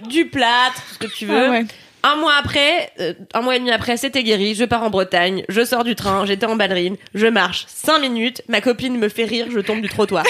[0.00, 1.46] Du plâtre, ce que tu veux.
[1.46, 1.64] Ah ouais.
[2.02, 4.54] Un mois après, euh, un mois et demi après, c'était guéri.
[4.54, 8.42] Je pars en Bretagne, je sors du train, j'étais en ballerine, je marche cinq minutes,
[8.48, 10.24] ma copine me fait rire, je tombe du trottoir.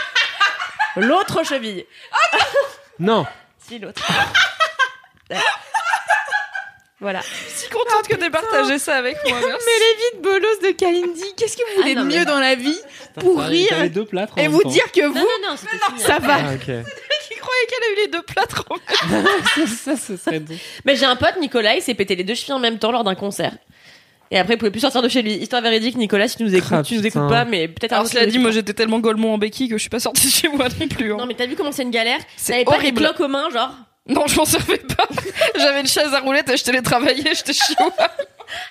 [0.96, 1.84] L'autre cheville.
[2.98, 3.26] Non.
[3.58, 4.02] Si, l'autre.
[7.00, 7.20] voilà.
[7.22, 9.38] Si contente que t'aies partagé ça avec moi.
[9.40, 9.64] Merci.
[9.66, 12.24] Mais les vies de bolos de Kalindi, qu'est-ce que vous voulez Ah non, de mieux
[12.24, 12.78] dans la vie
[13.20, 14.68] pour rire les deux plâtres en et même vous temps.
[14.70, 15.56] dire que vous, non, non,
[15.98, 16.34] ça va.
[16.40, 16.60] Ah, ok.
[17.28, 18.76] Qui croyait qu'elle a eu les deux plâtres en
[19.12, 19.26] même
[19.68, 20.54] ça, ce serait doux.
[20.84, 23.04] Mais j'ai un pote, Nicolas, il s'est pété les deux chevilles en même temps lors
[23.04, 23.52] d'un concert.
[24.30, 25.34] Et après, il pouvait plus sortir de chez lui.
[25.34, 27.20] Histoire véridique, Nicolas, si tu nous écoutes, Ah, tu nous putain.
[27.20, 29.68] écoutes pas, mais peut-être un Alors, cela tu dit, moi j'étais tellement golemont en béquille
[29.68, 31.12] que je suis pas sortie de chez moi non plus.
[31.12, 31.16] hein.
[31.18, 32.18] Non, mais t'as vu comment c'est une galère?
[32.36, 33.00] C'est T'avais pas les horrible.
[33.02, 33.70] cloques aux mains, genre?
[34.08, 35.06] Non, je m'en servais pas.
[35.56, 37.92] J'avais une chaise à roulettes et je télétravaillais, j'étais chiant.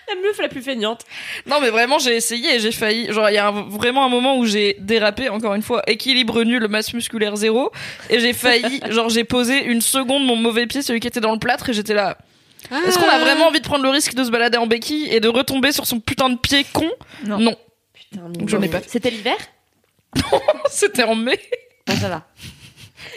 [0.07, 1.03] la meuf la plus feignante.
[1.45, 3.11] Non, mais vraiment, j'ai essayé et j'ai failli.
[3.13, 6.43] Genre, il y a un- vraiment un moment où j'ai dérapé, encore une fois, équilibre
[6.43, 7.71] nul, masse musculaire zéro.
[8.09, 11.33] Et j'ai failli, genre, j'ai posé une seconde mon mauvais pied, celui qui était dans
[11.33, 12.17] le plâtre, et j'étais là.
[12.87, 15.19] Est-ce qu'on a vraiment envie de prendre le risque de se balader en béquille et
[15.19, 16.89] de retomber sur son putain de pied con?
[17.25, 17.37] Non.
[17.39, 17.55] Non.
[17.93, 18.79] Putain, j'en ai pas.
[18.87, 19.37] C'était l'hiver?
[20.71, 21.39] C'était en mai.
[21.85, 22.25] Bon, ça va.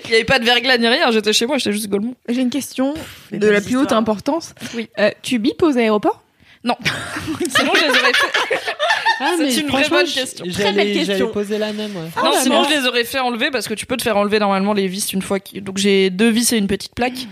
[0.05, 2.15] Il y avait pas de verglas ni rien, j'étais chez moi, j'étais juste golemont.
[2.29, 2.95] J'ai une question
[3.33, 4.01] de la plus haute histoires.
[4.01, 4.55] importance.
[4.75, 4.89] Oui.
[4.99, 6.23] Euh, tu bipes aux aéroports?
[6.63, 6.77] Non.
[7.57, 8.59] Sinon, je les aurais fait.
[9.23, 10.47] Ah, C'est une vraie bonne question.
[10.51, 11.15] Très belle question.
[11.17, 12.03] j'allais poser la même, ouais.
[12.17, 12.69] non, bah, sinon non.
[12.69, 15.13] je les aurais fait enlever parce que tu peux te faire enlever normalement les vis
[15.13, 15.39] une fois.
[15.57, 17.27] Donc j'ai deux vis et une petite plaque.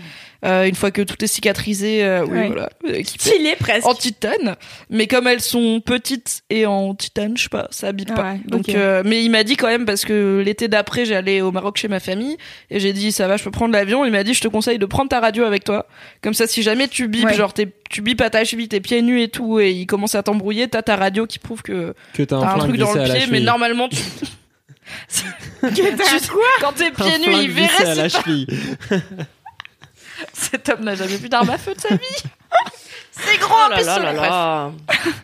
[0.45, 2.47] Euh, une fois que tout est cicatrisé, euh, oui, Ouais.
[2.47, 3.29] voilà, équipé.
[3.31, 3.85] Stylé presque.
[3.85, 4.55] en titane,
[4.89, 8.23] mais comme elles sont petites et en titane, je sais pas, ça habite Ah pas.
[8.31, 11.51] ouais, Donc, euh, mais il m'a dit quand même parce que l'été d'après, j'allais au
[11.51, 12.37] Maroc chez ma famille
[12.69, 14.05] et j'ai dit ça va, je peux prendre l'avion.
[14.05, 15.87] Il m'a dit je te conseille de prendre ta radio avec toi,
[16.21, 17.33] comme ça si jamais tu bipes, Ouais.
[17.33, 20.15] genre t'es- tu bipes à ta cheville, t'es pieds nus et tout, et il commence
[20.15, 22.77] à t'embrouiller, t'as ta radio qui prouve que Que t'as un, t'as un flingue truc
[22.79, 23.97] dans le pied, mais normalement tu
[25.61, 25.69] T'as
[26.31, 26.41] quoi?
[26.61, 28.47] Quand t'es pieds nus, il verrait la si cheville.
[30.33, 32.23] cet homme n'a jamais vu d'arme à feu de sa vie.
[33.25, 34.71] C'est grand, Oh un là là là là.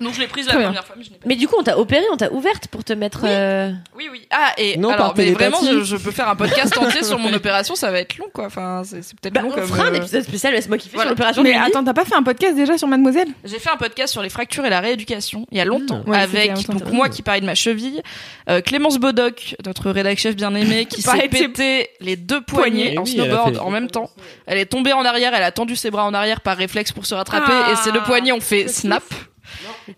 [0.01, 0.67] Donc je l'ai prise la Très bien.
[0.69, 1.23] première fois, mais je n'ai pas.
[1.27, 3.21] Mais du coup, on t'a opéré, on t'a ouverte pour te mettre.
[3.23, 4.27] euh, Oui, oui.
[4.31, 7.17] Ah, et Non, alors, par mais vraiment, je, je peux faire un podcast entier sur
[7.19, 8.45] mon opération, ça va être long, quoi.
[8.47, 9.65] Enfin, c'est c'est peut-être Bah, long on comme.
[9.67, 11.09] fera un euh, épisode spécial, laisse-moi kiffer voilà.
[11.09, 11.67] sur l'opération Mais de Lily.
[11.67, 13.27] attends, t'as pas fait un podcast déjà sur Mademoiselle?
[13.43, 16.09] J'ai fait un podcast sur les fractures et la rééducation il y a longtemps Mmh.
[16.09, 18.01] Ouais, c'était il y avec a longtemps, donc moi qui parlais de ma cheville,
[18.49, 22.97] euh, Clémence Bodoc, notre rédac chef bien aimé, qui s'est pété les deux poignets Eh
[22.99, 24.09] en oui, elle a snowboard fait- en même temps.
[24.47, 27.05] Elle est tombée en arrière, elle a tendu ses bras en arrière par réflexe pour
[27.05, 27.71] se rattraper Ah.
[27.71, 29.03] et ses deux poignets ont fait snap.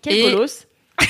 [0.02, 0.66] Quel Et- colosse.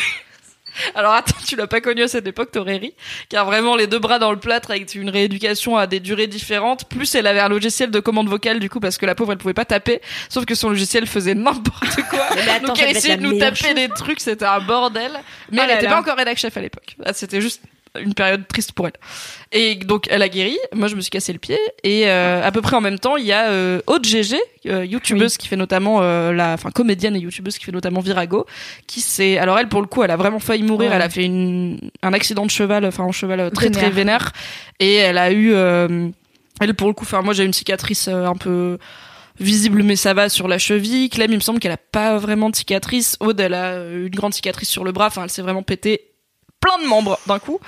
[0.95, 2.95] Alors attends, tu l'as pas connu à cette époque, t'aurais ri.
[3.29, 6.85] Car vraiment, les deux bras dans le plâtre avec une rééducation à des durées différentes.
[6.89, 9.39] Plus elle avait un logiciel de commande vocale, du coup, parce que la pauvre, elle
[9.39, 10.01] pouvait pas taper.
[10.29, 12.29] Sauf que son logiciel faisait n'importe quoi.
[12.37, 15.11] Mais attends, Donc elle essayait de nous taper des trucs, c'était un bordel.
[15.51, 15.91] Mais Oh elle là était là.
[15.95, 16.95] pas encore rédac chef à l'époque.
[17.05, 17.61] Ah, C'était juste
[18.01, 18.95] une période triste pour elle.
[19.53, 20.57] Et donc elle a guéri.
[20.75, 21.59] Moi, je me suis cassé le pied.
[21.85, 24.37] Et euh, à peu près en même temps, il y a euh, Aude GG,
[24.67, 28.47] euh, youtubeuse qui fait notamment la, enfin comédienne et youtubeuse qui fait notamment Virago,
[28.87, 30.91] qui s'est, alors elle pour le coup, elle a vraiment failli mourir.
[30.91, 30.97] Ouais.
[30.97, 34.33] Elle a fait une, un accident de cheval, enfin en cheval très très Vénère.
[34.81, 38.79] Et elle a eu, elle pour le coup, enfin moi j'ai une cicatrice un peu
[39.41, 41.09] visible mais ça va sur la cheville.
[41.11, 43.17] Clem, il me semble qu'elle a pas vraiment de cicatrice.
[43.21, 45.07] Aude, elle a une grande cicatrice sur le bras.
[45.07, 46.08] Enfin, elle s'est vraiment pété
[46.61, 47.61] plein de membres d'un coup.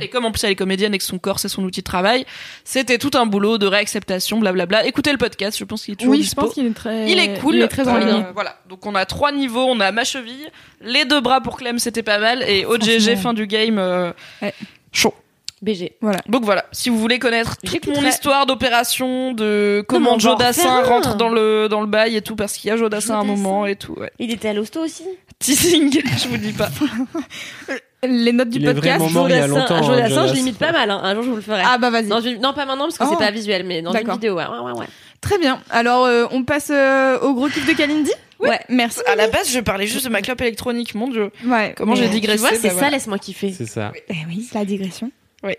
[0.00, 1.84] Et comme en plus elle est comédienne et que son corps c'est son outil de
[1.84, 2.24] travail,
[2.64, 4.86] c'était tout un boulot de réacceptation, blablabla.
[4.86, 7.10] Écoutez le podcast, je pense qu'il est toujours Oui, je pense qu'il est très.
[7.10, 7.56] Il est cool.
[7.56, 8.26] Il est très en Euh, ligne.
[8.34, 8.56] Voilà.
[8.68, 9.64] Donc on a trois niveaux.
[9.68, 10.48] On a ma cheville,
[10.80, 13.78] les deux bras pour Clem, c'était pas mal, et OGG fin du game.
[13.78, 14.54] euh, Ouais.
[14.92, 15.14] Chaud.
[15.62, 15.96] BG.
[16.00, 16.18] Voilà.
[16.28, 18.00] Donc voilà, si vous voulez connaître toute J'écouterai.
[18.02, 20.82] mon histoire d'opération, de comment refaire un.
[20.82, 23.24] rentre dans le dans le bail et tout, parce qu'il y a Jodassin à un
[23.24, 23.94] moment et tout.
[23.94, 24.10] Ouais.
[24.18, 25.04] Il était à l'hosto aussi?
[25.38, 26.68] Teasing, je vous dis pas.
[28.04, 28.98] Les notes du Il est podcast.
[28.98, 29.74] vraiment mort il y a Jodassin, longtemps.
[29.74, 30.90] un hein, Jodassin, je l'imite pas mal.
[30.90, 31.00] hein.
[31.04, 31.62] Un jour, je vous le ferai.
[31.64, 32.06] Ah bah vas-y.
[32.06, 33.08] Non, pas maintenant parce que Oh.
[33.10, 34.34] c'est pas visuel, mais dans une vidéo.
[34.34, 34.72] Ouais, ouais, ouais.
[34.80, 34.86] ouais.
[35.20, 35.60] Très bien.
[35.70, 38.10] Alors, euh, on passe euh, au gros kiff de Kalindi?
[38.40, 38.58] Ouais.
[38.68, 38.98] Merci.
[39.06, 41.30] À la base, je parlais juste de ma clope électronique, mon dieu.
[41.46, 41.74] Ouais.
[41.76, 42.90] Comment j'ai digressé Tu vois, c'est bah ça, voilà.
[42.90, 43.52] laisse-moi kiffer.
[43.56, 43.92] C'est ça.
[44.08, 45.12] Eh oui, la digression.
[45.42, 45.54] Oui.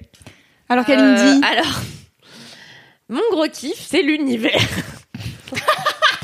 [0.70, 1.22] Alors, Kalindi.
[1.22, 1.82] Euh, alors,
[3.10, 4.60] mon gros kiff, c'est l'univers.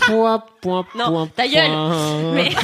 [0.07, 1.67] Point, point, Non, point, ta gueule.
[1.67, 2.33] point.
[2.33, 2.49] Mais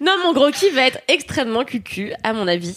[0.00, 2.76] non, mon gros kiff va être extrêmement cucu, à mon avis.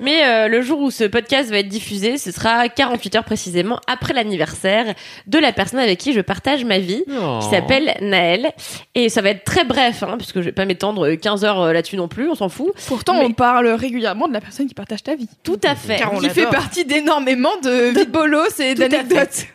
[0.00, 3.80] Mais euh, le jour où ce podcast va être diffusé, ce sera 48 heures précisément
[3.86, 4.94] après l'anniversaire
[5.26, 7.38] de la personne avec qui je partage ma vie, Oh.
[7.42, 8.52] qui s'appelle Naël.
[8.94, 11.72] Et ça va être très bref, hein, puisque je vais pas m'étendre 15 heures euh,
[11.72, 12.72] là-dessus non plus, on s'en fout.
[12.86, 15.28] Pourtant, Mais- on parle régulièrement de la personne qui partage ta vie.
[15.42, 15.96] Tout à fait.
[15.96, 19.46] Car on qui fait partie d'énormément de vie de bolos et d'anecdotes.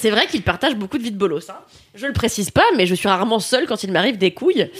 [0.00, 1.50] C'est vrai qu'il partage beaucoup de vie de bolos.
[1.50, 1.56] Hein.
[1.96, 4.70] Je le précise pas, mais je suis rarement seule quand il m'arrive des couilles.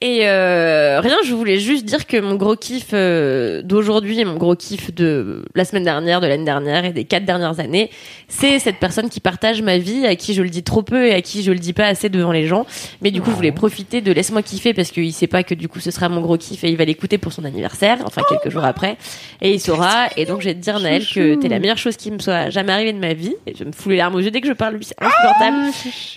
[0.00, 4.36] Et euh, rien, je voulais juste dire que mon gros kiff euh, d'aujourd'hui et mon
[4.36, 7.90] gros kiff de la semaine dernière, de l'année dernière et des quatre dernières années,
[8.28, 11.14] c'est cette personne qui partage ma vie, à qui je le dis trop peu et
[11.14, 12.64] à qui je le dis pas assez devant les gens.
[13.02, 15.68] Mais du coup, je voulais profiter de laisse-moi kiffer parce qu'il sait pas que du
[15.68, 18.52] coup ce sera mon gros kiff et il va l'écouter pour son anniversaire, enfin quelques
[18.52, 18.98] jours après,
[19.40, 20.10] et il saura.
[20.16, 22.50] Et donc, je vais te dire Naël que t'es la meilleure chose qui me soit
[22.50, 23.34] jamais arrivée de ma vie.
[23.48, 25.56] Et je me fous les larmes aux yeux dès que je parle, lui, c'est insupportable.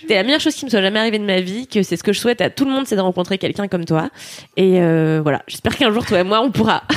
[0.06, 2.04] T'es la meilleure chose qui me soit jamais arrivée de ma vie, que c'est ce
[2.04, 4.10] que je souhaite à tout le monde, c'est de rencontrer quelqu'un comme toi.
[4.56, 6.82] Et euh, voilà, j'espère qu'un jour toi et moi on pourra.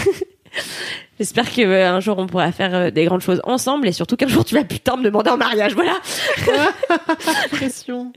[1.20, 4.18] J'espère que euh, un jour on pourra faire euh, des grandes choses ensemble et surtout
[4.18, 5.74] qu'un jour tu vas putain me demander en mariage.
[5.74, 5.94] Voilà.
[7.52, 8.12] Pression.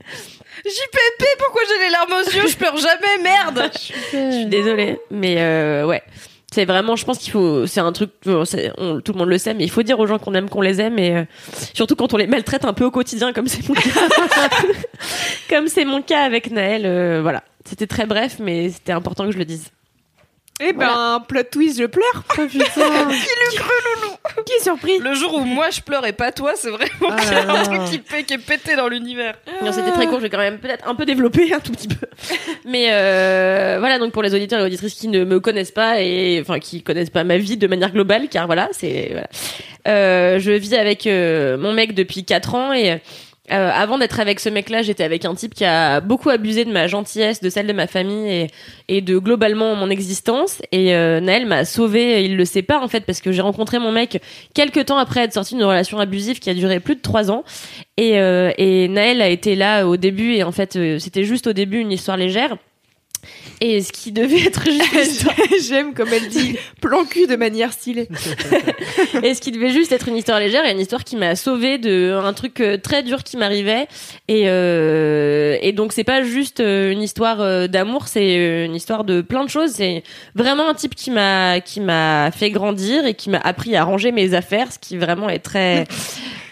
[0.65, 2.47] JPP, pourquoi j'ai les larmes aux yeux?
[2.49, 3.71] Je pleure jamais, merde
[4.13, 6.03] Je suis désolée, mais euh, ouais.
[6.51, 9.53] C'est vraiment, je pense qu'il faut, c'est un truc, on- tout le monde le sait,
[9.53, 11.25] mais il faut dire aux gens qu'on aime, qu'on les aime, et
[11.75, 13.81] surtout quand on les maltraite un peu au quotidien, comme c'est mon cas,
[15.47, 17.21] comme c'est mon cas avec Naël.
[17.21, 19.69] voilà, c'était très bref, mais c'était important que je le dise.
[20.61, 22.23] Eh ben, plot twist, je pleure.
[22.37, 22.65] Oh putain.
[22.65, 26.33] Qui le cru, loulou Qui est surpris Le jour où moi je pleure et pas
[26.33, 27.63] toi, c'est vraiment Ah qu'il y a là un là.
[27.63, 29.35] truc qui, pé- qui est pété dans l'univers.
[29.63, 31.87] Non, c'était très court, je vais quand même peut-être un peu développer un tout petit
[31.87, 32.05] peu.
[32.65, 36.39] Mais euh, voilà, donc pour les auditeurs et auditrices qui ne me connaissent pas et
[36.41, 39.27] enfin qui connaissent pas ma vie de manière globale, car voilà, c'est voilà.
[39.87, 43.01] Euh, je vis avec euh, mon mec depuis 4 ans et
[43.51, 46.71] euh, avant d'être avec ce mec-là, j'étais avec un type qui a beaucoup abusé de
[46.71, 48.47] ma gentillesse, de celle de ma famille et,
[48.87, 50.61] et de globalement mon existence.
[50.71, 53.79] Et euh, Naël m'a sauvé, il le sait pas en fait, parce que j'ai rencontré
[53.79, 54.21] mon mec
[54.53, 57.43] quelques temps après être sorti d'une relation abusive qui a duré plus de trois ans.
[57.97, 61.47] Et, euh, et Naël a été là au début et en fait euh, c'était juste
[61.47, 62.57] au début une histoire légère.
[63.61, 65.27] Et ce qui devait être juste
[65.67, 68.07] J'aime comme elle dit plan cul de manière stylée.
[69.23, 71.77] et ce qui devait juste être une histoire légère et une histoire qui m'a sauvée
[71.77, 73.87] de un truc euh, très dur qui m'arrivait.
[74.27, 79.03] Et euh, et donc c'est pas juste euh, une histoire euh, d'amour c'est une histoire
[79.03, 79.71] de plein de choses.
[79.71, 80.03] C'est
[80.35, 84.11] vraiment un type qui m'a qui m'a fait grandir et qui m'a appris à ranger
[84.11, 85.85] mes affaires ce qui vraiment est très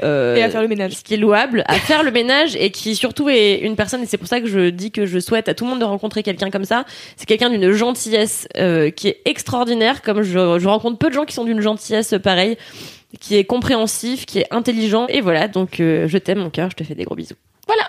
[0.04, 0.94] euh, Et à faire le ménage.
[0.94, 4.06] ce qui est louable, à faire le ménage et qui surtout est une personne, et
[4.06, 6.24] c'est pour ça que je dis que je souhaite à tout le monde de rencontrer
[6.24, 10.98] quelqu'un comme ça, c'est quelqu'un d'une gentillesse euh, qui est extraordinaire, comme je, je rencontre
[10.98, 12.58] peu de gens qui sont d'une gentillesse pareille,
[13.20, 16.76] qui est compréhensif, qui est intelligent, et voilà, donc euh, je t'aime mon cœur, je
[16.76, 17.36] te fais des gros bisous.
[17.66, 17.84] Voilà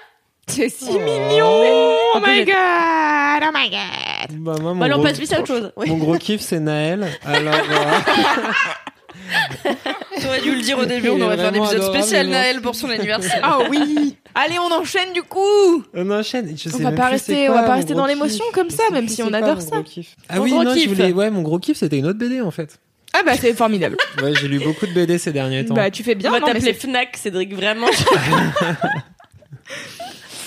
[0.47, 1.44] C'est si mignon.
[1.47, 3.43] Oh Un peu my god.
[3.43, 4.39] Oh my god.
[4.40, 5.72] Bah, moi, mon Bah, alors gros- passe lui c'est autre chose.
[5.76, 5.89] Oui.
[5.90, 7.06] Mon gros kiff, c'est Naël.
[7.24, 7.59] Alors, euh,
[10.23, 12.74] T'aurais dû le dire au début, on aurait fait un épisode adorable, spécial Naël pour
[12.74, 13.40] son anniversaire.
[13.43, 14.16] Ah oui.
[14.35, 15.85] Allez, on enchaîne du coup.
[15.95, 16.55] on enchaîne.
[16.57, 18.85] Je On sais va même pas rester- on va pas rester dans l'émotion comme ça,
[18.93, 19.82] même si on adore ça.
[20.28, 21.12] Ah Mon oui, non, je voulais.
[21.12, 22.78] Ouais, mon gros kiff, c'était une autre BD en fait.
[23.15, 23.97] Ah bah c'est formidable.
[24.23, 25.74] Ouais, j'ai lu beaucoup de BD ces derniers temps.
[25.74, 26.31] Bah tu fais bien.
[26.31, 27.86] On va t'appeler c'est- Fnac, Cédric, vraiment.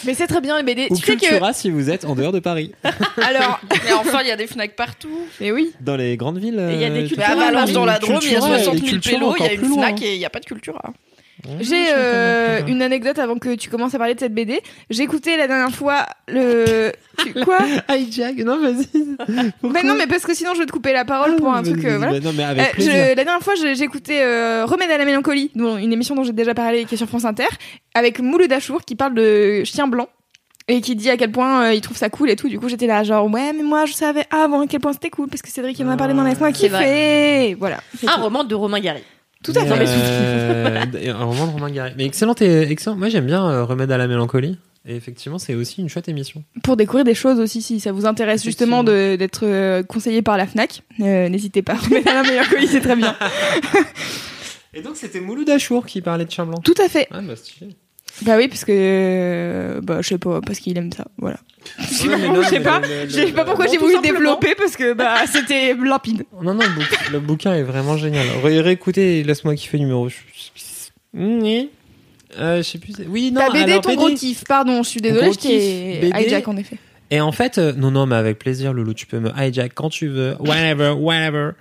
[0.06, 0.88] Mais c'est très bien les BD.
[0.90, 2.72] Ou Tu sais que Cultura si vous êtes en dehors de Paris.
[2.84, 5.28] alors, Mais enfin, il y a des Fnac partout.
[5.40, 5.72] mais oui.
[5.80, 6.60] Dans les grandes villes.
[6.72, 8.40] Et il y a des euh, Cultura, à Valence, dans la Drôme, il y a
[8.40, 9.74] et 60 000 Cultura pélos, il y a une.
[9.74, 10.82] Fnac et il n'y a pas de Cultura.
[11.60, 14.62] J'ai euh, une anecdote avant que tu commences à parler de cette BD.
[14.90, 17.58] J'ai écouté la dernière fois le tu- quoi?
[17.96, 18.88] Hijack, non, vas-y.
[19.64, 21.74] Mais non, mais parce que sinon je vais te couper la parole pour un Vas-y,
[21.74, 21.86] truc.
[21.86, 22.20] euh, vas-y, voilà.
[22.20, 25.52] bah non, mais Euh, je- la dernière fois, j'ai écouté euh, Remède à la mélancolie,
[25.56, 27.48] dont- une émission dont j'ai déjà parlé, qui est sur France Inter,
[27.94, 30.08] avec Mouloud Achour, qui parle de chien blanc
[30.68, 32.48] et qui dit à quel point euh, il trouve ça cool et tout.
[32.48, 35.10] Du coup, j'étais là, genre, ouais, mais moi, je savais avant à quel point c'était
[35.10, 37.56] cool, parce que Cédric, il en a parlé dans Laisse-moi C'est kiffer.
[37.60, 37.78] Voilà.
[38.00, 38.22] C'est un tout.
[38.22, 39.02] roman de Romain Gary.
[39.44, 39.86] Tout à Mais, fait.
[39.88, 41.94] euh, un roman de Romain Gary.
[41.98, 42.96] Mais excellent, et, excellent.
[42.96, 44.58] Moi, j'aime bien euh, Remède à la mélancolie.
[44.86, 46.44] Et effectivement, c'est aussi une chouette émission.
[46.64, 50.38] Pour découvrir des choses aussi, si ça vous intéresse justement de- d'être euh, conseillé par
[50.38, 51.74] la Fnac, euh, n'hésitez pas.
[51.84, 53.16] Remède à la mélancolie, c'est très bien.
[54.74, 56.60] Et donc, c'était Mouloud Achour qui parlait de chien blanc.
[56.64, 57.08] Tout à fait.
[57.12, 57.76] Ah, bah, stylé.
[58.24, 58.72] Bah oui, parce que.
[58.76, 61.06] euh, Bah, je sais pas, parce qu'il aime ça.
[61.18, 61.38] Voilà.
[61.80, 62.80] Je Ouais, sais pas.
[62.80, 66.24] le- le- Je sais pas pourquoi j'ai voulu développer, parce que bah c'était limpide.
[66.42, 66.64] Non, non,
[67.12, 68.26] le, bouquin est vraiment génial.
[68.44, 70.10] Ré- Réécoutez, laisse-moi kiffer numéro.
[71.14, 71.70] Oui.
[72.40, 72.94] Euh, je sais plus.
[73.08, 73.98] Oui, non, Ta BD, alors, ton BD.
[73.98, 76.78] gros kiff, pardon, je suis désolée, je t'ai hijack en effet.
[77.10, 79.90] Et en fait, euh, non, non, mais avec plaisir, Loulou, tu peux me hijack quand
[79.90, 80.36] tu veux.
[80.40, 81.52] Whenever, whenever.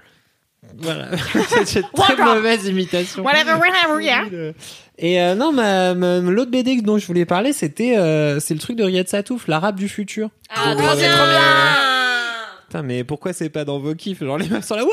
[0.78, 1.08] Voilà,
[1.64, 3.22] c'est une très mauvaise imitation.
[3.24, 4.24] Whatever, whatever, yeah.
[4.98, 8.60] Et euh, non, ma, ma- l'autre BD dont je voulais parler, c'était euh, c'est le
[8.60, 10.28] truc de Riyad Satouf, l'arabe du futur.
[10.50, 11.10] Ah, trop bien.
[12.68, 14.22] Putain, mais pourquoi c'est pas dans vos kiffs?
[14.22, 14.90] Genre les meufs sont là, ouais,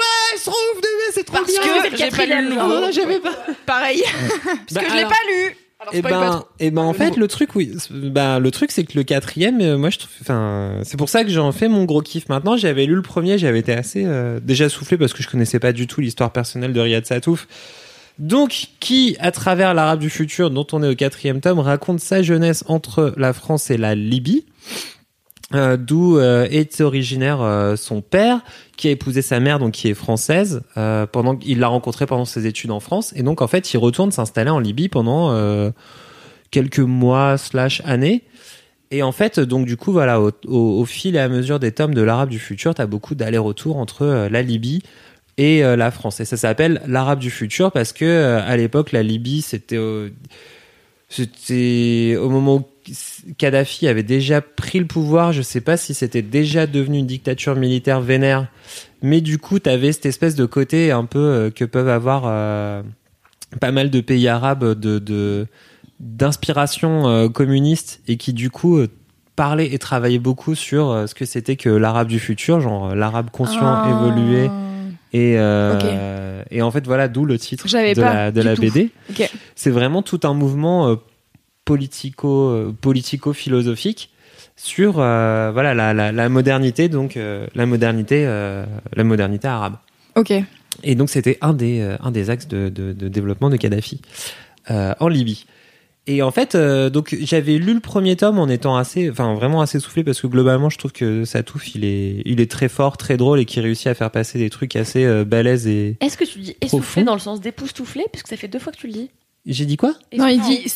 [0.47, 1.61] ouf de c'est trop Parce bien.
[1.91, 2.55] que j'ai pas lu le.
[2.55, 3.35] Non, non, j'avais pas.
[3.65, 4.01] Pareil.
[4.43, 5.57] Parce Bah, que je l'ai alors- pas lu.
[5.79, 8.83] Alors, Et pas ben, et ben en fait le truc oui, bah le truc c'est
[8.83, 11.85] que le quatrième, euh, moi je trouve, enfin c'est pour ça que j'en fais mon
[11.85, 12.57] gros kiff maintenant.
[12.57, 15.73] J'avais lu le premier, j'avais été assez euh, déjà soufflé parce que je connaissais pas
[15.73, 17.47] du tout l'histoire personnelle de Riyad Satouf.
[18.17, 22.23] Donc qui, à travers l'Arabe du futur, dont on est au quatrième tome, raconte sa
[22.23, 24.45] jeunesse entre la France et la Libye.
[25.53, 28.41] Euh, d'où euh, est originaire euh, son père,
[28.75, 30.61] qui a épousé sa mère, donc qui est française,
[31.11, 34.11] pendant qu'il l'a rencontrée pendant ses études en France, et donc en fait il retourne
[34.11, 35.33] s'installer en Libye pendant
[36.51, 38.23] quelques mois slash années.
[38.91, 42.01] Et en fait, donc du coup, voilà, au, fil et à mesure des tomes de
[42.01, 44.83] l'Arabe du futur, t'as beaucoup d'allers-retours entre la Libye
[45.37, 46.19] et la France.
[46.19, 49.79] Et ça s'appelle l'Arabe du futur parce que à l'époque, la Libye, c'était
[51.09, 52.63] c'était au moment où
[53.37, 55.33] Kadhafi avait déjà pris le pouvoir.
[55.33, 58.47] Je sais pas si c'était déjà devenu une dictature militaire vénère,
[59.01, 62.81] mais du coup, t'avais cette espèce de côté un peu euh, que peuvent avoir euh,
[63.59, 65.47] pas mal de pays arabes de,
[65.99, 68.79] d'inspiration euh, communiste et qui du coup
[69.35, 73.61] parlaient et travaillaient beaucoup sur ce que c'était que l'arabe du futur, genre l'arabe conscient,
[73.61, 73.87] Ah.
[73.89, 74.49] évolué
[75.13, 75.37] et
[76.49, 78.59] et en fait voilà d'où le titre de la de.
[78.59, 78.91] BD.
[79.55, 80.97] C'est vraiment tout un mouvement
[81.67, 84.09] politico euh, politico philosophique
[84.55, 89.75] sur euh, voilà la, la, la modernité donc euh, la modernité euh, la modernité arabe.
[90.15, 90.31] Ok.
[90.83, 94.01] Et donc c'était un des euh, un des axes de, de, de développement de Kadhafi
[94.71, 95.45] euh, en Libye.
[96.09, 99.59] Et en fait, euh, donc j'avais lu le premier tome en étant assez, enfin vraiment
[99.59, 102.95] assez soufflé parce que globalement, je trouve que Satouf, il est, il est très fort,
[102.95, 105.97] très drôle et qui réussit à faire passer des trucs assez euh, balèzes et.
[105.99, 106.77] Est-ce que tu dis Profond.
[106.77, 108.05] essoufflé dans le sens d'époustouflé?
[108.13, 109.09] Puisque ça fait deux fois que tu le dis.
[109.45, 109.95] J'ai dit quoi?
[110.17, 110.69] Non, il dit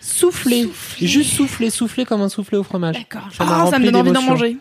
[0.00, 0.62] souffler.
[0.64, 1.06] Souffler.
[1.06, 2.96] Juste souffler, souffler comme un soufflé au fromage.
[2.96, 3.28] D'accord.
[3.32, 4.30] Ça m'a Ah, ça me rempli donne envie d'en d'émotion.
[4.32, 4.56] manger.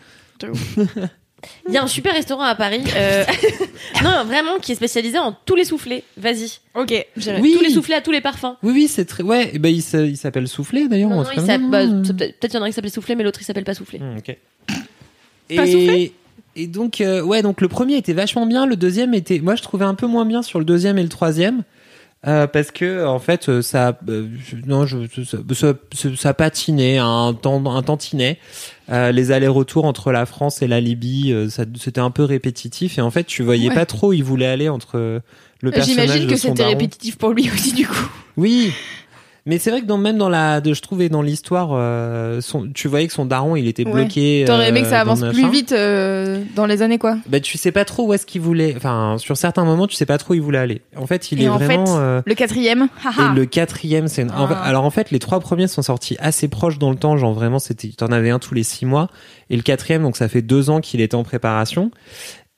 [1.67, 2.81] Il y a un super restaurant à Paris.
[2.95, 3.23] euh,
[4.03, 6.03] non, vraiment, qui est spécialisé en tous les soufflés.
[6.17, 6.59] Vas-y.
[6.73, 6.91] Ok.
[7.39, 7.53] Oui.
[7.57, 8.55] Tous les soufflés à tous les parfums.
[8.63, 9.21] Oui, oui, c'est très.
[9.23, 11.09] Ouais, et ben il s'a- il s'appelle Soufflé d'ailleurs.
[11.11, 13.45] Non, non, bah, peut-être il y en a un qui s'appelle soufflé, mais l'autre il
[13.45, 13.99] s'appelle pas soufflé.
[13.99, 14.35] Hmm, ok.
[15.55, 16.13] Pas soufflé
[16.59, 19.61] et donc, euh, ouais, donc le premier était vachement bien, le deuxième était, moi je
[19.61, 21.61] trouvais un peu moins bien sur le deuxième et le troisième.
[22.25, 24.27] Euh, parce que en fait euh, ça euh,
[24.65, 24.97] non je,
[25.53, 25.73] ça,
[26.15, 28.39] ça, patinait un temps un tantinet
[28.89, 33.01] Euh, les allers-retours entre la France et la Libye euh, c'était un peu répétitif et
[33.01, 33.75] en fait tu voyais Ouais.
[33.75, 35.19] pas trop où il voulait aller entre euh,
[35.61, 38.09] le personnage J'imagine que c'était répétitif pour lui aussi, du coup.
[38.37, 38.71] Oui.
[39.47, 42.67] Mais c'est vrai que dans, même dans la, de, je trouvais dans l'histoire, euh, son-
[42.73, 44.43] tu voyais que son daron, il était bloqué.
[44.45, 45.51] T'aurais aimé que ça euh, dans avance le plus machin.
[45.51, 47.17] vite euh, dans les années, quoi.
[47.27, 48.73] Bah, tu sais pas trop où est-ce qu'il voulait.
[48.75, 50.81] Enfin, sur certains moments, tu sais pas trop où il voulait aller.
[50.97, 51.85] En fait, il Et est en vraiment.
[51.85, 53.31] fait, euh, Le quatrième, haha.
[53.31, 54.23] et le quatrième, c'est.
[54.31, 54.63] en fait- Ah.
[54.65, 57.15] alors en fait, les trois premiers sont sortis assez proches dans le temps.
[57.17, 57.87] Genre vraiment, c'était.
[57.89, 59.09] T'en avais un tous les six mois.
[59.49, 61.89] Et le quatrième, donc ça fait deux ans qu'il était en préparation.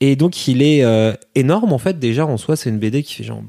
[0.02, 2.00] Et donc il est euh, énorme en fait.
[2.00, 3.44] Déjà en soi, c'est une BD qui fait genre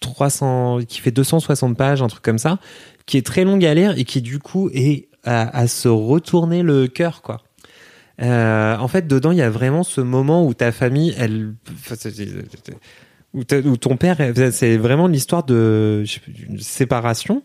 [0.00, 2.58] 300, qui fait 260 pages, un truc comme ça,
[3.06, 6.86] qui est très longue à lire et qui du coup est à, se retourner le
[6.86, 7.42] cœur quoi.
[8.22, 11.54] Euh, en fait, dedans, il y a vraiment ce moment où ta famille, elle,
[13.34, 14.16] où, ton père,
[14.52, 17.42] c'est vraiment l'histoire de sais pas, d'une séparation,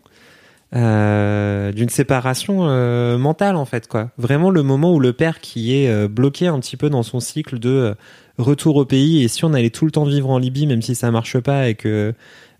[0.74, 4.10] euh, d'une séparation euh, mentale en fait quoi.
[4.16, 7.58] Vraiment le moment où le père qui est bloqué un petit peu dans son cycle
[7.58, 7.94] de
[8.38, 10.94] retour au pays et si on allait tout le temps vivre en Libye, même si
[10.94, 12.14] ça marche pas et que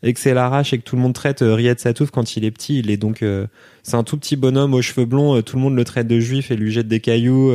[0.05, 2.45] et que c'est l'arrache et que tout le monde traite euh, Riyad Satouf quand il
[2.45, 3.47] est petit, il est donc euh,
[3.85, 6.19] c'est un tout petit bonhomme aux cheveux blonds, euh, tout le monde le traite de
[6.19, 7.53] juif et lui jette des cailloux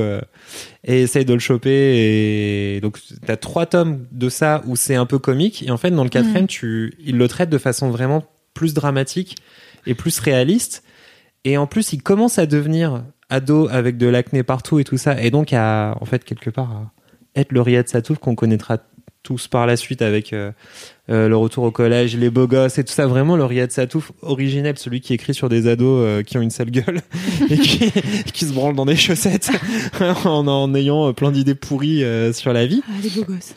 [0.83, 5.05] et essaye de le choper et donc t'as trois tomes de ça où c'est un
[5.05, 8.23] peu comique et en fait dans le quatrième tu il le traite de façon vraiment
[8.53, 9.35] plus dramatique
[9.85, 10.83] et plus réaliste
[11.43, 15.21] et en plus il commence à devenir ado avec de l'acné partout et tout ça
[15.21, 16.91] et donc à en fait quelque part à
[17.37, 18.79] être le Riyad Satouf qu'on connaîtra
[19.27, 20.51] tous par la suite avec euh,
[21.09, 23.07] euh, le retour au collège, les beaux gosses et tout ça.
[23.07, 26.49] Vraiment, le Riyad Satouf originel, celui qui écrit sur des ados euh, qui ont une
[26.49, 27.01] sale gueule
[27.49, 27.91] et qui,
[28.33, 29.51] qui se branlent dans des chaussettes
[30.23, 32.03] en, en ayant plein d'idées pourries
[32.33, 32.81] sur la vie.
[32.87, 33.55] Ah, les beaux gosses.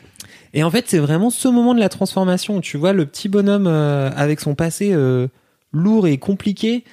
[0.53, 3.29] Et en fait, c'est vraiment ce moment de la transformation où tu vois le petit
[3.29, 4.93] bonhomme avec son passé
[5.71, 6.83] lourd et compliqué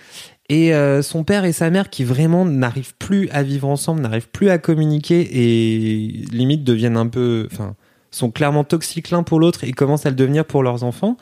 [0.49, 4.31] et euh, son père et sa mère qui vraiment n'arrivent plus à vivre ensemble, n'arrivent
[4.31, 7.75] plus à communiquer et limite deviennent un peu, enfin,
[8.11, 11.17] sont clairement toxiques l'un pour l'autre et commencent à le devenir pour leurs enfants.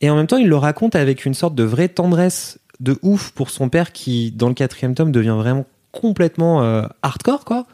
[0.00, 3.30] Et en même temps, il le raconte avec une sorte de vraie tendresse de ouf
[3.30, 7.66] pour son père qui, dans le quatrième tome, devient vraiment complètement euh, hardcore, quoi.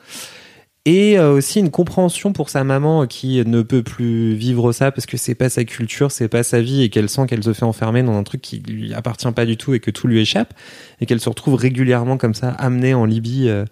[0.85, 5.07] Et euh, aussi une compréhension pour sa maman qui ne peut plus vivre ça parce
[5.07, 7.65] que c'est pas sa culture, c'est pas sa vie et qu'elle sent qu'elle se fait
[7.65, 10.55] enfermer dans un truc qui lui appartient pas du tout et que tout lui échappe
[11.01, 13.65] et qu'elle se retrouve régulièrement comme ça amenée en Libye euh,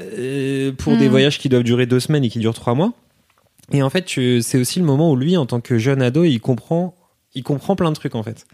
[0.00, 1.10] euh, pour des Mm.
[1.10, 2.92] voyages qui doivent durer deux semaines et qui durent trois mois.
[3.72, 6.40] Et en fait, c'est aussi le moment où lui, en tant que jeune ado, il
[6.40, 6.96] comprend,
[7.34, 8.46] il comprend plein de trucs en fait.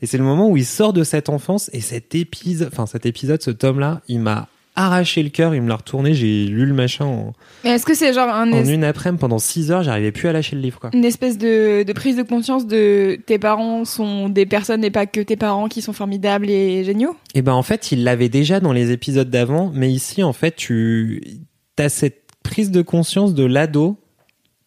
[0.00, 3.04] Et c'est le moment où il sort de cette enfance et cet épisode, enfin cet
[3.04, 6.72] épisode, ce tome-là, il m'a arraché le cœur, il me l'a retourné, j'ai lu le
[6.74, 7.32] machin en,
[7.64, 10.28] Mais est-ce que c'est genre un en es- une après-midi pendant 6 heures, j'arrivais plus
[10.28, 10.90] à lâcher le livre quoi.
[10.94, 15.06] une espèce de, de prise de conscience de tes parents sont des personnes et pas
[15.06, 17.16] que tes parents qui sont formidables et géniaux?
[17.34, 20.56] Et ben en fait, il l'avait déjà dans les épisodes d'avant, mais ici en fait,
[20.56, 21.22] tu
[21.78, 23.98] as cette prise de conscience de l'ado.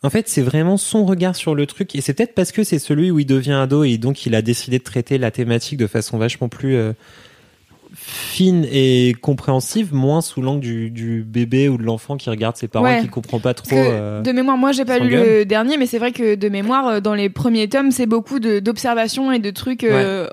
[0.04, 2.78] En fait, c'est vraiment son regard sur le truc et c'est peut-être parce que c'est
[2.78, 5.88] celui où il devient ado et donc il a décidé de traiter la thématique de
[5.88, 6.94] façon vachement plus euh,
[7.96, 12.68] fine et compréhensive, moins sous l'angle du, du bébé ou de l'enfant qui regarde ses
[12.68, 13.00] parents Ouais.
[13.00, 13.76] et qui comprend pas trop.
[13.76, 16.88] Euh, de mémoire, moi j'ai pas lu le dernier, mais c'est vrai que de mémoire,
[16.88, 20.28] euh, dans les premiers tomes, c'est beaucoup d'observations et de trucs euh,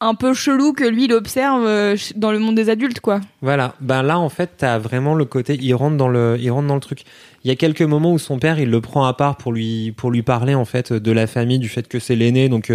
[0.00, 3.20] un peu chelous que lui il observe euh, dans le monde des adultes, quoi.
[3.42, 6.68] Voilà, ben là en fait t'as vraiment le côté, il rentre dans le, il rentre
[6.68, 7.04] dans le truc.
[7.44, 9.92] Il y a quelques moments où son père il le prend à part pour lui
[9.92, 12.72] pour lui parler en fait de la famille, du fait que c'est l'aîné, donc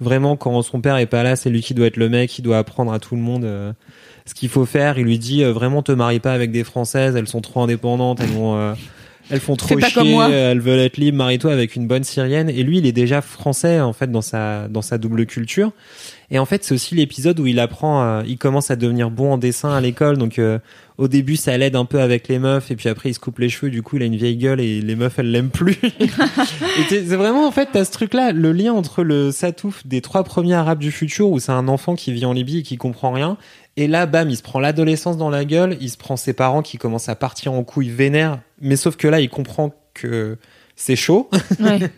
[0.00, 2.42] vraiment quand son père est pas là, c'est lui qui doit être le mec, qui
[2.42, 3.72] doit apprendre à tout le monde euh,
[4.24, 4.98] ce qu'il faut faire.
[4.98, 8.20] Il lui dit euh, vraiment te marie pas avec des françaises, elles sont trop indépendantes,
[8.20, 8.74] elles vont euh,
[9.30, 10.28] elles font trop chier, comme moi.
[10.30, 12.50] elles veulent être libres, marie-toi avec une bonne syrienne.
[12.50, 15.72] Et lui, il est déjà français en fait dans sa dans sa double culture.
[16.32, 19.38] Et en fait, c'est aussi l'épisode où il apprend, il commence à devenir bon en
[19.38, 20.16] dessin à l'école.
[20.16, 20.60] Donc euh,
[21.00, 23.38] au début, ça l'aide un peu avec les meufs, et puis après, il se coupe
[23.38, 23.70] les cheveux.
[23.70, 25.78] Du coup, il a une vieille gueule et les meufs, elles l'aiment plus.
[26.88, 30.54] c'est vraiment en fait, t'as ce truc-là, le lien entre le Satouf des trois premiers
[30.54, 33.38] Arabes du futur, où c'est un enfant qui vit en Libye et qui comprend rien.
[33.76, 36.60] Et là, bam, il se prend l'adolescence dans la gueule, il se prend ses parents
[36.60, 40.36] qui commencent à partir en couilles vénères, mais sauf que là, il comprend que
[40.76, 41.28] c'est chaud.
[41.60, 41.80] Ouais.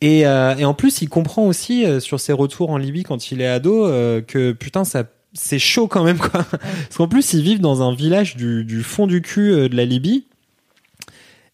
[0.00, 3.30] Et, euh, et en plus, il comprend aussi euh, sur ses retours en Libye quand
[3.30, 6.42] il est ado euh, que putain, ça c'est chaud quand même quoi.
[6.50, 9.86] Parce qu'en plus, ils vivent dans un village du, du fond du cul de la
[9.86, 10.26] Libye.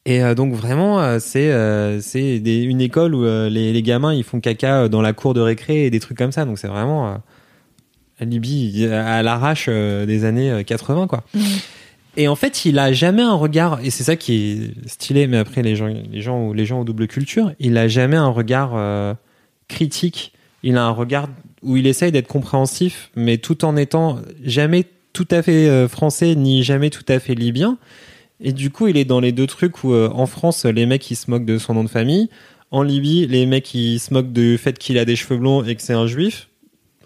[0.05, 1.53] Et donc vraiment, c'est
[2.01, 5.85] c'est une école où les, les gamins ils font caca dans la cour de récré
[5.85, 6.45] et des trucs comme ça.
[6.45, 7.21] Donc c'est vraiment
[8.21, 11.25] la Libye à l'arrache des années euh, 80 quoi.
[12.17, 15.39] Et en fait, il a jamais un regard, et c'est ça qui est stylé, mais
[15.39, 18.73] après, les gens, les gens, les gens aux double culture, il a jamais un regard
[18.75, 19.15] euh,
[19.69, 20.33] critique.
[20.63, 21.29] Il a un regard
[21.63, 26.35] où il essaye d'être compréhensif, mais tout en étant jamais tout à fait euh, français,
[26.35, 27.79] ni jamais tout à fait libyen.
[28.41, 31.11] Et du coup, il est dans les deux trucs où, euh, en France, les mecs,
[31.11, 32.29] ils se moquent de son nom de famille.
[32.71, 35.75] En Libye, les mecs, ils se moquent du fait qu'il a des cheveux blonds et
[35.75, 36.49] que c'est un juif.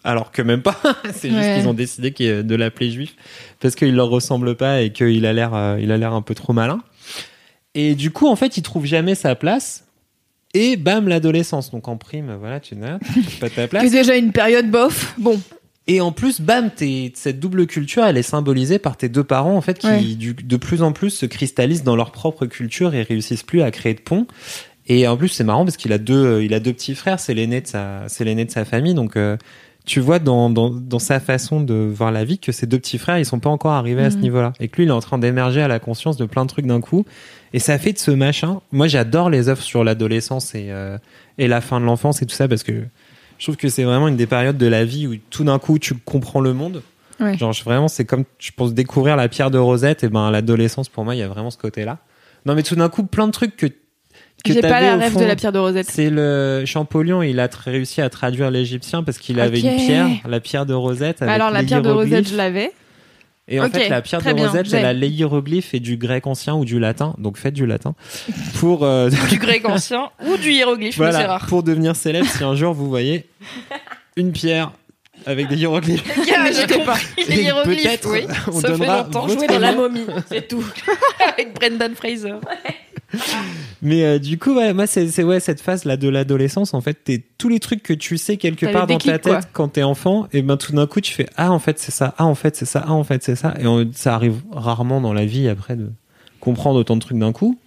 [0.04, 0.76] Alors que même pas.
[1.14, 1.56] c'est juste Ouais.
[1.58, 2.10] qu'ils ont décidé
[2.42, 3.14] de l'appeler juif
[3.60, 6.34] parce qu'il leur ressemble pas et qu'il a l'air, euh, il a l'air un peu
[6.34, 6.80] trop malin.
[7.74, 9.84] Et du coup, en fait, il trouve jamais sa place.
[10.52, 11.70] Et bam, l'adolescence.
[11.72, 12.98] Donc en prime, voilà, tu n'as
[13.40, 13.82] pas ta place.
[13.84, 15.14] C'est déjà une période bof.
[15.18, 15.40] Bon,
[15.88, 16.70] Et en plus, bam,
[17.14, 20.00] cette double culture, elle est symbolisée par tes deux parents, en fait, qui Ouais.
[20.02, 23.70] du- de plus en plus se cristallisent dans leur propre culture et réussissent plus à
[23.72, 24.26] créer de ponts.
[24.86, 27.18] Et en plus, c'est marrant parce qu'il a deux, euh, il a deux petits frères,
[27.18, 29.36] c'est l'aîné de sa, c'est l'aîné de sa famille, donc euh,
[29.84, 32.96] tu vois dans, dans, dans sa façon de voir la vie que ses deux petits
[32.98, 34.22] frères, ils sont pas encore arrivés à ce Mhm.
[34.22, 36.48] niveau-là, et que lui, il est en train d'émerger à la conscience de plein de
[36.50, 37.04] trucs d'un coup.
[37.52, 38.60] Et ça fait de ce machin.
[38.72, 40.98] Moi, j'adore les œuvres sur l'adolescence et euh,
[41.38, 42.84] et la fin de l'enfance et tout ça parce que
[43.38, 45.78] je trouve que c'est vraiment une des périodes de la vie où tout d'un coup
[45.78, 46.82] tu comprends le monde.
[47.20, 47.36] Ouais.
[47.38, 50.88] Genre je- vraiment c'est comme je pense découvrir la pierre de Rosette et ben l'adolescence
[50.88, 51.98] pour moi il y a vraiment ce côté-là.
[52.46, 53.66] Non mais tout d'un coup plein de trucs que
[54.46, 55.20] j'ai pas la rêve fond.
[55.20, 55.88] de la pierre de Rosette.
[55.90, 60.40] C'est le Champollion, il a réussi à traduire l'égyptien parce qu'il avait une pierre, la
[60.40, 61.22] pierre de Rosette.
[61.22, 62.72] Avec Alors la pierre de Rosette, je l'avais.
[63.46, 66.26] Et en fait, la pierre de bien, Rosette, elle a les hiéroglyphes et du grec
[66.26, 67.14] ancien ou du latin.
[67.18, 67.94] Donc faites du latin
[68.58, 71.46] pour euh, Du grec ancien ou du hiéroglyphe, mais c'est voilà, rare.
[71.46, 72.26] pour devenir célèbre.
[72.26, 73.26] Si un jour vous voyez
[74.16, 74.72] une pierre
[75.26, 78.26] avec des hiéroglyphes, Gars, j'ai compris les hiéroglyphes, peut-être, oui.
[78.48, 79.26] on Ça fait donnera longtemps.
[79.26, 80.64] votre Jouer dans la momie, c'est tout.
[81.32, 82.34] avec Brendan Fraser.
[83.82, 86.72] Mais euh, du coup, ouais, moi, c'est ouais, cette phase là de l'adolescence.
[86.74, 89.40] En fait, t'es tous les trucs que tu sais quelque part dans ta tête quoi.
[89.52, 92.14] quand t'es enfant, et ben tout d'un coup, tu fais ah en fait c'est ça,
[92.18, 95.00] ah en fait c'est ça, ah en fait c'est ça, et on- ça arrive rarement
[95.00, 95.90] dans la vie après de
[96.40, 97.58] comprendre autant de trucs d'un coup.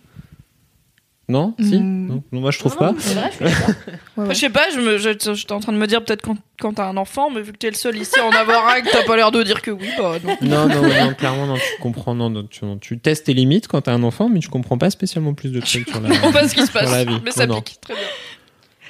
[1.29, 2.07] Non, si, Mm.
[2.07, 2.93] non, Non, moi je trouve pas.
[2.99, 6.01] C'est vrai, je Je sais pas, je me, je- j'étais en train de me dire
[6.03, 8.31] peut-être quand, quand t'as un enfant, mais vu que t'es le seul ici à en
[8.31, 10.37] avoir un, et que t'as pas l'air de dire que oui, bah non.
[10.41, 13.67] Non, non, non, clairement, non, tu comprends, non, non, tu, non, tu testes tes limites
[13.67, 16.31] quand t'as un enfant, mais tu comprends pas spécialement plus de trucs sur la, On
[16.31, 17.19] pas ce qui se passe, la vie.
[17.25, 17.61] mais ça Non, non.
[17.61, 18.03] pique, très bien.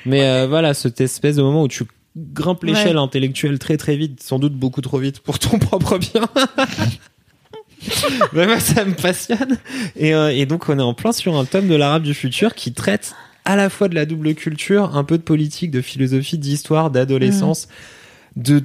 [0.05, 1.85] Mais euh, voilà, cette espèce de moment où tu
[2.15, 3.01] grimpes l'échelle Ouais.
[3.03, 6.21] intellectuelle très très vite, sans doute beaucoup trop vite pour ton propre bien.
[8.33, 9.57] Ouais, moi, ça me passionne.
[9.95, 12.53] Et, euh, et donc, on est en plein sur un tome de l'arabe du futur
[12.55, 13.13] qui traite
[13.45, 17.67] à la fois de la double culture, un peu de politique, de philosophie, d'histoire, d'adolescence,
[18.35, 18.63] de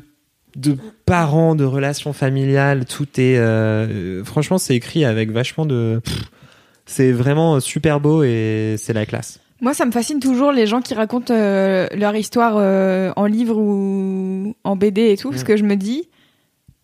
[0.55, 0.76] de
[1.06, 6.02] parents, de relations familiales, tout est euh, franchement c'est écrit avec vachement de
[6.84, 9.40] c'est vraiment super beau et c'est la classe.
[9.62, 13.56] Moi, ça me fascine toujours les gens qui racontent euh, leur histoire euh, en livre
[13.56, 15.47] ou en BD et tout, parce Mm.
[15.47, 16.09] que je me dis,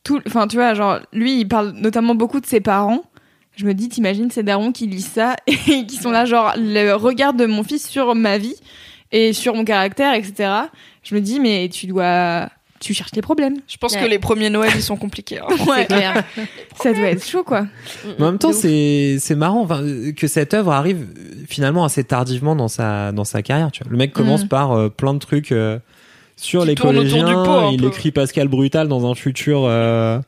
[0.08, 3.02] tout, enfin, tu vois, genre, lui, il parle notamment beaucoup de ses parents.
[3.56, 6.92] Je me dis, t'imagines ces darons qui lisent ça et qui sont là, genre, le
[6.94, 8.54] regard de mon fils sur ma vie
[9.12, 10.50] et sur mon caractère, etc.
[11.02, 12.48] Je me dis, mais tu dois,
[12.80, 13.56] tu cherches les problèmes.
[13.66, 14.02] Je pense Ouais.
[14.02, 15.40] que les premiers Noël, ils sont compliqués.
[15.40, 15.46] hein.
[15.68, 15.84] Ouais.
[15.86, 16.24] clair.
[16.80, 17.66] Ça doit être chaud, quoi.
[18.18, 19.82] Mais en même temps, c'est c'est marrant enfin,
[20.16, 23.70] que cette œuvre arrive euh, finalement assez tardivement dans sa dans sa carrière.
[23.72, 24.48] Tu vois, le mec commence Mm.
[24.48, 25.78] par euh, plein de trucs euh,
[26.40, 27.26] sur les collégiens.
[27.26, 27.88] du pot, il peu.
[27.88, 29.62] écrit Pascal Brutal dans un futur.
[29.66, 30.18] euh,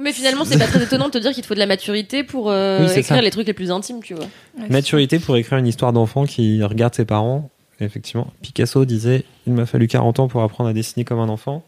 [0.00, 2.22] Mais finalement, c'est pas très étonnant de te dire qu'il te faut de la maturité
[2.22, 3.20] pour euh, Oui, écrire ça.
[3.22, 4.26] les trucs les plus intimes, tu vois.
[4.70, 7.50] maturité pour écrire une histoire d'enfant qui regarde ses parents.
[7.80, 11.28] Et effectivement, Picasso disait il m'a fallu 40 ans pour apprendre à dessiner comme un
[11.28, 11.64] enfant.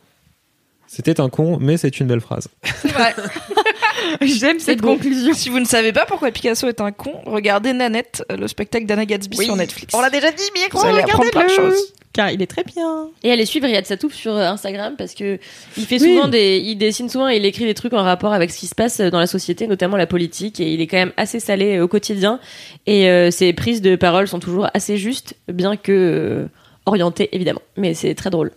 [0.86, 2.46] C'était un con, mais c'est une belle phrase.
[2.62, 3.12] C'est vrai.
[4.20, 5.34] J'aime cette conclusion.
[5.34, 8.86] Si vous ne savez pas pourquoi Picasso est un con, regardez Nanette, euh, le spectacle
[8.86, 9.94] d'Anna Gatsby sur Netflix.
[9.94, 11.92] On l'a déjà dit, mais Vous allez apprendre plein de choses.
[12.12, 13.10] Car il est très bien.
[13.22, 15.38] Et aller suivre Riyad Satouf sur euh, Instagram parce que
[15.76, 16.14] il fait Oui.
[16.16, 18.66] souvent des, il dessine souvent et il écrit des trucs en rapport avec ce qui
[18.66, 20.58] se passe dans la société, notamment la politique.
[20.58, 22.40] Et il est quand même assez salé euh, au quotidien.
[22.86, 26.48] Et euh, ses prises de parole sont toujours assez justes, bien que euh,
[26.86, 27.60] orientées évidemment.
[27.76, 28.50] Mais c'est très drôle.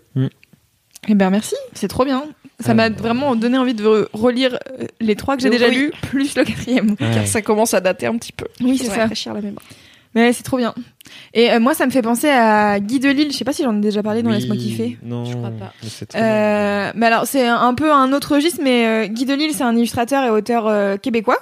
[1.08, 2.24] Eh ben merci, c'est trop bien.
[2.60, 2.96] Ça m'a bah.
[3.02, 5.58] vraiment donné envie de re- relire euh, les trois que j'ai Oui.
[5.58, 6.96] déjà lus, plus le quatrième.
[6.98, 8.46] Car ça commence à dater un petit peu.
[8.62, 8.98] Oui, c'est ça.
[8.98, 9.64] rafraîchir la mémoire.
[10.16, 10.74] Mais c'est trop bien.
[11.34, 13.32] Et euh, moi, ça me fait penser à Guy Delisle.
[13.32, 14.98] Je sais pas si j'en ai déjà parlé dans Oui, Laisse-moi kiffer.
[15.04, 15.72] Non, Je crois pas.
[15.84, 16.28] mais c'est très bien.
[16.28, 19.76] Euh, mais alors, c'est un peu un autre registre, mais euh, Guy Delisle, c'est un
[19.78, 21.38] illustrateur et auteur euh, québécois.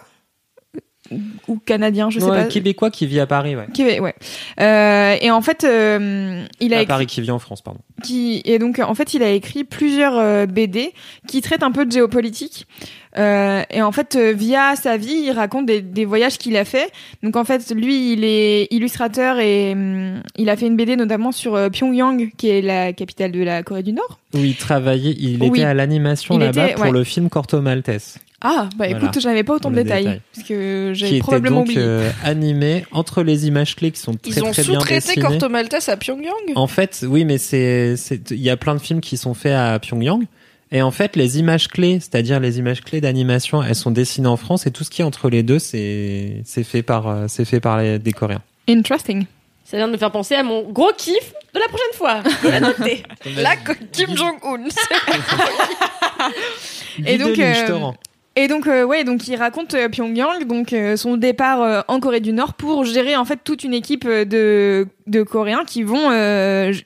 [1.48, 2.44] Ou canadien, je sais pas.
[2.46, 3.68] Québécois qui vit à Paris, ouais.
[3.74, 4.14] Québé- ouais.
[4.60, 7.80] Euh, et en fait, euh, il a à écrit, Paris qui vit en France, pardon.
[8.04, 10.92] qui et donc en fait, il a écrit plusieurs euh, BD
[11.28, 12.66] qui traitent un peu de géopolitique.
[13.20, 16.92] Et en fait, via sa vie, il raconte des, des voyages qu'il a fait.
[17.24, 21.32] Donc en fait, lui, il est illustrateur et hum, il a fait une BD notamment
[21.32, 24.20] sur Pyongyang, qui est la capitale de la Corée du Nord.
[24.36, 25.48] Où il travaillait, il Oui.
[25.48, 26.92] était à l'animation là-bas pour ouais.
[26.92, 28.98] le film Corto Maltese, Ah, bah Voilà.
[28.98, 30.22] écoute, j'avais pas autant de détails détail.
[30.36, 31.82] parce que qui j'ai était probablement donc oublié.
[31.82, 35.22] euh, animé entre les images clés qui sont très Ils ont très bien sous-traité dessinées.
[35.26, 36.34] Corto Maltese à Pyongyang?
[36.56, 39.54] En fait, oui, mais c'est, c'est, il y a plein de films qui sont faits
[39.56, 40.24] à Pyongyang.
[40.72, 44.38] Et en fait, les images clés, c'est-à-dire les images clés d'animation, elles sont dessinées en
[44.38, 47.46] France et tout ce qui est entre les deux, c'est, c'est fait par, euh, c'est
[47.46, 48.42] fait par les, des Coréens.
[48.70, 49.26] Interesting.
[49.66, 52.60] Ça vient de me faire penser à mon gros kiff de la prochaine fois.
[52.60, 53.04] Noté.
[53.42, 54.68] Là, que Kim Jong-un.
[57.06, 57.92] Et donc, euh.
[58.40, 62.00] Et donc, euh, ouais, donc il raconte euh, Pyongyang, donc euh, son départ euh, en
[62.00, 66.12] Corée du Nord pour gérer en fait toute une équipe de, de Coréens qui vont,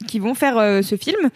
[0.07, 1.29] qui vont faire ce film.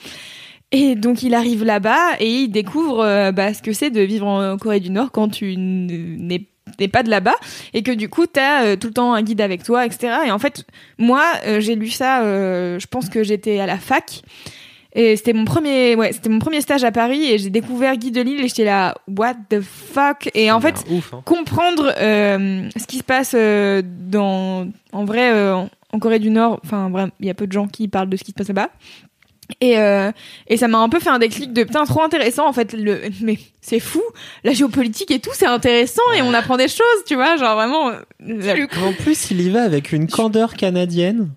[0.71, 4.57] Et donc il arrive là-bas et il découvre bah, ce que c'est de vivre en
[4.57, 6.47] Corée du Nord quand tu n'es
[6.79, 7.35] n'es pas de là-bas
[7.73, 10.31] et que du coup t'as euh, tout le temps un guide avec toi etc et
[10.31, 10.65] en fait
[10.97, 11.23] moi
[11.59, 14.23] j'ai lu ça je pense que j'étais à la fac
[14.95, 18.11] et c'était mon premier ouais c'était mon premier stage à Paris et j'ai découvert Guy
[18.11, 20.29] Delisle et j'étais là what the fuck?
[20.33, 21.21] Et en fait ouf, hein.
[21.25, 26.59] comprendre euh, ce qui se passe euh, dans en vrai euh, en- Corée du Nord
[26.65, 28.47] enfin vraiment il y a peu de gens qui parlent de ce qui se passe
[28.47, 28.69] là-bas.
[29.61, 30.11] Et euh,
[30.47, 32.99] et ça m'a un peu fait un déclic de putain trop intéressant en fait le
[33.21, 34.01] mais c'est fou
[34.43, 37.89] la géopolitique et tout c'est intéressant et on apprend des choses tu vois genre vraiment
[37.91, 41.29] euh, En plus, il y va avec une candeur canadienne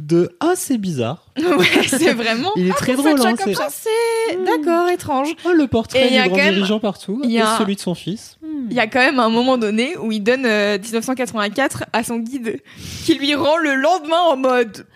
[0.00, 1.26] de ah c'est bizarre.
[1.36, 3.28] ouais c'est vraiment Il est très vous faites drôle.
[3.28, 6.28] Hein, comme c'est- ça c'est d'accord étrange Oh, le portrait Et il y a du
[6.30, 8.38] grand quand même- dirigeant partout il y et a- celui de son fils.
[8.70, 12.16] Il y a quand même un moment donné où il donne euh, 1984 à son
[12.18, 12.60] guide,
[13.04, 14.86] qui lui rend le lendemain en mode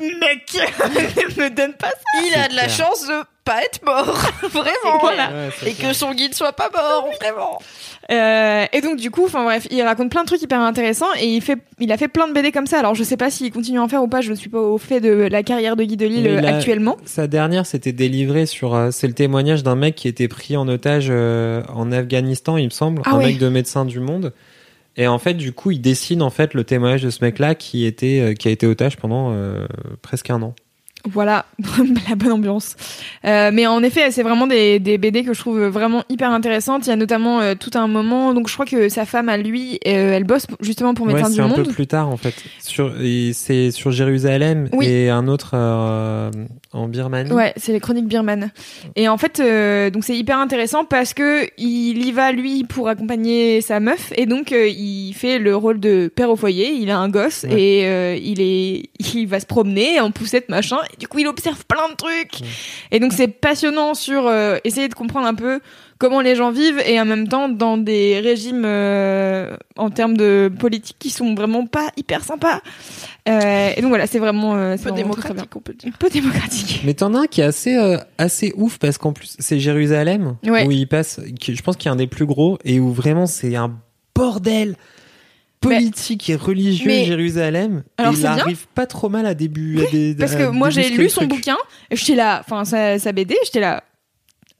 [0.00, 0.56] mec,
[1.38, 1.96] me donne pas ça.
[2.26, 2.76] Il a de la clair.
[2.76, 4.06] chance de pas être mort.
[4.42, 4.98] Vraiment.
[5.00, 5.28] Voilà.
[5.30, 5.90] Ouais, c'est Et clair.
[5.90, 7.08] que son guide soit pas mort.
[7.20, 7.60] Vraiment.
[8.10, 11.26] Euh, et donc du coup, enfin bref, il raconte plein de trucs hyper intéressants et
[11.26, 12.78] il fait, il a fait plein de BD comme ça.
[12.78, 14.20] Alors je sais pas s'il continue à en faire ou pas.
[14.20, 16.96] Je ne suis pas au fait de la carrière de Guy Delisle actuellement.
[17.04, 18.74] Sa dernière, c'était délivré sur.
[18.74, 22.66] euh, c'est le témoignage d'un mec qui était pris en otage euh, en Afghanistan, il
[22.66, 23.26] me semble, Ah un ouais.
[23.26, 24.32] mec de médecin du monde.
[24.96, 27.84] Et en fait, du coup, il dessine en fait le témoignage de ce mec-là qui
[27.84, 29.34] était, qui a été otage pendant
[30.02, 30.54] presque un an.
[31.12, 31.44] Voilà,
[32.08, 32.76] la bonne ambiance.
[33.26, 36.86] Euh, mais en effet, c'est vraiment des, des BD que je trouve vraiment hyper intéressantes.
[36.86, 39.36] Il y a notamment euh, tout un moment, donc je crois que sa femme à
[39.36, 41.64] lui, euh, elle bosse justement pour Ouais, Médecins c'est du un Monde.
[41.66, 42.34] peu plus tard en fait.
[42.60, 42.94] Sur,
[43.34, 44.86] c'est sur Jérusalem Oui.
[44.86, 46.30] et un autre euh,
[46.72, 47.30] en Birmanie.
[47.32, 48.50] Ouais, c'est les chroniques birmanes.
[48.96, 52.88] Et en fait, euh, donc c'est hyper intéressant parce que il y va lui pour
[52.88, 56.72] accompagner sa meuf et donc euh, il fait le rôle de père au foyer.
[56.72, 57.60] Il a un gosse Ouais.
[57.60, 60.78] et euh, il est, il va se promener en poussette machin.
[60.94, 62.46] Et du coup, il observe plein de trucs.
[62.90, 65.60] Et donc c'est passionnant sur euh, essayer de comprendre un peu
[65.98, 70.50] comment les gens vivent et en même temps dans des régimes euh, en termes de
[70.58, 72.60] politique qui sont vraiment pas hyper sympas.
[73.28, 75.90] Euh, et donc voilà, c'est vraiment, euh, peu très, très démocratique, on peut dire.
[75.94, 76.82] Un peu démocratique.
[76.84, 80.36] Mais t'en as un qui est assez euh, assez ouf parce qu'en plus c'est Jérusalem
[80.46, 80.66] Ouais.
[80.66, 81.20] où il passe.
[81.40, 83.72] qui- je pense qu'il y a un des plus gros et où vraiment c'est un
[84.14, 84.76] bordel
[85.68, 87.82] politique et religieux mais- Jérusalem.
[87.98, 89.80] Alors, et il arrive pas trop mal à début.
[89.82, 91.30] à des- Parce que moi j'ai lu son truc.
[91.30, 91.56] bouquin,
[91.90, 93.82] j'étais là, enfin sa, sa BD, j'étais là.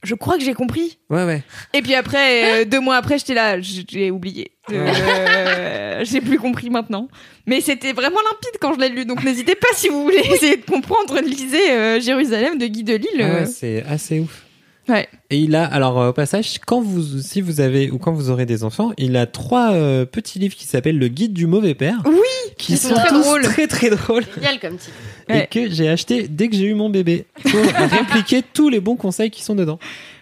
[0.02, 0.98] Je crois que j'ai compris.
[1.08, 1.42] Ouais ouais.
[1.72, 4.50] Et puis après, euh, deux mois après, j'étais là, j'ai oublié.
[4.70, 7.08] Euh, j'ai plus compris maintenant.
[7.46, 10.56] Mais c'était vraiment limpide quand je l'ai lu, donc n'hésitez pas si vous voulez essayer
[10.58, 13.22] de comprendre, lisez euh, Jérusalem de Guy Delisle.
[13.22, 14.43] Ah ouais, c'est assez ouf.
[14.88, 15.08] Ouais.
[15.30, 18.30] Et il a, alors euh, au passage, quand vous, si vous avez ou quand vous
[18.30, 21.74] aurez des enfants, il a trois euh, petits livres qui s'appellent Le Guide du mauvais
[21.74, 22.02] père.
[22.04, 22.18] Oui,
[22.58, 23.42] qui ils sont, sont très tous drôles.
[23.42, 24.92] très très drôles Génial comme titre.
[25.28, 25.44] Ouais.
[25.44, 28.96] et que j'ai acheté dès que j'ai eu mon bébé pour répliquer tous les bons
[28.96, 29.78] conseils qui sont dedans.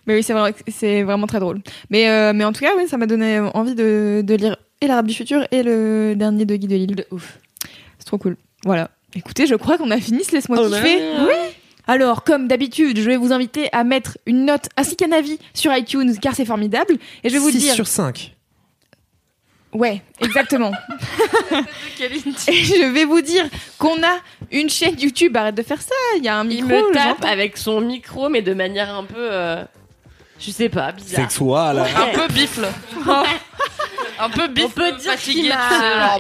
[0.06, 1.60] Mais oui, c'est vrai, c'est vraiment très drôle.
[1.90, 4.86] Mais, euh, mais en tout cas, oui, ça m'a donné envie de, de lire et
[4.86, 6.94] l'Arabe du futur et le dernier de Guy Delisle.
[6.97, 7.39] De ouf.
[7.98, 8.36] C'est trop cool.
[8.64, 8.90] Voilà.
[9.14, 10.98] Écoutez, je crois qu'on a fini ce Laisse-moi kiffer.
[10.98, 11.34] là Oui.
[11.93, 15.77] Alors, comme d'habitude, je vais vous inviter à mettre une note ainsi qu'un avis sur
[15.77, 16.94] iTunes, car c'est formidable.
[17.23, 17.74] Et je vais vous 6 dire.
[17.74, 18.35] sur 5.
[19.74, 20.73] Ouais, exactement.
[22.01, 23.44] et je vais vous dire
[23.78, 24.16] qu'on a
[24.51, 25.36] une chaîne YouTube.
[25.36, 25.94] Arrête de faire ça.
[26.16, 26.69] Il y a un Il micro.
[26.69, 29.14] me le tape avec son micro, mais de manière un peu.
[29.31, 29.62] euh,
[30.40, 31.20] je sais pas, bizarre.
[31.31, 31.78] Sexual.
[31.78, 32.66] Un peu bifle.
[34.19, 34.69] un peu On bifle.
[34.74, 35.51] peut dire fatigué,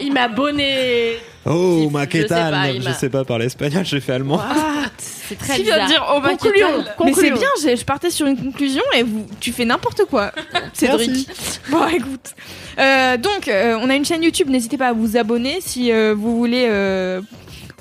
[0.02, 1.16] il m'a bonné.
[1.44, 4.12] Oh, Je ma sais qu'est-ce pas, il Je m'a- sais pas parler espagnol, j'ai fait
[4.12, 4.40] allemand.
[4.40, 5.78] Ah, c'est très Qui bizarre.
[5.78, 6.78] vient de dire oh Concluons.
[6.78, 7.34] Mais c'est Concluons.
[7.38, 10.30] bien, j'ai- je partais sur une conclusion et vous, tu fais n'importe quoi,
[10.72, 11.28] Cédric.
[11.70, 12.34] Bon, écoute.
[12.78, 16.14] Euh, donc, euh, on a une chaîne YouTube, n'hésitez pas à vous abonner si euh,
[16.16, 17.20] vous voulez euh,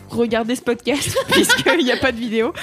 [0.10, 2.54] regarder ce podcast, puisqu'il n'y a pas de vidéo.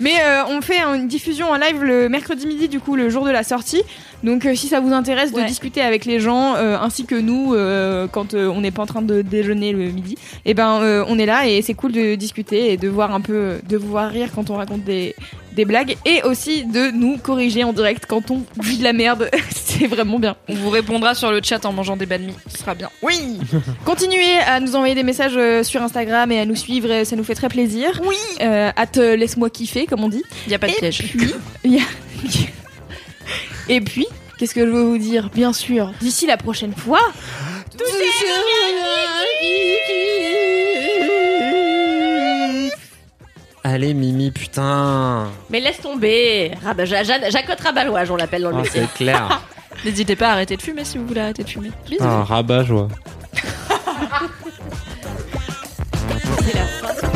[0.00, 3.24] Mais euh, on fait une diffusion en live le mercredi midi, du coup, le jour
[3.24, 3.82] de la sortie.
[4.24, 5.44] Donc, euh, si ça vous intéresse de Ouais.
[5.46, 8.86] discuter avec les gens, euh, ainsi que nous, euh, quand euh, on n'est pas en
[8.86, 12.14] train de déjeuner le midi, et ben, euh, on est là et c'est cool de
[12.16, 15.14] discuter et de voir un peu, de vous voir rire quand on raconte des,
[15.52, 19.30] des blagues et aussi de nous corriger en direct quand on dit de la merde.
[19.54, 20.34] c'est vraiment bien.
[20.48, 22.34] On vous répondra sur le chat en mangeant des banh mi.
[22.48, 22.90] Ce sera bien.
[23.02, 23.38] Oui.
[23.84, 27.14] Continuez à nous envoyer des messages euh, sur Instagram et à nous suivre, euh, ça
[27.14, 28.00] nous fait très plaisir.
[28.04, 28.16] Oui.
[28.40, 30.22] Euh, hâte, laisse-moi kiffer, comme on dit.
[30.46, 30.98] Il y a pas de Et piège.
[30.98, 31.34] puis,
[31.64, 31.82] il y a-
[33.68, 34.06] et puis,
[34.38, 35.30] qu'est-ce que je veux vous dire?
[35.34, 37.00] Bien sûr, d'ici la prochaine fois.
[43.64, 45.28] Allez, Mimi, putain.
[45.50, 46.52] Mais laisse tomber.
[46.84, 48.82] Ja- Jacotte Rabat-Louage, on l'appelle dans le métier.
[48.82, 49.42] c'est clair.
[49.84, 51.70] N'hésitez pas à arrêter de fumer si vous voulez arrêter de fumer.
[51.88, 52.02] Bisous.
[52.02, 52.88] Ah, rabat joie.
[56.44, 57.07] C'est la fin.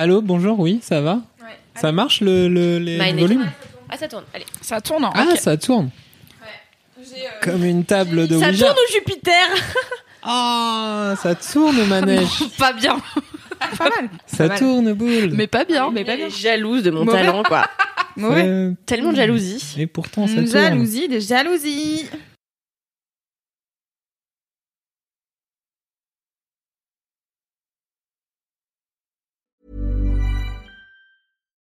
[0.00, 1.22] Allô, bonjour, oui, ça va
[1.74, 3.50] Ça marche le, le les volumes
[3.88, 4.22] Ah, ça tourne.
[4.32, 4.44] Allez.
[4.60, 5.04] Ça tourne.
[5.04, 5.10] hein.
[5.12, 5.90] Ah, ça tourne.
[7.42, 9.32] Comme une table de Ça tourne au Jupiter.
[10.30, 12.28] Ah, ça tourne, manège.
[12.58, 13.00] Pas bien.
[13.78, 14.10] Pas mal.
[14.26, 14.58] ça mal.
[14.58, 15.30] tourne, boule.
[15.32, 15.90] Mais pas bien.
[15.92, 16.28] Mais pas bien.
[16.28, 17.24] Jalouse de mon Mauvais.
[17.24, 17.64] talent, quoi.
[18.16, 18.42] Mauvais.
[18.44, 19.76] Euh, Tellement de jalousie.
[19.78, 20.46] et pourtant, ça tourne.
[20.48, 22.06] Jalousie, des jalousies.